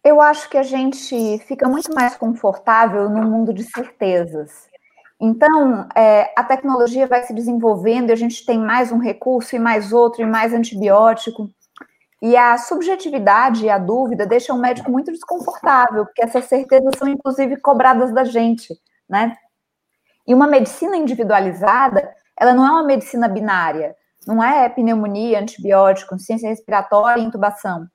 [0.04, 4.68] Eu acho que a gente fica muito mais confortável no mundo de certezas.
[5.20, 9.58] Então, é, a tecnologia vai se desenvolvendo e a gente tem mais um recurso e
[9.60, 11.48] mais outro e mais antibiótico.
[12.20, 17.06] E a subjetividade e a dúvida deixam o médico muito desconfortável, porque essas certezas são,
[17.06, 18.76] inclusive, cobradas da gente,
[19.08, 19.36] né?
[20.26, 23.94] E uma medicina individualizada, ela não é uma medicina binária,
[24.26, 27.86] não é pneumonia, antibiótico, ciência respiratória e intubação.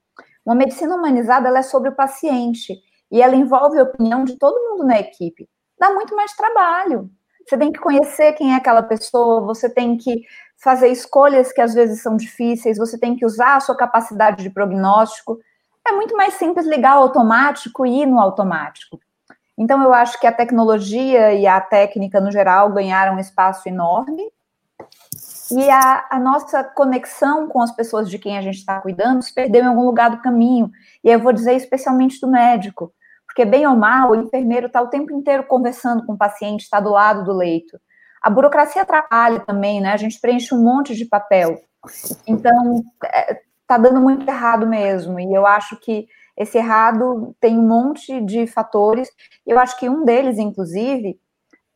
[0.45, 2.73] Uma medicina humanizada, ela é sobre o paciente
[3.11, 5.47] e ela envolve a opinião de todo mundo na equipe.
[5.79, 7.09] Dá muito mais trabalho.
[7.47, 10.21] Você tem que conhecer quem é aquela pessoa, você tem que
[10.61, 14.49] fazer escolhas que às vezes são difíceis, você tem que usar a sua capacidade de
[14.49, 15.39] prognóstico.
[15.87, 18.99] É muito mais simples ligar o automático e ir no automático.
[19.57, 24.31] Então, eu acho que a tecnologia e a técnica, no geral, ganharam um espaço enorme.
[25.49, 29.33] E a, a, nossa conexão com as pessoas de quem a gente está cuidando se
[29.33, 30.69] perdeu em algum lugar do caminho.
[31.03, 32.93] E eu vou dizer especialmente do médico,
[33.25, 36.79] porque, bem ou mal, o enfermeiro está o tempo inteiro conversando com o paciente, está
[36.79, 37.79] do lado do leito.
[38.21, 39.93] A burocracia atrapalha também, né?
[39.93, 41.61] A gente preenche um monte de papel.
[42.27, 42.83] Então,
[43.61, 45.19] está é, dando muito errado mesmo.
[45.19, 49.09] E eu acho que esse errado tem um monte de fatores.
[49.45, 51.19] Eu acho que um deles, inclusive,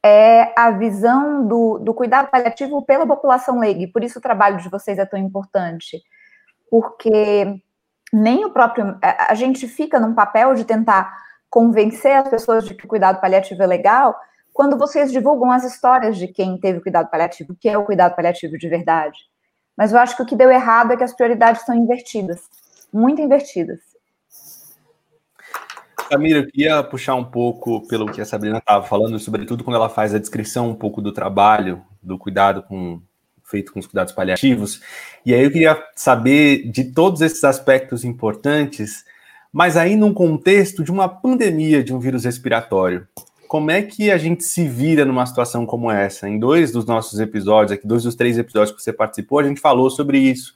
[0.03, 3.91] é a visão do, do cuidado paliativo pela população leiga.
[3.91, 6.01] Por isso o trabalho de vocês é tão importante.
[6.69, 7.61] Porque
[8.13, 8.97] nem o próprio.
[9.01, 11.11] A gente fica num papel de tentar
[11.49, 14.15] convencer as pessoas de que o cuidado paliativo é legal
[14.53, 18.15] quando vocês divulgam as histórias de quem teve cuidado paliativo, o que é o cuidado
[18.15, 19.17] paliativo de verdade.
[19.77, 22.41] Mas eu acho que o que deu errado é que as prioridades são invertidas
[22.93, 23.79] muito invertidas.
[26.11, 29.87] Samira, eu queria puxar um pouco pelo que a Sabrina estava falando, sobretudo quando ela
[29.87, 33.01] faz a descrição um pouco do trabalho, do cuidado com,
[33.45, 34.81] feito com os cuidados paliativos.
[35.25, 39.05] E aí eu queria saber de todos esses aspectos importantes,
[39.53, 43.07] mas aí num contexto de uma pandemia de um vírus respiratório.
[43.47, 46.27] como é que a gente se vira numa situação como essa?
[46.27, 49.61] Em dois dos nossos episódios, aqui, dois dos três episódios que você participou, a gente
[49.61, 50.55] falou sobre isso,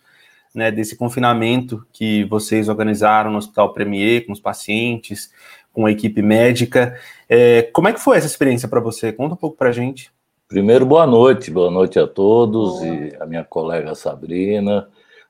[0.55, 0.71] né?
[0.71, 5.31] Desse confinamento que vocês organizaram no Hospital Premier com os pacientes,
[5.73, 6.97] com a equipe médica.
[7.27, 9.11] É, como é que foi essa experiência para você?
[9.11, 10.11] Conta um pouco para a gente.
[10.47, 14.87] Primeiro, boa noite, boa noite a todos e a minha colega Sabrina.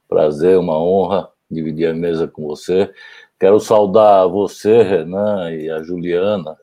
[0.07, 2.91] Prazer, uma honra dividir a mesa com você.
[3.39, 6.55] Quero saudar você, Renan, e a Juliana,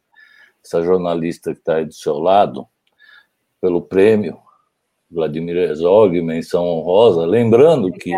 [0.65, 2.67] essa jornalista que está aí do seu lado,
[3.61, 4.39] pelo prêmio
[5.13, 8.13] Vladimir Herzog, menção honrosa, lembrando que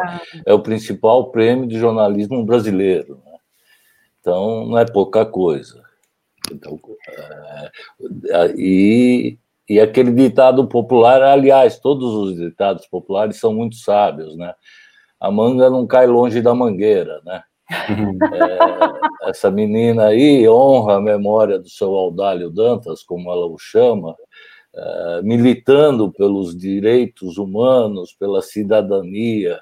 [0.46, 3.20] é o principal prêmio de jornalismo brasileiro.
[3.24, 3.32] Né?
[4.20, 5.82] Então, não é pouca coisa.
[6.50, 6.78] Então,
[8.30, 9.38] é, e
[9.68, 14.54] e aquele ditado popular, aliás, todos os ditados populares são muito sábios, né?
[15.18, 17.42] A manga não cai longe da mangueira, né?
[19.24, 24.14] é, essa menina aí honra a memória do seu Audálio Dantas, como ela o chama,
[24.76, 29.60] é, militando pelos direitos humanos, pela cidadania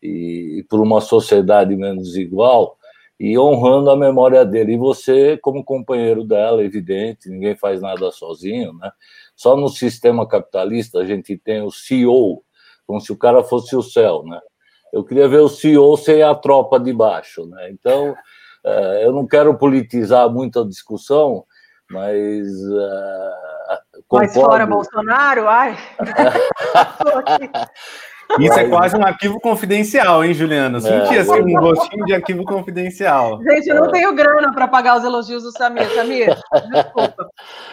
[0.00, 2.78] e, e por uma sociedade menos igual
[3.18, 4.74] e honrando a memória dele.
[4.74, 8.90] E você, como companheiro dela, evidente, ninguém faz nada sozinho, né?
[9.34, 12.42] Só no sistema capitalista a gente tem o CEO,
[12.86, 14.40] como se o cara fosse o céu, né?
[14.92, 17.70] Eu queria ver o CEO sem a tropa de baixo, né?
[17.70, 18.14] Então,
[18.64, 21.44] é, eu não quero politizar muito a discussão,
[21.90, 22.46] mas.
[23.72, 25.76] Uh, mas fora Bolsonaro, ai.
[28.38, 30.80] Isso é quase um arquivo confidencial, hein, Juliano?
[30.80, 33.42] Senti é, assim um gostinho de arquivo confidencial.
[33.42, 33.92] Gente, eu não é.
[33.92, 35.88] tenho grana para pagar os elogios do Samir.
[35.94, 36.34] Samir,
[36.72, 37.28] desculpa.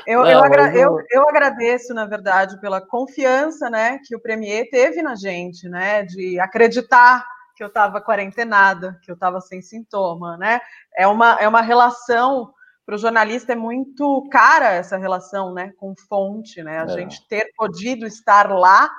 [0.06, 0.98] Eu, não, eu, agra eu...
[1.12, 6.04] eu, agradeço, na verdade, pela confiança né, que o Premier teve na gente, né?
[6.04, 10.60] De acreditar que eu estava quarentenada, que eu estava sem sintoma, né?
[10.96, 12.52] É uma, é uma relação
[12.90, 16.80] para o jornalista é muito cara essa relação, né, com fonte, né?
[16.80, 16.88] A é.
[16.88, 18.90] gente ter podido estar lá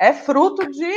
[0.00, 0.92] é fruto de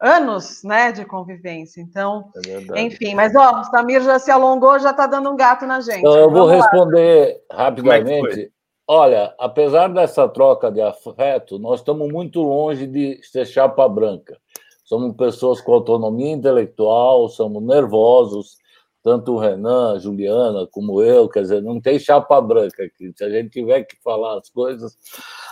[0.00, 1.82] anos, né, de convivência.
[1.82, 2.30] Então,
[2.74, 5.82] é enfim, mas ó, o Samir já se alongou, já está dando um gato na
[5.82, 5.98] gente.
[5.98, 7.58] Então, eu vou responder lá.
[7.58, 8.50] É rapidamente.
[8.88, 14.38] Olha, apesar dessa troca de afeto, nós estamos muito longe de ser chapa branca.
[14.84, 18.56] Somos pessoas com autonomia intelectual, somos nervosos,
[19.04, 23.12] tanto o Renan, a Juliana, como eu, quer dizer, não tem chapa branca aqui.
[23.14, 24.96] Se a gente tiver que falar as coisas.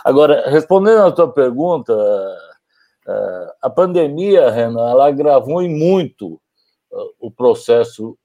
[0.03, 1.93] Agora, respondendo à tua pergunta,
[3.61, 6.41] a pandemia, Renan, ela agravou em muito
[6.91, 8.17] uh, o processo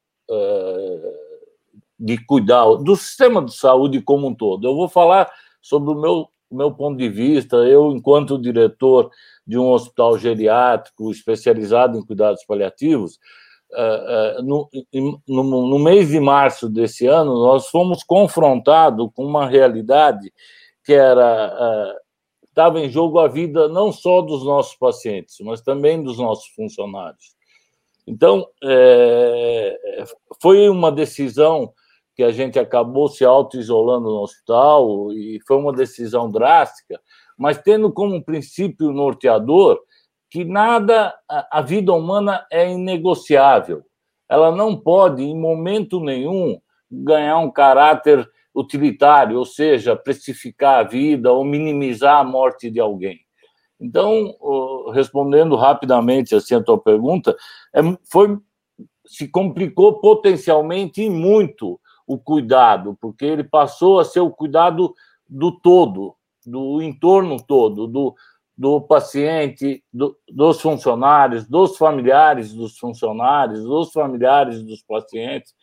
[1.98, 4.66] de cuidar do sistema de saúde como um todo.
[4.68, 5.30] Eu vou falar
[5.60, 9.10] sobre o meu, meu ponto de vista, eu, enquanto diretor
[9.46, 13.18] de um hospital geriátrico especializado em cuidados paliativos,
[13.72, 14.68] uh, no,
[15.26, 20.32] no, no mês de março desse ano, nós fomos confrontados com uma realidade
[20.84, 21.96] que era
[22.58, 27.36] estava em jogo a vida não só dos nossos pacientes, mas também dos nossos funcionários.
[28.04, 30.04] Então, é,
[30.42, 31.72] foi uma decisão
[32.16, 37.00] que a gente acabou se auto-isolando no hospital, e foi uma decisão drástica,
[37.38, 39.78] mas tendo como princípio norteador
[40.30, 43.82] que nada, a vida humana é inegociável.
[44.28, 46.60] Ela não pode, em momento nenhum,
[46.90, 53.20] ganhar um caráter utilitário, ou seja, precificar a vida ou minimizar a morte de alguém.
[53.80, 54.34] Então,
[54.92, 57.36] respondendo rapidamente assim a tua pergunta,
[57.74, 57.80] é,
[58.10, 58.36] foi
[59.06, 64.94] se complicou potencialmente e muito o cuidado, porque ele passou a ser o cuidado
[65.26, 66.14] do todo,
[66.46, 68.14] do entorno todo, do,
[68.58, 75.54] do paciente, do, dos funcionários, dos familiares dos funcionários, dos familiares dos pacientes.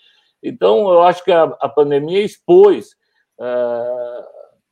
[0.41, 2.91] Então, eu acho que a, a pandemia expôs
[3.37, 4.25] uh,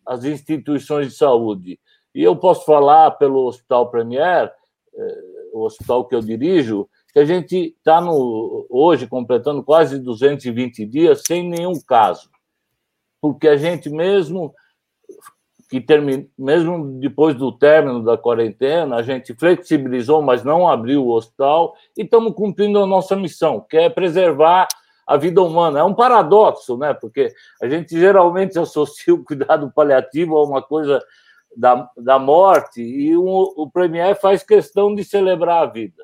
[0.06, 1.78] as instituições de saúde.
[2.16, 4.48] E eu posso falar pelo Hospital Premier,
[4.94, 8.02] uh, o hospital que eu dirijo, que a gente está
[8.70, 12.30] hoje completando quase 220 dias sem nenhum caso.
[13.20, 14.54] Porque a gente mesmo
[15.74, 21.10] que termina, mesmo depois do término da quarentena, a gente flexibilizou, mas não abriu o
[21.10, 24.68] hospital e estamos cumprindo a nossa missão, que é preservar
[25.08, 25.80] a vida humana.
[25.80, 26.94] É um paradoxo, né?
[26.94, 31.04] Porque a gente geralmente associa o cuidado paliativo a uma coisa
[31.58, 33.24] da, da morte e o,
[33.58, 36.04] o Premier faz questão de celebrar a vida.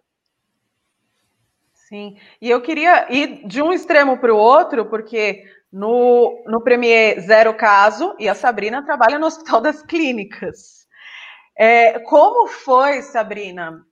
[1.71, 7.21] Sim, e eu queria ir de um extremo para o outro, porque no, no Premier
[7.21, 10.87] zero caso e a Sabrina trabalha no Hospital das Clínicas.
[11.57, 13.85] É, como foi, Sabrina,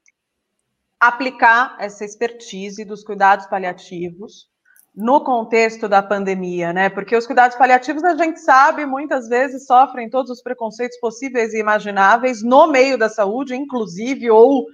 [0.99, 4.47] aplicar essa expertise dos cuidados paliativos
[4.95, 6.89] no contexto da pandemia, né?
[6.89, 11.59] Porque os cuidados paliativos, a gente sabe, muitas vezes sofrem todos os preconceitos possíveis e
[11.59, 14.65] imagináveis no meio da saúde, inclusive, ou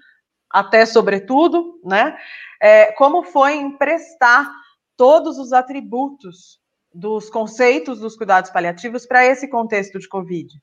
[0.50, 2.18] até sobretudo, né?
[2.62, 4.50] É, como foi emprestar
[4.96, 6.63] todos os atributos
[6.94, 10.62] dos conceitos dos cuidados paliativos para esse contexto de Covid?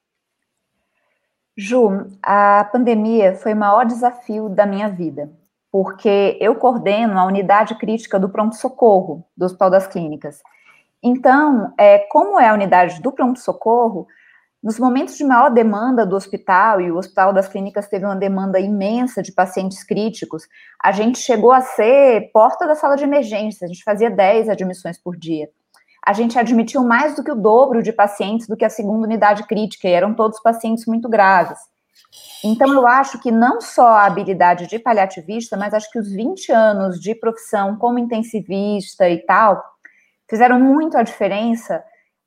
[1.57, 5.31] Ju, a pandemia foi o maior desafio da minha vida
[5.70, 10.43] porque eu coordeno a unidade crítica do pronto-socorro do Hospital das Clínicas.
[11.02, 14.07] Então, é, como é a unidade do pronto-socorro,
[14.62, 18.61] nos momentos de maior demanda do hospital, e o Hospital das Clínicas teve uma demanda
[18.61, 20.47] imensa de pacientes críticos,
[20.82, 24.98] a gente chegou a ser porta da sala de emergência, a gente fazia 10 admissões
[24.98, 25.48] por dia.
[26.05, 29.47] A gente admitiu mais do que o dobro de pacientes do que a segunda unidade
[29.47, 31.59] crítica, e eram todos pacientes muito graves.
[32.43, 36.51] Então, eu acho que não só a habilidade de paliativista, mas acho que os 20
[36.52, 39.62] anos de profissão como intensivista e tal,
[40.28, 41.85] fizeram muito a diferença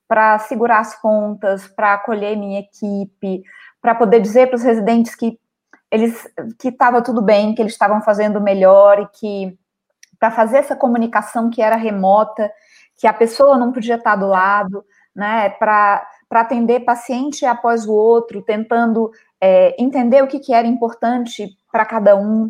[0.08, 3.42] para segurar as pontas, para acolher minha equipe,
[3.82, 5.40] para poder dizer para os residentes que
[5.90, 6.28] eles
[6.60, 9.58] que estava tudo bem, que eles estavam fazendo melhor e que
[10.20, 12.52] para fazer essa comunicação que era remota,
[13.04, 14.82] que a pessoa não podia estar do lado,
[15.14, 19.12] né, para atender paciente após o outro, tentando
[19.42, 22.50] é, entender o que, que era importante para cada um,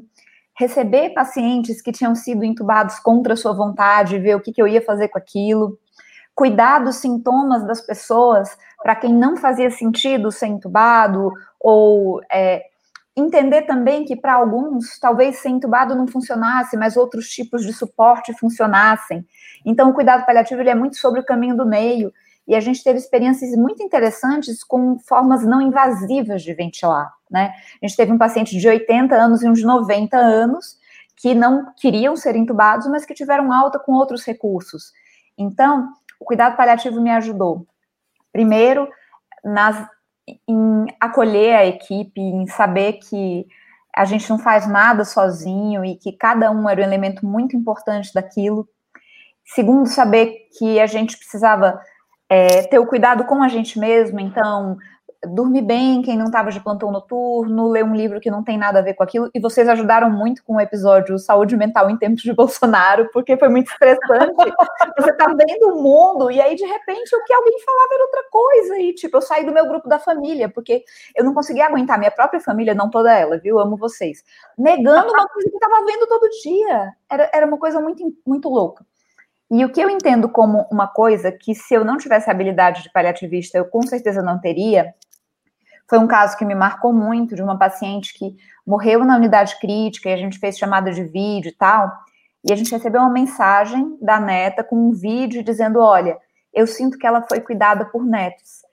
[0.56, 4.80] receber pacientes que tinham sido entubados contra sua vontade, ver o que, que eu ia
[4.80, 5.76] fazer com aquilo,
[6.36, 12.62] cuidar dos sintomas das pessoas para quem não fazia sentido ser entubado, ou é,
[13.16, 18.34] entender também que para alguns talvez ser entubado não funcionasse, mas outros tipos de suporte
[18.34, 19.26] funcionassem.
[19.66, 22.12] Então, o cuidado paliativo ele é muito sobre o caminho do meio
[22.48, 27.54] e a gente teve experiências muito interessantes com formas não invasivas de ventilar, né?
[27.82, 30.78] A gente teve um paciente de 80 anos e uns de 90 anos
[31.16, 34.92] que não queriam ser entubados, mas que tiveram alta com outros recursos.
[35.38, 37.66] Então, o cuidado paliativo me ajudou.
[38.32, 38.90] Primeiro,
[39.44, 39.88] nas,
[40.28, 43.46] em acolher a equipe, em saber que
[43.96, 48.14] a gente não faz nada sozinho e que cada um era um elemento muito importante
[48.14, 48.68] daquilo.
[49.46, 51.80] Segundo, saber que a gente precisava
[52.30, 54.78] é, ter o cuidado com a gente mesmo, então
[55.28, 58.80] dormir bem quem não estava de plantão noturno, ler um livro que não tem nada
[58.80, 62.22] a ver com aquilo, e vocês ajudaram muito com o episódio Saúde Mental em Tempos
[62.22, 64.34] de Bolsonaro, porque foi muito estressante.
[64.98, 68.24] Você tá vendo o mundo, e aí, de repente, o que alguém falava era outra
[68.32, 70.84] coisa, e tipo, eu saí do meu grupo da família, porque
[71.16, 73.60] eu não conseguia aguentar minha própria família, não toda ela, viu?
[73.60, 74.24] Amo vocês.
[74.58, 76.94] Negando uma coisa que eu tava vendo todo dia.
[77.10, 78.86] Era, era uma coisa muito, muito louca.
[79.52, 82.92] E o que eu entendo como uma coisa que, se eu não tivesse habilidade de
[82.92, 84.96] paliativista, eu com certeza não teria,
[85.90, 88.36] foi um caso que me marcou muito de uma paciente que
[88.66, 91.92] morreu na unidade crítica e a gente fez chamada de vídeo e tal.
[92.44, 96.18] E a gente recebeu uma mensagem da neta com um vídeo dizendo: Olha,
[96.54, 98.64] eu sinto que ela foi cuidada por netos.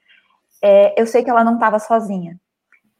[0.61, 2.39] É, eu sei que ela não estava sozinha.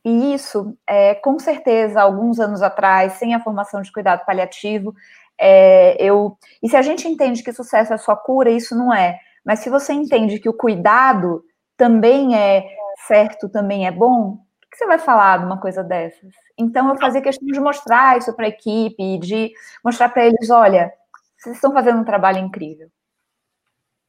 [0.03, 4.95] E isso, é, com certeza, alguns anos atrás, sem a formação de cuidado paliativo,
[5.39, 9.19] é, eu, e se a gente entende que sucesso é só cura, isso não é.
[9.45, 11.43] Mas se você entende que o cuidado
[11.77, 12.63] também é
[13.07, 16.33] certo, também é bom, o que você vai falar de uma coisa dessas?
[16.57, 19.51] Então, eu fazia questão de mostrar isso para a equipe, de
[19.83, 20.93] mostrar para eles: olha,
[21.37, 22.89] vocês estão fazendo um trabalho incrível.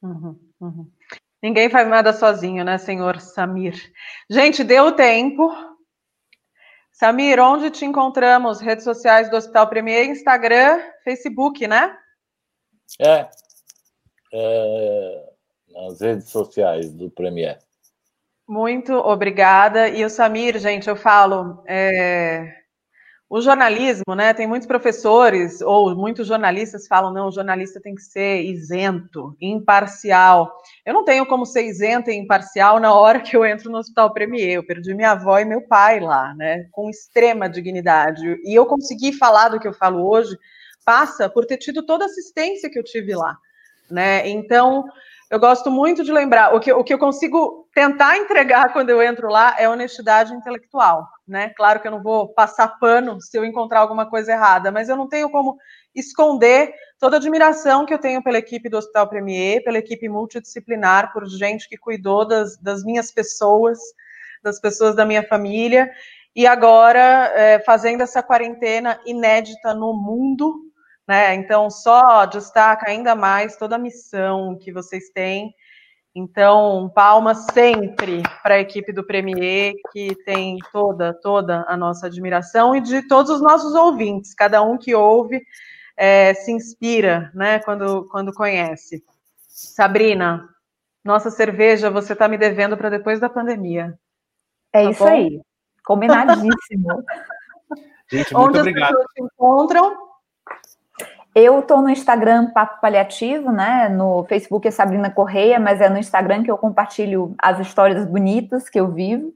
[0.02, 0.90] Uhum, uhum.
[1.42, 3.74] Ninguém faz nada sozinho, né, senhor Samir?
[4.30, 5.50] Gente, deu tempo.
[6.92, 8.60] Samir, onde te encontramos?
[8.60, 11.96] Redes sociais do Hospital Premier, Instagram, Facebook, né?
[13.00, 13.28] É,
[14.32, 15.32] é
[15.72, 17.58] nas redes sociais do Premier.
[18.52, 19.88] Muito obrigada.
[19.88, 22.52] E o Samir, gente, eu falo, é,
[23.26, 24.34] o jornalismo, né?
[24.34, 30.54] Tem muitos professores ou muitos jornalistas falam não, o jornalista tem que ser isento, imparcial.
[30.84, 34.12] Eu não tenho como ser isento e imparcial na hora que eu entro no Hospital
[34.12, 34.56] Premier.
[34.56, 36.66] Eu perdi minha avó e meu pai lá, né?
[36.72, 38.38] Com extrema dignidade.
[38.44, 40.36] E eu consegui falar do que eu falo hoje
[40.84, 43.34] passa por ter tido toda a assistência que eu tive lá,
[43.90, 44.28] né?
[44.28, 44.84] Então
[45.32, 49.02] eu gosto muito de lembrar, o que, o que eu consigo tentar entregar quando eu
[49.02, 51.48] entro lá é honestidade intelectual, né?
[51.56, 54.96] Claro que eu não vou passar pano se eu encontrar alguma coisa errada, mas eu
[54.96, 55.56] não tenho como
[55.94, 61.14] esconder toda a admiração que eu tenho pela equipe do Hospital Premier, pela equipe multidisciplinar,
[61.14, 63.78] por gente que cuidou das, das minhas pessoas,
[64.42, 65.90] das pessoas da minha família,
[66.36, 70.71] e agora é, fazendo essa quarentena inédita no mundo,
[71.06, 71.34] né?
[71.34, 75.54] Então, só destaca ainda mais toda a missão que vocês têm.
[76.14, 82.76] Então, palmas sempre para a equipe do Premier, que tem toda, toda a nossa admiração,
[82.76, 85.42] e de todos os nossos ouvintes, cada um que ouve,
[85.96, 89.02] é, se inspira, né, quando, quando conhece.
[89.48, 90.46] Sabrina,
[91.02, 93.98] nossa cerveja você está me devendo para depois da pandemia.
[94.70, 95.10] É tá isso bom?
[95.10, 95.40] aí,
[95.84, 97.04] combinadíssimo.
[98.10, 98.84] Gente, muito Onde obrigado.
[98.84, 100.11] as pessoas se encontram?
[101.34, 103.88] Eu estou no Instagram Papo Paliativo, né?
[103.88, 108.68] No Facebook é Sabrina Correia, mas é no Instagram que eu compartilho as histórias bonitas
[108.68, 109.32] que eu vivo.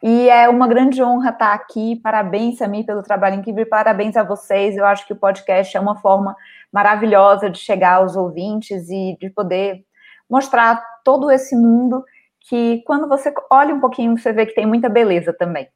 [0.00, 1.96] E é uma grande honra estar aqui.
[1.96, 3.66] Parabéns, Samir, pelo trabalho incrível.
[3.66, 4.76] Parabéns a vocês.
[4.76, 6.36] Eu acho que o podcast é uma forma
[6.72, 9.84] maravilhosa de chegar aos ouvintes e de poder
[10.30, 12.04] mostrar todo esse mundo
[12.48, 15.68] que, quando você olha um pouquinho, você vê que tem muita beleza também.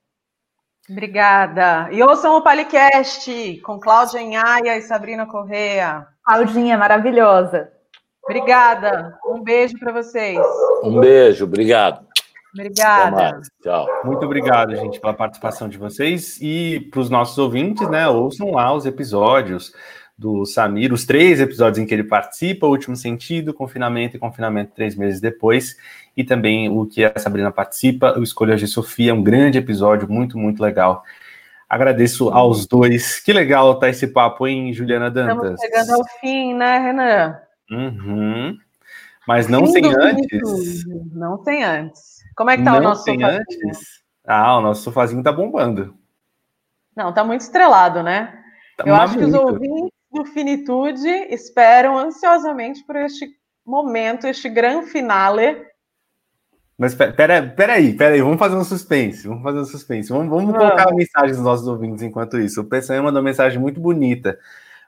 [0.90, 1.88] Obrigada.
[1.92, 6.06] E ouçam o Palicast com Cláudia Enhaia e Sabrina Correa.
[6.24, 7.70] Claudinha, maravilhosa.
[8.24, 9.16] Obrigada.
[9.24, 10.38] Um beijo para vocês.
[10.82, 12.04] Um beijo, obrigado.
[12.52, 13.40] Obrigada.
[13.62, 13.86] Tchau.
[14.04, 18.08] Muito obrigado, gente, pela participação de vocês e para os nossos ouvintes, né?
[18.08, 19.72] Ouçam lá os episódios
[20.20, 24.72] do Samir, os três episódios em que ele participa, o último sentido, confinamento e confinamento
[24.74, 25.78] três meses depois,
[26.14, 30.36] e também o que a Sabrina participa, o Escolha de Sofia, um grande episódio, muito,
[30.36, 31.02] muito legal.
[31.66, 33.18] Agradeço aos dois.
[33.20, 35.54] Que legal tá esse papo, hein, Juliana Dantas?
[35.54, 37.38] Estamos chegando ao fim, né, Renan?
[37.70, 38.58] Uhum.
[39.26, 40.28] Mas não Fim sem antes.
[40.28, 41.14] Finitude.
[41.14, 42.18] Não sem antes.
[42.36, 43.40] Como é que tá não o nosso sem sofazinho?
[43.40, 44.02] antes.
[44.26, 45.94] Ah, o nosso sofazinho tá bombando.
[46.94, 48.38] Não, tá muito estrelado, né?
[48.76, 49.46] Tá Eu acho que os muito.
[49.46, 53.28] ouvintes do Finitude esperam ansiosamente por este
[53.64, 55.64] momento, este grande finale.
[56.76, 60.08] Mas pe- pera, pera aí, pera aí, vamos fazer um suspense, vamos fazer um suspense.
[60.08, 62.60] Vamos, vamos colocar a mensagem dos nossos ouvintes enquanto isso.
[62.62, 64.38] O PSM mandou uma mensagem muito bonita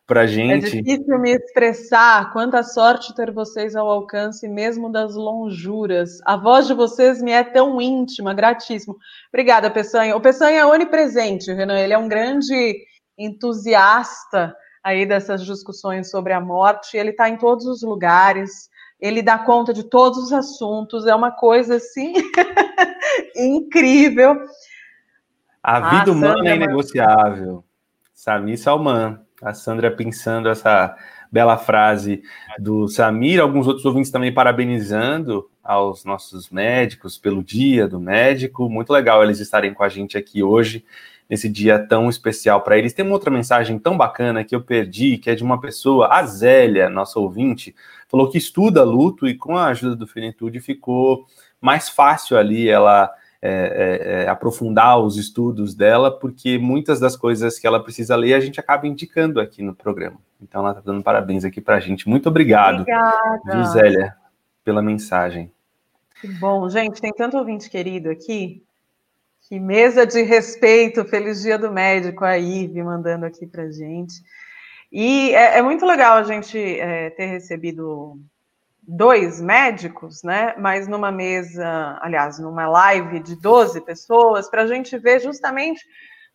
[0.07, 0.83] pra É gente.
[0.83, 2.33] difícil me expressar.
[2.33, 6.19] Quanta sorte ter vocês ao alcance, mesmo das lonjuras.
[6.25, 8.97] A voz de vocês me é tão íntima, gratíssimo.
[9.29, 10.17] Obrigada, Peçanha.
[10.17, 11.79] O Peçanha é onipresente, Renan.
[11.79, 12.75] Ele é um grande
[13.19, 16.97] entusiasta aí dessas discussões sobre a morte.
[16.97, 18.71] Ele está em todos os lugares.
[19.01, 21.07] Ele dá conta de todos os assuntos.
[21.07, 22.15] É uma coisa assim
[23.37, 24.37] incrível.
[25.63, 27.65] A vida humana Sandra, é inegociável.
[28.13, 29.21] Samir Salman.
[29.41, 30.97] A Sandra pensando essa
[31.33, 32.23] bela frase
[32.59, 38.69] do Samir, alguns outros ouvintes também parabenizando aos nossos médicos pelo dia do médico.
[38.69, 40.85] Muito legal eles estarem com a gente aqui hoje,
[41.33, 42.93] nesse dia tão especial para eles.
[42.93, 46.27] Tem uma outra mensagem tão bacana que eu perdi, que é de uma pessoa, a
[46.27, 47.75] Zélia, nossa ouvinte,
[48.07, 51.25] falou que estuda luto e com a ajuda do Finitude ficou
[51.59, 53.11] mais fácil ali ela
[53.41, 58.35] é, é, é, aprofundar os estudos dela, porque muitas das coisas que ela precisa ler
[58.35, 60.19] a gente acaba indicando aqui no programa.
[60.39, 62.07] Então ela está dando parabéns aqui para a gente.
[62.11, 63.65] Muito obrigado, Obrigada.
[63.65, 64.15] Gisélia,
[64.63, 65.51] pela mensagem.
[66.21, 68.63] Que bom, gente, tem tanto ouvinte querido aqui.
[69.53, 74.15] Que mesa de respeito, feliz dia do médico, a Ive mandando aqui pra gente.
[74.91, 78.19] E é, é muito legal a gente é, ter recebido
[78.83, 80.55] dois médicos, né?
[80.57, 85.85] Mas numa mesa, aliás, numa live de 12 pessoas, para a gente ver justamente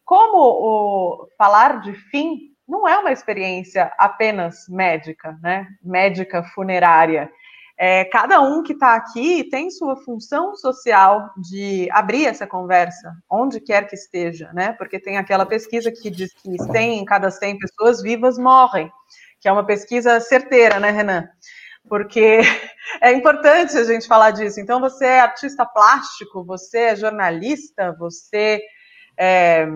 [0.05, 5.65] como o falar de fim não é uma experiência apenas médica, né?
[5.83, 7.31] Médica funerária.
[7.79, 13.59] É, cada um que está aqui tem sua função social de abrir essa conversa, onde
[13.59, 14.73] quer que esteja, né?
[14.73, 18.91] Porque tem aquela pesquisa que diz que 100 em cada 100 pessoas vivas morrem,
[19.39, 21.29] que é uma pesquisa certeira, né, Renan?
[21.87, 22.39] Porque
[22.99, 24.59] é importante a gente falar disso.
[24.59, 28.59] Então, você é artista plástico, você é jornalista, você
[29.15, 29.67] é,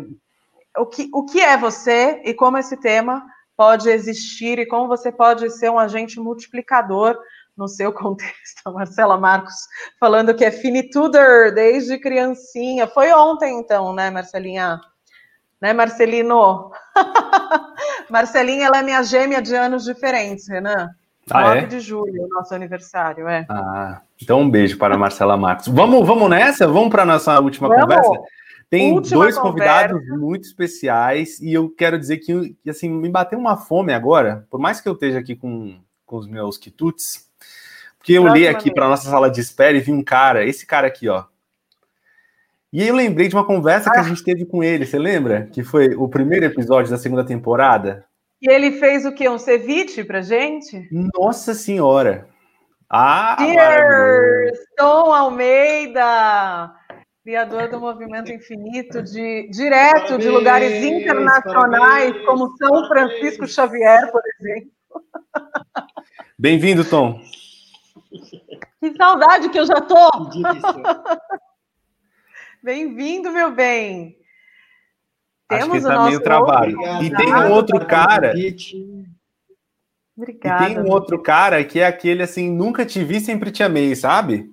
[0.78, 3.24] o que, o que é você e como esse tema
[3.56, 7.16] pode existir e como você pode ser um agente multiplicador
[7.58, 8.62] no seu contexto.
[8.66, 9.54] A Marcela Marcos
[10.00, 12.88] falando que é finituder desde criancinha.
[12.88, 14.80] Foi ontem, então, né, Marcelinha?
[15.62, 16.72] Né, Marcelino?
[18.10, 20.90] Marcelinha, ela é minha gêmea de anos diferentes, Renan.
[21.30, 21.66] Ah, 9 é?
[21.66, 23.46] de julho, nosso aniversário, é.
[23.48, 25.68] Ah, então um beijo para a Marcela Marcos.
[25.68, 26.68] Vamos, vamos nessa?
[26.68, 27.84] Vamos para a nossa última Vamos.
[27.84, 28.10] conversa?
[28.72, 29.90] Tem Última dois conversa.
[29.90, 34.62] convidados muito especiais e eu quero dizer que, assim, me bateu uma fome agora, por
[34.62, 37.30] mais que eu esteja aqui com, com os meus quitutes,
[38.02, 40.88] porque eu olhei aqui para nossa sala de espera e vi um cara, esse cara
[40.88, 41.26] aqui, ó.
[42.74, 44.02] E aí eu lembrei de uma conversa que Ah.
[44.02, 45.48] a gente teve com ele, você lembra?
[45.52, 48.04] Que foi o primeiro episódio da segunda temporada?
[48.42, 49.30] E ele fez o quê?
[49.30, 50.90] Um ceviche pra gente?
[51.16, 52.28] Nossa Senhora!
[52.90, 53.38] Ah!
[54.76, 56.72] Tom Almeida,
[57.24, 64.12] criador do Movimento Infinito, de, direto de Parabéns, lugares internacionais, parabéns, como São Francisco Xavier,
[64.12, 64.72] por exemplo.
[66.38, 67.22] Bem-vindo, Tom.
[68.82, 70.10] Que saudade que eu já tô!
[72.64, 74.18] Bem-vindo, meu bem!
[75.48, 76.80] Temos Acho que tá meio trabalho.
[76.80, 77.04] Obrigado.
[77.04, 78.34] E tem um outro cara.
[80.18, 80.64] Obrigada.
[80.64, 83.96] E tem um outro cara que é aquele assim, nunca te vi, sempre te amei,
[83.96, 84.52] sabe?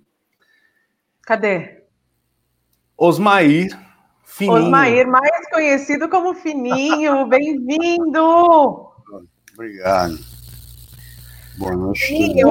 [1.22, 1.84] Cadê?
[2.98, 3.70] Osmair
[4.24, 4.64] Fininho.
[4.64, 8.92] Osmair, mais conhecido como Fininho, bem-vindo!
[9.54, 10.18] Obrigado.
[11.56, 12.06] Boa noite.
[12.06, 12.50] Fininho,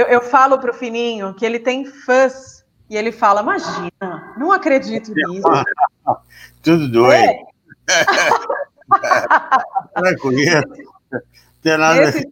[0.00, 4.50] eu, eu falo para o Fininho que ele tem fãs e ele fala: Imagina, não
[4.50, 5.46] acredito nisso.
[6.62, 7.14] Tudo doido.
[7.14, 7.44] É.
[11.62, 12.26] Tem nada esse,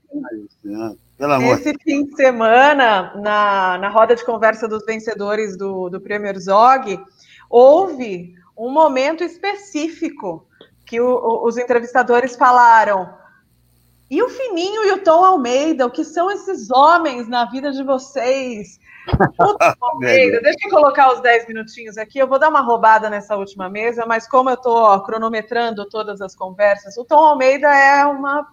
[0.65, 0.97] né?
[1.19, 1.59] Pelo amor.
[1.59, 6.99] Esse fim de semana, na, na roda de conversa dos vencedores do, do Premier Zog,
[7.51, 10.47] houve um momento específico
[10.87, 13.13] que o, os entrevistadores falaram.
[14.11, 17.83] E o Fininho e o Tom Almeida, o que são esses homens na vida de
[17.83, 18.79] vocês?
[19.81, 22.19] Almeida, deixa eu colocar os 10 minutinhos aqui.
[22.19, 26.35] Eu vou dar uma roubada nessa última mesa, mas como eu estou cronometrando todas as
[26.35, 28.47] conversas, o Tom Almeida é uma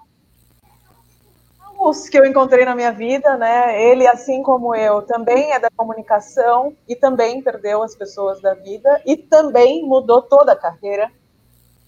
[1.78, 3.82] os que eu encontrei na minha vida, né?
[3.82, 9.02] Ele, assim como eu, também é da comunicação e também perdeu as pessoas da vida
[9.06, 11.12] e também mudou toda a carreira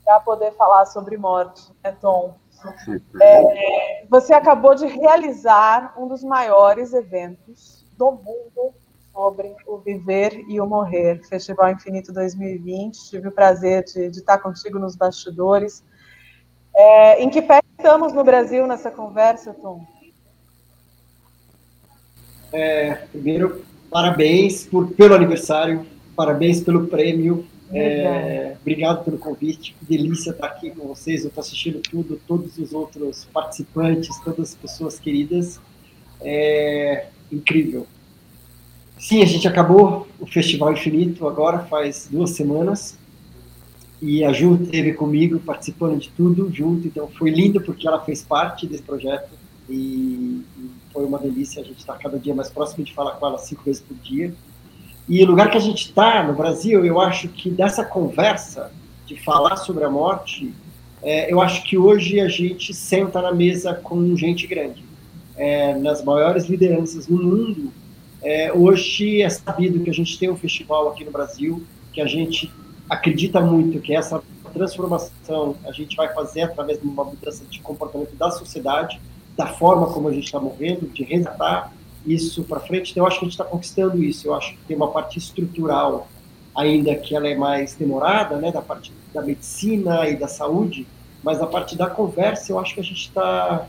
[0.03, 2.35] para poder falar sobre morte, né, Tom?
[3.21, 8.73] É, você acabou de realizar um dos maiores eventos do mundo
[9.11, 13.09] sobre o viver e o morrer, Festival Infinito 2020.
[13.09, 15.83] Tive o prazer de, de estar contigo nos bastidores.
[16.75, 19.83] É, em que pé estamos no Brasil nessa conversa, Tom?
[22.53, 25.85] É, primeiro, parabéns por, pelo aniversário,
[26.15, 27.45] parabéns pelo prêmio.
[27.71, 31.23] É, obrigado pelo convite, que delícia estar aqui com vocês.
[31.23, 35.59] Eu estou assistindo tudo, todos os outros participantes, todas as pessoas queridas.
[36.21, 37.85] É incrível.
[38.97, 42.97] Sim, a gente acabou o Festival Infinito agora, faz duas semanas.
[44.01, 48.21] E a Ju esteve comigo participando de tudo junto, então foi lindo porque ela fez
[48.21, 49.29] parte desse projeto
[49.67, 51.61] e, e foi uma delícia.
[51.61, 54.33] A gente está cada dia mais próximo de falar com ela cinco vezes por dia.
[55.07, 58.71] E o lugar que a gente está no Brasil, eu acho que dessa conversa
[59.05, 60.53] de falar sobre a morte,
[61.01, 64.83] é, eu acho que hoje a gente senta na mesa com gente grande.
[65.37, 67.71] É, nas maiores lideranças no mundo,
[68.21, 71.63] é, hoje é sabido que a gente tem um festival aqui no Brasil,
[71.93, 72.51] que a gente
[72.89, 74.21] acredita muito que essa
[74.53, 78.99] transformação a gente vai fazer através de uma mudança de comportamento da sociedade,
[79.37, 81.71] da forma como a gente está morrendo, de resgatar
[82.07, 82.91] isso para frente.
[82.91, 84.27] Então, eu acho que a gente está conquistando isso.
[84.27, 86.07] Eu acho que tem uma parte estrutural
[86.55, 90.87] ainda que ela é mais demorada, né, da parte da medicina e da saúde,
[91.23, 93.67] mas a parte da conversa, eu acho que a gente está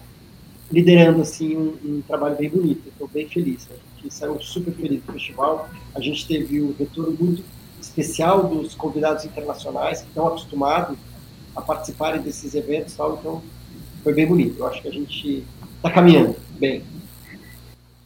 [0.71, 2.89] liderando assim um, um, trabalho bem bonito.
[2.89, 3.67] Estou bem feliz.
[3.69, 3.77] Né?
[3.99, 5.69] A gente saiu super feliz do festival.
[5.95, 7.43] A gente teve um retorno muito
[7.81, 10.97] especial dos convidados internacionais que estão acostumados
[11.55, 13.43] a participarem desses eventos, tal, então
[14.03, 14.59] foi bem bonito.
[14.59, 15.45] Eu acho que a gente
[15.77, 16.83] está caminhando bem.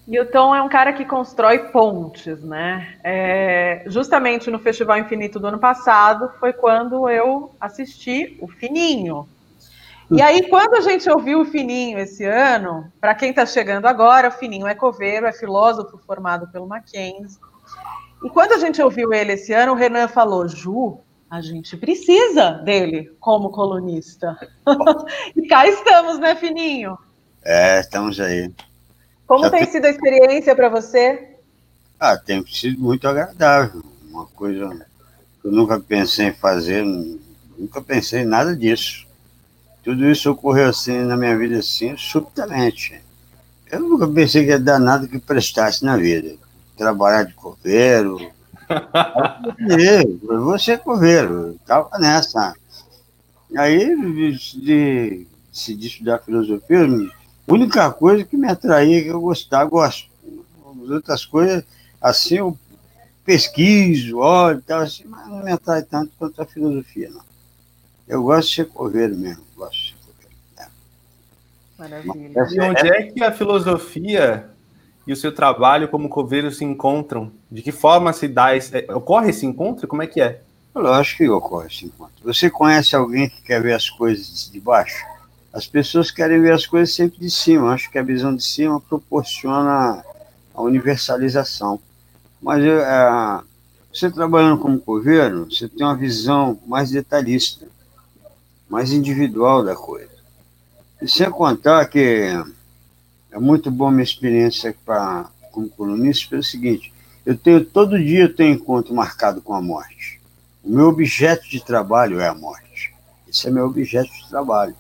[0.07, 2.97] O Tom é um cara que constrói pontes, né?
[3.05, 9.29] É, justamente no Festival Infinito do ano passado foi quando eu assisti o Fininho.
[10.11, 14.29] E aí, quando a gente ouviu o Fininho esse ano, para quem está chegando agora,
[14.29, 17.39] o Fininho é coveiro, é filósofo formado pelo Mackenzie,
[18.25, 21.01] e quando a gente ouviu ele esse ano, o Renan falou: Ju,
[21.31, 24.37] a gente precisa dele como colunista.
[25.35, 26.97] e cá estamos, né, Fininho?
[27.45, 28.53] É, estamos aí.
[29.27, 31.37] Como Já tem, sido a experiência para você?
[31.99, 33.83] Ah, tem sido muito agradável.
[34.11, 34.69] Uma coisa
[35.41, 36.85] que eu nunca pensei em fazer,
[37.57, 39.07] nunca pensei em nada disso.
[39.83, 43.01] Tudo isso ocorreu assim na minha vida, assim, subitamente.
[43.71, 46.37] Eu nunca pensei que ia dar nada que prestasse na vida
[46.77, 48.19] trabalhar de coveiro.
[50.45, 52.55] você é coveiro, estava nessa.
[53.57, 55.27] Aí, de, de,
[55.77, 56.89] de estudar filosofia,
[57.47, 60.11] a única coisa que me atraía, que eu gostava, gosto.
[60.85, 61.65] As outras coisas,
[62.01, 62.59] assim, eu
[63.25, 67.23] pesquiso, olho e tal, assim, mas não me atrai tanto quanto a filosofia, não.
[68.07, 70.37] Eu gosto de ser coveiro mesmo, gosto de ser coveiro.
[70.59, 70.67] É.
[71.79, 72.49] Maravilha.
[72.51, 74.49] E onde é que a filosofia
[75.07, 77.33] e o seu trabalho como coveiro se encontram?
[77.51, 79.87] De que forma se dá esse, é, ocorre esse encontro?
[79.87, 80.41] Como é que é?
[80.75, 82.15] Lógico que ocorre esse encontro.
[82.25, 85.05] Você conhece alguém que quer ver as coisas de baixo?
[85.53, 87.73] As pessoas querem ver as coisas sempre de cima.
[87.73, 90.03] Acho que a visão de cima proporciona
[90.55, 91.79] a universalização.
[92.41, 93.41] Mas é,
[93.93, 97.69] você trabalhando como coveiro, você tem uma visão mais detalhista,
[98.69, 100.11] mais individual da coisa.
[101.01, 102.33] E sem contar que
[103.31, 106.93] é muito boa minha experiência pra, como colunista pelo seguinte,
[107.25, 110.21] eu tenho todo dia eu tenho encontro marcado com a morte.
[110.65, 112.95] O meu objeto de trabalho é a morte.
[113.29, 114.75] Esse é meu objeto de trabalho.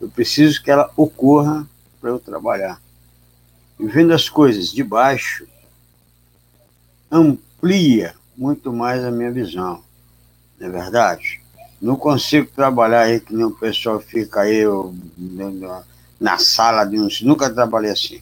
[0.00, 1.66] Eu preciso que ela ocorra
[2.00, 2.80] para eu trabalhar.
[3.78, 5.46] E vendo as coisas de baixo,
[7.10, 9.82] amplia muito mais a minha visão.
[10.58, 11.40] Não é verdade?
[11.80, 14.94] Não consigo trabalhar aí que nem o pessoal fica aí eu,
[16.20, 17.22] na sala de uns.
[17.22, 18.20] Nunca trabalhei assim.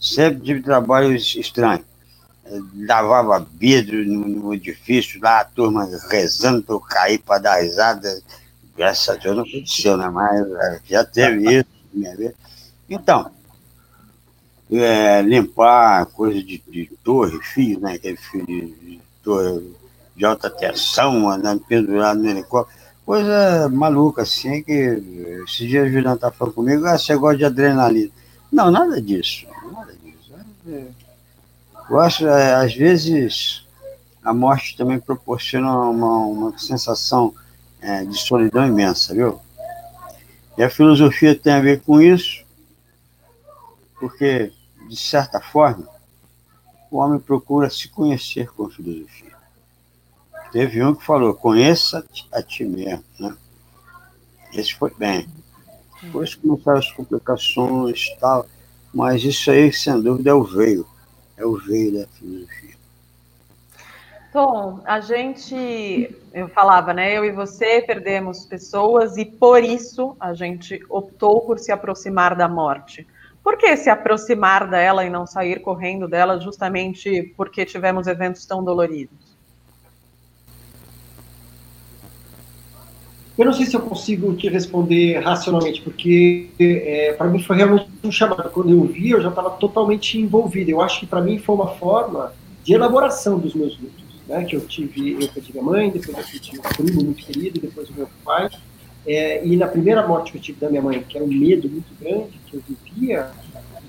[0.00, 1.86] Sempre tive trabalhos estranhos.
[2.74, 8.22] Lavava vidro no edifício, lá a turma rezando para eu cair para dar risada.
[8.78, 10.08] Graças a Deus não aconteceu, né?
[10.08, 11.68] Mas é, já teve isso.
[11.92, 12.32] Minha vez.
[12.88, 13.28] Então,
[14.70, 17.94] é, limpar coisa de, de torre, fio, né?
[17.94, 19.74] Aquele fio de, de torre
[20.14, 22.78] de alta tensão, andando pendurado no helicóptero.
[23.04, 24.72] Coisa maluca, assim, que
[25.44, 28.10] esse dia o Juliano tá falando comigo, ah, você gosta de adrenalina.
[28.52, 29.46] Não, nada disso.
[29.72, 30.32] Nada disso.
[31.88, 33.66] Eu acho, é, às vezes,
[34.22, 37.32] a morte também proporciona uma, uma sensação
[37.80, 39.40] é, de solidão imensa, viu?
[40.56, 42.44] E a filosofia tem a ver com isso,
[43.98, 44.52] porque,
[44.88, 45.88] de certa forma,
[46.90, 49.36] o homem procura se conhecer com a filosofia.
[50.50, 53.36] Teve um que falou, conheça a ti mesmo, né?
[54.52, 55.28] Esse foi bem.
[56.02, 58.46] Depois começaram as complicações tal,
[58.94, 60.86] mas isso aí, sem dúvida, é o veio.
[61.36, 62.77] É o veio da filosofia.
[64.38, 67.18] Tom, a gente, eu falava, né?
[67.18, 72.46] Eu e você perdemos pessoas e por isso a gente optou por se aproximar da
[72.46, 73.04] morte.
[73.42, 78.62] Por que se aproximar dela e não sair correndo dela justamente porque tivemos eventos tão
[78.62, 79.18] doloridos?
[83.36, 87.90] Eu não sei se eu consigo te responder racionalmente, porque é, para mim foi realmente
[88.04, 88.50] um chamado.
[88.50, 90.70] Quando eu vi, eu já estava totalmente envolvido.
[90.70, 92.32] Eu acho que para mim foi uma forma
[92.62, 94.07] de elaboração dos meus lutos.
[94.28, 94.44] Né?
[94.44, 97.88] Que eu tive, eu perdi minha mãe, depois eu tive um primo muito querido, depois
[97.88, 98.48] o meu pai.
[99.06, 101.68] É, e na primeira morte que eu tive da minha mãe, que era um medo
[101.68, 103.30] muito grande que eu vivia,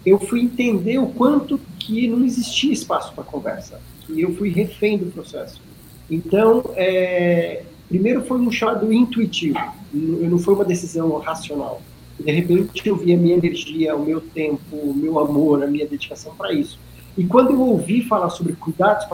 [0.06, 3.82] eu fui entender o quanto que não existia espaço para conversa.
[4.08, 5.62] E eu fui refém do processo.
[6.10, 9.58] Então, é, Primeiro foi um chamado intuitivo,
[9.92, 11.82] não foi uma decisão racional.
[12.20, 15.88] De repente eu vi a minha energia, o meu tempo, o meu amor, a minha
[15.88, 16.80] dedicação para isso.
[17.18, 19.06] E quando eu ouvi falar sobre cuidados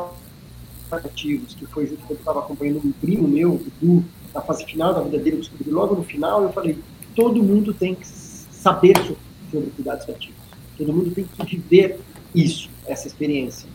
[0.86, 4.66] paliativos, que foi junto quando eu estava acompanhando um primo meu, o Du, na fase
[4.66, 6.78] final da vida dele, eu descobri logo no final, eu falei,
[7.16, 8.96] todo mundo tem que saber
[9.52, 10.36] sobre cuidados paliativos.
[10.78, 12.00] Todo mundo tem que viver
[12.34, 13.68] isso, essa experiência.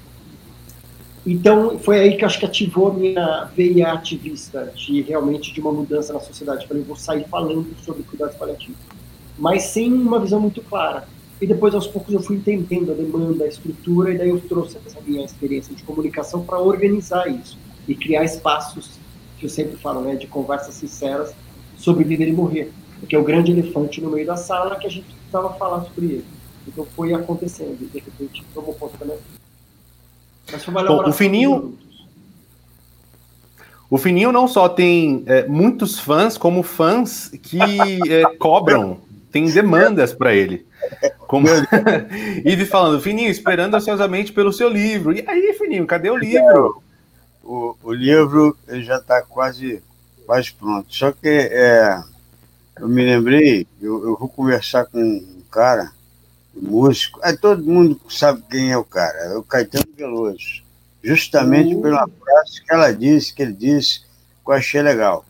[1.27, 6.12] Então, foi aí que acho que ativou minha veia ativista, de realmente de uma mudança
[6.12, 6.66] na sociedade.
[6.66, 8.77] Falei, vou sair falando sobre cuidados paliativos,
[9.39, 11.07] mas sem uma visão muito clara.
[11.41, 14.77] E depois, aos poucos, eu fui entendendo a demanda, a estrutura, e daí eu trouxe
[14.87, 17.57] essa minha experiência de comunicação para organizar isso
[17.89, 18.99] e criar espaços,
[19.39, 21.35] que eu sempre falo, né, de conversas sinceras
[21.79, 24.91] sobre viver e morrer, porque é o grande elefante no meio da sala que a
[24.91, 26.25] gente precisava falar sobre ele.
[26.69, 29.41] Então foi acontecendo, e de repente tomou conta da minha vida.
[30.87, 31.79] Bom, o Fininho.
[33.89, 37.59] O Fininho não só tem é, muitos fãs, como fãs que
[38.09, 38.99] é, cobram,
[39.31, 40.66] tem demandas para ele.
[41.27, 41.47] Como...
[42.44, 45.12] e falando, Fininho, esperando ansiosamente pelo seu livro.
[45.12, 46.82] E aí, Fininho, cadê o livro?
[47.43, 49.82] O, o livro já está quase,
[50.27, 50.86] quase pronto.
[50.94, 52.01] Só que é,
[52.78, 55.93] eu me lembrei, eu, eu vou conversar com um cara
[56.55, 57.20] músico.
[57.23, 60.62] Aí todo mundo sabe quem é o cara, é o Caetano Veloso.
[61.02, 61.82] Justamente uhum.
[61.82, 65.24] pela frase que ela disse, que ele disse, que eu achei legal.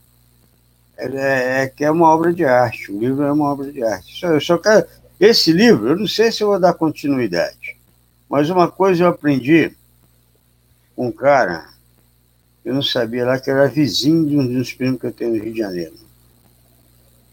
[1.03, 4.23] É, é, que é uma obra de arte, o livro é uma obra de arte.
[4.23, 4.85] Eu só quero.
[5.19, 7.77] Esse livro, eu não sei se eu vou dar continuidade,
[8.29, 9.71] mas uma coisa eu aprendi
[10.95, 11.69] com um cara,
[12.63, 15.43] eu não sabia lá que era vizinho de um dos primos que eu tenho no
[15.43, 15.95] Rio de Janeiro.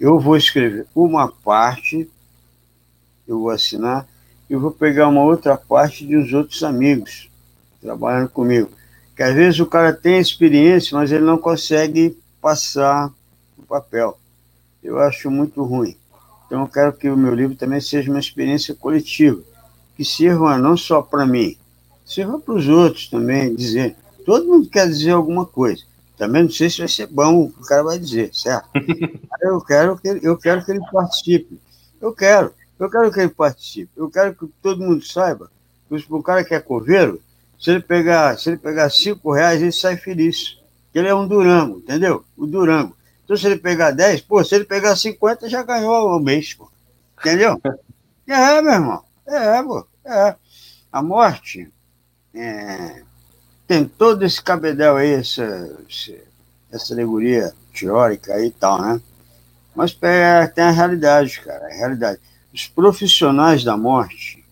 [0.00, 2.08] Eu vou escrever uma parte
[3.28, 4.08] eu vou assinar,
[4.48, 7.28] e vou pegar uma outra parte de uns outros amigos
[7.80, 8.70] trabalhando comigo.
[9.14, 13.12] Que às vezes o cara tem experiência, mas ele não consegue passar
[13.68, 14.18] papel.
[14.82, 15.96] Eu acho muito ruim.
[16.46, 19.40] Então eu quero que o meu livro também seja uma experiência coletiva,
[19.96, 21.56] que sirva não só para mim,
[22.04, 23.96] sirva para os outros também, dizer.
[24.24, 25.82] Todo mundo quer dizer alguma coisa.
[26.16, 28.68] Também não sei se vai ser bom o que o cara vai dizer, certo?
[29.42, 31.60] eu quero que ele, eu quero que ele participe.
[32.00, 32.52] Eu quero.
[32.78, 33.90] Eu quero que ele participe.
[33.96, 35.50] Eu quero que todo mundo saiba
[35.88, 37.20] que o cara que é coveiro,
[37.58, 40.58] se ele pegar, se ele pegar cinco reais, ele sai feliz.
[40.94, 42.24] Ele é um Durango, entendeu?
[42.36, 42.96] O Durango.
[43.28, 46.70] Então, se ele pegar 10, pô, se ele pegar 50, já ganhou o mês, pô.
[47.20, 47.60] Entendeu?
[48.30, 49.02] É, meu irmão.
[49.26, 49.86] É, pô.
[50.04, 50.36] É.
[50.92, 51.72] A morte
[52.34, 53.02] é,
[53.66, 55.78] tem todo esse cabedal aí, essa,
[56.70, 59.00] essa alegoria teórica e tal, né?
[59.74, 62.20] Mas tem a realidade, cara, a realidade.
[62.52, 64.44] Os profissionais da morte,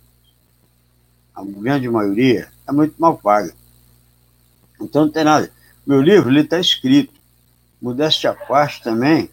[1.35, 3.53] a grande maioria, é muito mal paga.
[4.81, 5.51] Então não tem nada.
[5.87, 7.13] Meu livro, ele está escrito.
[7.87, 9.31] Modéstia à parte também,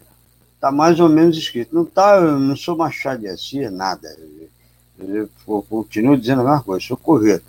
[0.54, 1.74] está mais ou menos escrito.
[1.74, 4.16] Não tá, eu não sou Machado de Assis, nada.
[4.96, 7.44] Eu, eu, continuo dizendo a mesma coisa, sou correto.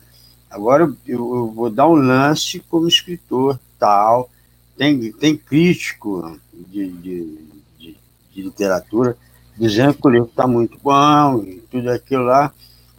[0.49, 4.27] Agora eu, eu, vou dar um lance como escritor, tal.
[4.75, 7.39] Tem, tem crítico de, de,
[7.77, 7.97] de,
[8.33, 9.15] de literatura
[9.55, 12.51] dizendo que o livro está muito bom e tudo aquilo lá.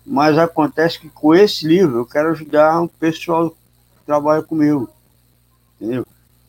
[0.07, 4.89] Mas acontece que com esse livro eu quero ajudar o pessoal que trabalha comigo.
[5.75, 6.07] Entendeu?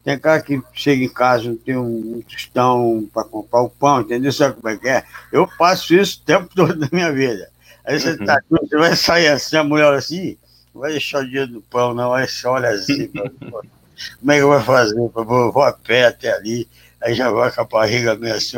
[0.08, 4.32] Tem cara que chega em casa, não tem um tostão para comprar o pão, entendeu?
[4.32, 5.04] Sabe como é que é?
[5.34, 7.50] Eu faço isso o tempo todo da minha vida.
[7.84, 8.26] Aí você, uhum.
[8.26, 10.38] tá, você vai sair assim, a mulher assim,
[10.74, 14.42] não vai deixar o dia do pão, não, aí você olha assim, como é que
[14.44, 14.98] eu vou fazer?
[14.98, 16.70] Eu vou, vou a pé até ali,
[17.02, 18.56] aí já vai com a barriga meio assim,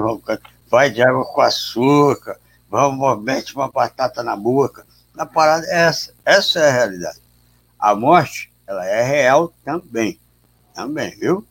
[0.69, 2.37] vai de água com açúcar,
[2.69, 4.85] vamos, mete uma batata na boca.
[5.17, 7.19] A parada é essa, essa é a realidade.
[7.79, 10.19] A morte, ela é real também.
[10.83, 11.45] Também, viu?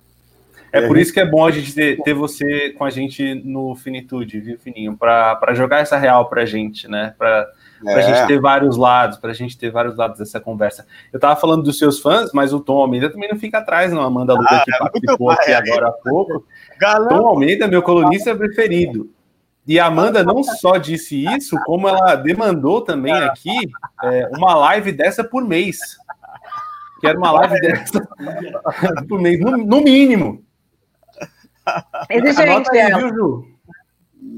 [0.72, 3.74] É por isso que é bom a gente ter, ter você com a gente no
[3.74, 4.96] Finitude, viu, Fininho?
[4.96, 7.14] Para jogar essa real para a gente, né?
[7.16, 7.48] Para
[7.86, 7.94] é.
[7.94, 10.86] a gente ter vários lados, para a gente ter vários lados dessa conversa.
[11.12, 14.02] Eu tava falando dos seus fãs, mas o Tom Almeida também não fica atrás, não.
[14.02, 16.44] Amanda Luca ah, que é participou aqui agora há pouco.
[16.78, 17.08] Galão.
[17.08, 19.10] Tom Almeida, meu colunista preferido.
[19.66, 23.54] E a Amanda não só disse isso, como ela demandou também aqui
[24.02, 25.78] é, uma live dessa por mês.
[27.00, 28.08] Quero uma live dessa
[29.08, 30.44] por mês, no, no mínimo.
[32.10, 33.44] Exigente, aí, viu, Ju?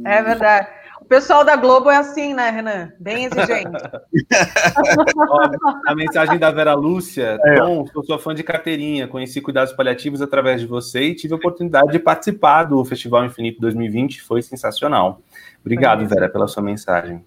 [0.04, 0.68] É verdade.
[1.00, 2.92] O pessoal da Globo é assim, né, Renan?
[3.00, 3.70] Bem exigente.
[5.86, 7.38] a mensagem da Vera Lúcia.
[7.42, 7.56] É.
[7.56, 9.08] Tom, sou sua fã de carteirinha.
[9.08, 13.60] Conheci cuidados paliativos através de você e tive a oportunidade de participar do Festival Infinito
[13.60, 14.22] 2020.
[14.22, 15.20] Foi sensacional.
[15.60, 17.24] Obrigado, Vera, pela sua mensagem.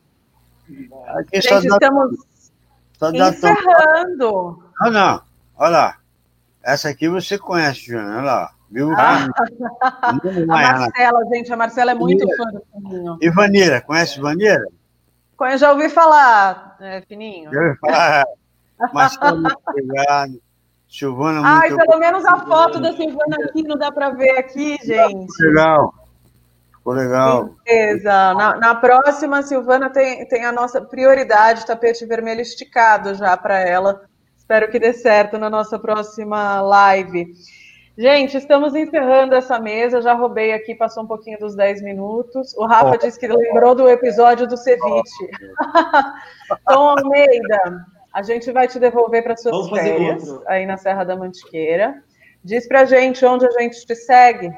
[1.33, 2.15] Gente, estamos
[3.13, 4.63] encerrando.
[4.83, 5.21] Não, não.
[5.57, 5.97] Olha lá.
[6.63, 8.17] Essa aqui você conhece, Joana.
[8.17, 8.51] Olha lá.
[8.71, 8.91] Viu?
[8.97, 9.27] Ah.
[10.01, 11.53] a Marcela, gente.
[11.53, 13.17] A Marcela é muito fã do Fininho.
[13.21, 14.65] E Vanira, conhece Vanira?
[15.37, 17.51] Conheço, já ouvi falar, é, Fininho.
[17.51, 18.25] Já ouvi falar.
[18.93, 20.41] Muito obrigado.
[20.89, 24.77] Silvana, muito Ai, pelo menos a foto da Silvana aqui não dá para ver aqui,
[24.83, 25.31] gente.
[25.41, 25.91] Legal.
[26.71, 27.49] Ficou legal.
[27.65, 28.33] Beleza.
[28.35, 34.03] Na, na, próxima, Silvana tem, tem a nossa prioridade, tapete vermelho esticado já para ela.
[34.53, 37.33] Espero que dê certo na nossa próxima live.
[37.97, 39.99] Gente, estamos encerrando essa mesa.
[39.99, 42.55] Já roubei aqui, passou um pouquinho dos 10 minutos.
[42.55, 42.97] O Rafa oh.
[42.97, 45.27] disse que lembrou do episódio do ceviche.
[46.51, 46.71] Oh.
[46.71, 52.03] Tom Almeida, a gente vai te devolver para suas férias aí na Serra da Mantiqueira.
[52.43, 54.53] Diz pra gente onde a gente te segue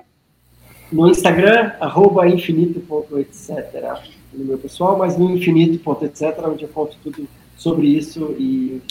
[0.92, 4.02] no Instagram, arroba infinito.etc,
[4.34, 7.28] no meu pessoal, mas no infinito.etc, onde eu conto tudo
[7.58, 8.82] sobre isso e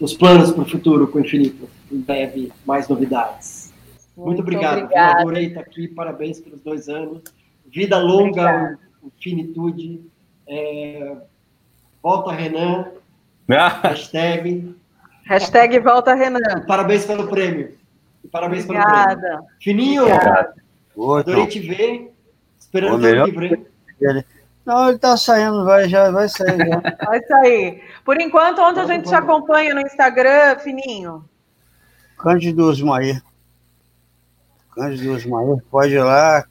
[0.00, 1.68] os, os planos para o futuro com o Infinito.
[1.90, 3.72] Em breve, mais novidades.
[4.16, 4.82] Muito, Muito obrigado.
[4.82, 5.18] Obrigada.
[5.18, 7.22] Eu adorei estar aqui, parabéns pelos dois anos.
[7.66, 10.00] Vida longa, infinitude.
[10.48, 11.16] É,
[12.02, 12.86] volta Renan.
[13.48, 14.74] hashtag.
[15.24, 16.64] Hashtag volta Renan.
[16.66, 17.74] Parabéns pelo prêmio.
[18.30, 19.16] Parabéns Obrigada.
[19.16, 19.44] pelo prêmio.
[19.60, 20.02] Fininho.
[20.02, 20.54] Obrigada.
[20.96, 22.12] Adorei te ver.
[22.58, 23.66] Esperando o livro, hein?
[24.64, 26.56] Não, ele tá saindo, vai, já vai sair.
[26.56, 26.80] Já.
[27.04, 27.82] Vai sair.
[28.04, 31.24] Por enquanto, onde a gente te acompanha no Instagram, Fininho?
[32.16, 33.22] Cândido Osmair.
[34.74, 36.42] Cândido Osmair, pode ir lá,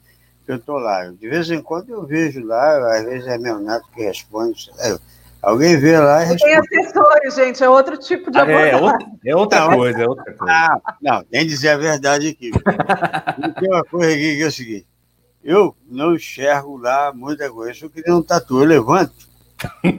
[0.46, 1.10] que eu tô lá.
[1.10, 4.70] De vez em quando eu vejo lá, às vezes é meu neto que responde.
[4.78, 4.96] É,
[5.42, 6.68] alguém vê lá e responde.
[6.68, 10.08] Tem assessores, gente, é outro tipo de ah, é, outra, é outra não, coisa, é
[10.08, 10.52] outra coisa.
[10.52, 12.52] Ah, não, tem que dizer a verdade aqui.
[13.60, 14.86] tem uma coisa aqui que é o seguinte,
[15.44, 17.84] eu não enxergo lá muita coisa.
[17.84, 19.14] Eu queria um tatu, eu levanto,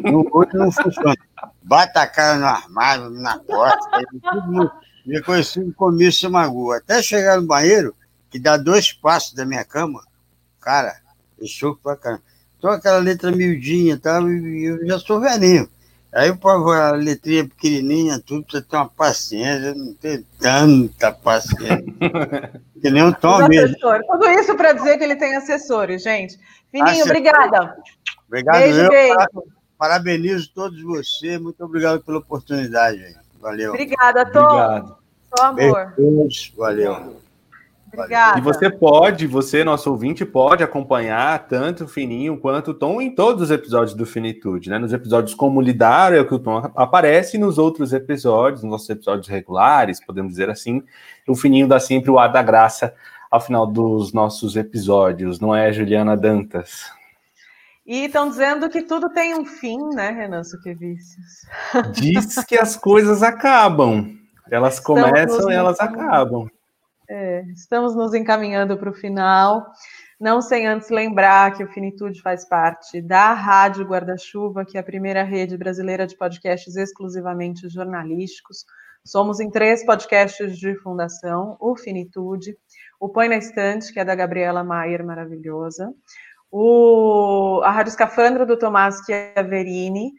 [0.04, 1.16] no outro não funciona.
[1.62, 3.80] Bata a cara no armário, na porta,
[4.22, 4.72] tudo
[5.06, 6.78] me conheci comigo se magoa.
[6.78, 7.96] Até chegar no banheiro,
[8.30, 10.04] que dá dois passos da minha cama,
[10.60, 11.00] cara,
[11.38, 12.24] eu choco pra caramba.
[12.58, 14.20] Então aquela letra miudinha, tá?
[14.20, 15.70] eu já sou velhinho.
[16.16, 21.84] Aí a letrinha pequenininha, tudo, você tem uma paciência, não tem tanta paciência.
[22.82, 23.76] que nem um Tom mesmo.
[23.78, 26.40] Tudo isso para dizer que ele tem assessores, gente.
[26.72, 27.76] Fininho, obrigada.
[28.28, 28.90] Obrigado, beijo, eu.
[28.90, 29.44] Beijo.
[29.78, 31.38] Parabenizo todos vocês.
[31.38, 33.14] Muito obrigado pela oportunidade.
[33.42, 33.74] Valeu.
[33.74, 34.40] Obrigada, Tom.
[34.40, 34.98] Obrigado.
[35.38, 35.94] Só amor.
[35.98, 37.25] Beijo, valeu.
[37.96, 38.38] Obrigada.
[38.38, 43.14] E você pode, você, nosso ouvinte, pode acompanhar tanto o Fininho quanto o Tom em
[43.14, 44.78] todos os episódios do Finitude, né?
[44.78, 48.72] Nos episódios como lidar é o que o Tom aparece, e nos outros episódios, nos
[48.72, 50.84] nossos episódios regulares, podemos dizer assim,
[51.28, 52.94] o Fininho dá sempre o ar da graça
[53.32, 56.84] ao final dos nossos episódios, não é, Juliana Dantas?
[57.86, 61.46] E estão dizendo que tudo tem um fim, né, Renan Suquevicius?
[61.94, 64.18] Diz que as coisas acabam.
[64.50, 66.48] Elas começam e elas acabam.
[67.08, 69.66] É, estamos nos encaminhando para o final.
[70.20, 74.84] Não sem antes lembrar que o Finitude faz parte da Rádio Guarda-Chuva, que é a
[74.84, 78.66] primeira rede brasileira de podcasts exclusivamente jornalísticos.
[79.04, 82.58] Somos em três podcasts de fundação: o Finitude,
[83.00, 85.94] o Põe na Estante, que é da Gabriela Maier, maravilhosa,
[86.50, 90.14] o, a Rádio Escafandra do Tomás Chiaverini,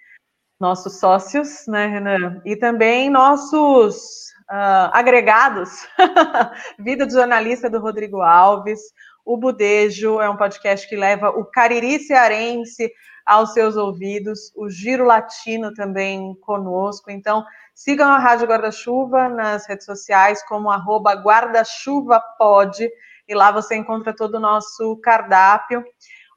[0.61, 2.41] nossos sócios, né, Renan?
[2.45, 5.87] E também nossos uh, agregados,
[6.79, 8.81] Vida de Jornalista do Rodrigo Alves,
[9.25, 12.93] o Budejo é um podcast que leva o Cariri cearense
[13.25, 17.11] aos seus ouvidos, o Giro Latino também conosco.
[17.11, 17.45] Então,
[17.75, 22.89] sigam a Rádio Guarda-Chuva nas redes sociais como arroba guarda-chuva-pod,
[23.29, 25.85] e lá você encontra todo o nosso cardápio.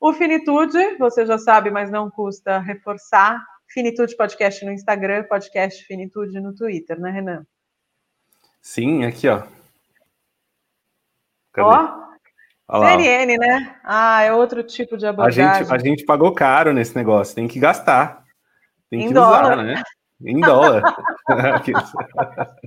[0.02, 3.40] O Finitude, você já sabe, mas não custa reforçar.
[3.68, 7.45] Finitude Podcast no Instagram, Podcast Finitude no Twitter, né, Renan?
[8.61, 9.44] Sim, aqui, ó.
[11.53, 11.68] Cadê?
[12.68, 13.76] Ó, CNN, né?
[13.84, 15.44] Ah, é outro tipo de abordagem.
[15.44, 18.23] A gente, a gente pagou caro nesse negócio, tem que gastar.
[18.90, 19.44] Tem em que dólar.
[19.44, 19.84] usar, né?
[20.23, 20.84] Em dólar.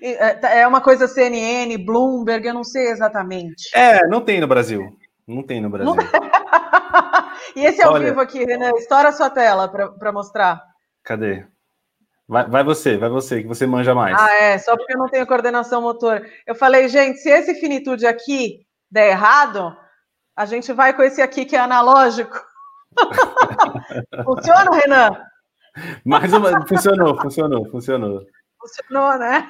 [0.00, 3.76] É, tá, é uma coisa CNN, Bloomberg, eu não sei exatamente.
[3.76, 4.96] É, não tem no Brasil.
[5.26, 5.94] Não tem no Brasil.
[7.56, 8.06] e esse ao Olha...
[8.06, 10.62] vivo aqui, Renan, estoura a sua tela para mostrar.
[11.02, 11.44] Cadê?
[12.26, 14.18] Vai, vai, você, vai você, que você manja mais.
[14.18, 16.26] Ah, é, só porque eu não tenho coordenação motor.
[16.46, 19.76] Eu falei, gente, se esse finitude aqui der errado,
[20.34, 22.34] a gente vai com esse aqui que é analógico.
[24.24, 25.16] Funciona, Renan?
[26.04, 26.66] Mais uma.
[26.66, 28.26] Funcionou, funcionou, funcionou.
[28.58, 29.46] Funcionou, né?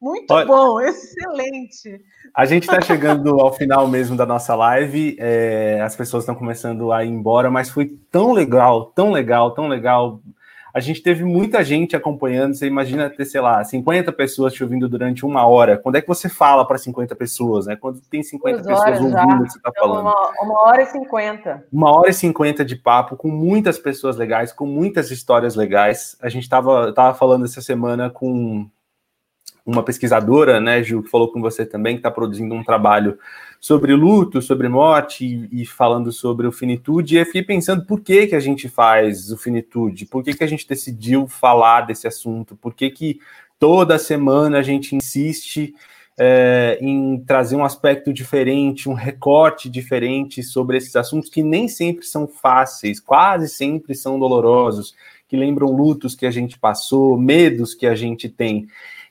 [0.00, 2.00] Muito Olha, bom, excelente.
[2.34, 5.16] A gente está chegando ao final mesmo da nossa live.
[5.18, 9.68] É, as pessoas estão começando a ir embora, mas foi tão legal, tão legal, tão
[9.68, 10.20] legal
[10.74, 12.54] a gente teve muita gente acompanhando.
[12.54, 15.76] Você imagina ter, sei lá, 50 pessoas te ouvindo durante uma hora.
[15.76, 17.76] Quando é que você fala para 50 pessoas, né?
[17.76, 20.02] Quando tem 50 Duas pessoas ouvindo o que você está então, falando?
[20.02, 21.64] Uma, uma hora e 50.
[21.72, 26.16] Uma hora e 50 de papo com muitas pessoas legais, com muitas histórias legais.
[26.22, 28.66] A gente estava tava falando essa semana com
[29.64, 33.18] uma pesquisadora, né, Gil, que falou com você também, que está produzindo um trabalho
[33.60, 37.14] sobre luto, sobre morte e, e, falando sobre o finitude.
[37.14, 40.42] E eu fiquei pensando por que, que a gente faz o finitude, por que, que
[40.42, 43.20] a gente decidiu falar desse assunto, por que, que
[43.60, 45.72] toda semana a gente insiste
[46.18, 52.04] é, em trazer um aspecto diferente, um recorte diferente sobre esses assuntos que nem sempre
[52.04, 54.94] são fáceis, quase sempre são dolorosos,
[55.28, 58.66] que lembram lutos que a gente passou, medos que a gente tem.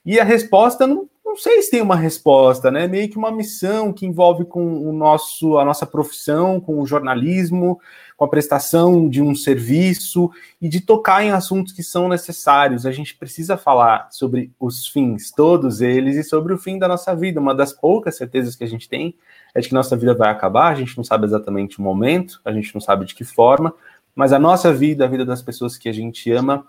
[0.05, 2.87] E a resposta não, não sei se tem uma resposta, né?
[2.87, 7.79] Meio que uma missão que envolve com o nosso, a nossa profissão, com o jornalismo,
[8.17, 10.29] com a prestação de um serviço
[10.61, 12.85] e de tocar em assuntos que são necessários.
[12.85, 17.15] A gente precisa falar sobre os fins, todos eles, e sobre o fim da nossa
[17.15, 17.39] vida.
[17.39, 19.15] Uma das poucas certezas que a gente tem
[19.55, 22.51] é de que nossa vida vai acabar, a gente não sabe exatamente o momento, a
[22.51, 23.73] gente não sabe de que forma,
[24.15, 26.65] mas a nossa vida, a vida das pessoas que a gente ama,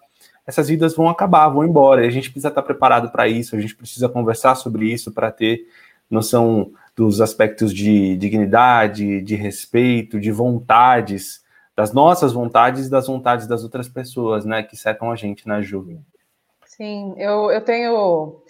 [0.47, 2.05] essas vidas vão acabar, vão embora.
[2.05, 5.31] E a gente precisa estar preparado para isso, a gente precisa conversar sobre isso para
[5.31, 5.67] ter
[6.11, 11.43] noção dos aspectos de dignidade, de respeito, de vontades,
[11.75, 15.63] das nossas vontades e das vontades das outras pessoas, né, que cercam a gente na
[15.63, 16.03] Ju.
[16.67, 18.43] Sim, eu, eu tenho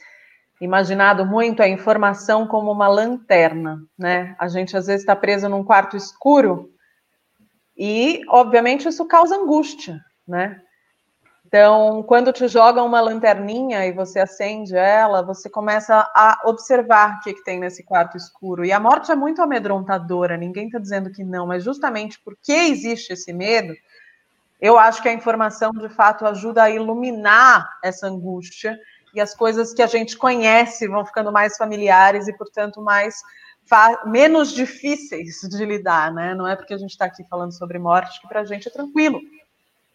[0.61, 4.37] imaginado muito a informação como uma lanterna, né?
[4.39, 6.71] A gente às vezes está preso num quarto escuro
[7.77, 10.61] e, obviamente, isso causa angústia, né?
[11.55, 17.21] Então, quando te jogam uma lanterninha e você acende ela, você começa a observar o
[17.21, 18.65] que, que tem nesse quarto escuro.
[18.65, 23.13] E a morte é muito amedrontadora, ninguém está dizendo que não, mas justamente porque existe
[23.13, 23.75] esse medo,
[24.59, 28.79] eu acho que a informação de fato ajuda a iluminar essa angústia
[29.15, 33.17] e as coisas que a gente conhece vão ficando mais familiares e, portanto, mais
[34.07, 36.35] menos difíceis de lidar, né?
[36.35, 38.71] Não é porque a gente está aqui falando sobre morte que para a gente é
[38.71, 39.21] tranquilo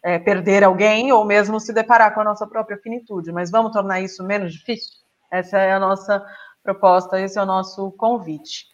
[0.02, 4.00] é, perder alguém ou mesmo se deparar com a nossa própria finitude, mas vamos tornar
[4.00, 4.92] isso menos difícil?
[5.30, 6.24] Essa é a nossa
[6.62, 8.66] proposta, esse é o nosso convite.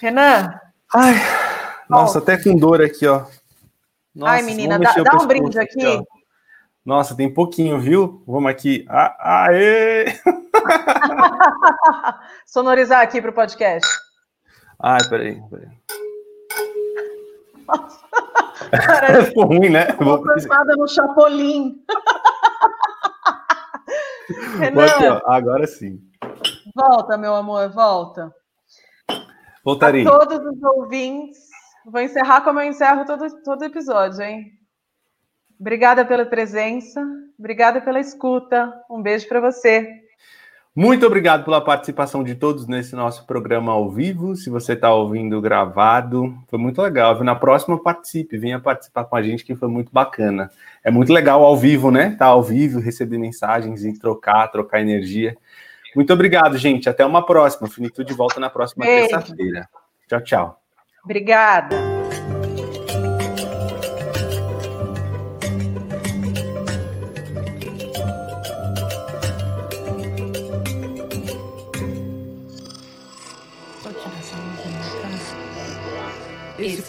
[0.00, 0.58] Renan?
[0.94, 1.14] Ai,
[1.88, 3.24] nossa, até com dor aqui, ó.
[4.14, 5.84] Nossa, Ai, menina, dá, dá um brinde aqui.
[5.84, 6.04] aqui
[6.88, 8.22] nossa, tem pouquinho, viu?
[8.26, 8.86] Vamos aqui.
[8.88, 10.06] Ah, aê!
[12.46, 13.86] Sonorizar aqui para o podcast.
[14.80, 15.68] Ai, peraí, peraí.
[17.66, 18.07] Nossa.
[18.70, 19.86] Parece Ficou ruim, né?
[20.00, 21.84] Uma cansada no Chapolin.
[24.58, 26.00] Renan, Aqui, agora sim.
[26.74, 28.30] Volta, meu amor, volta.
[29.64, 30.06] Voltarei.
[30.06, 31.48] A todos os ouvintes.
[31.86, 34.52] Vou encerrar como eu encerro todo, todo episódio, hein?
[35.58, 37.02] Obrigada pela presença,
[37.38, 38.72] obrigada pela escuta.
[38.90, 39.90] Um beijo para você.
[40.74, 44.36] Muito obrigado pela participação de todos nesse nosso programa ao vivo.
[44.36, 47.22] Se você está ouvindo gravado, foi muito legal.
[47.24, 50.50] Na próxima, participe, venha participar com a gente, que foi muito bacana.
[50.84, 52.14] É muito legal ao vivo, né?
[52.16, 55.36] Tá ao vivo, receber mensagens e trocar, trocar energia.
[55.96, 56.88] Muito obrigado, gente.
[56.88, 57.68] Até uma próxima.
[57.68, 59.68] Finitude volta na próxima terça-feira.
[60.08, 60.60] Tchau, tchau.
[61.04, 61.97] Obrigada.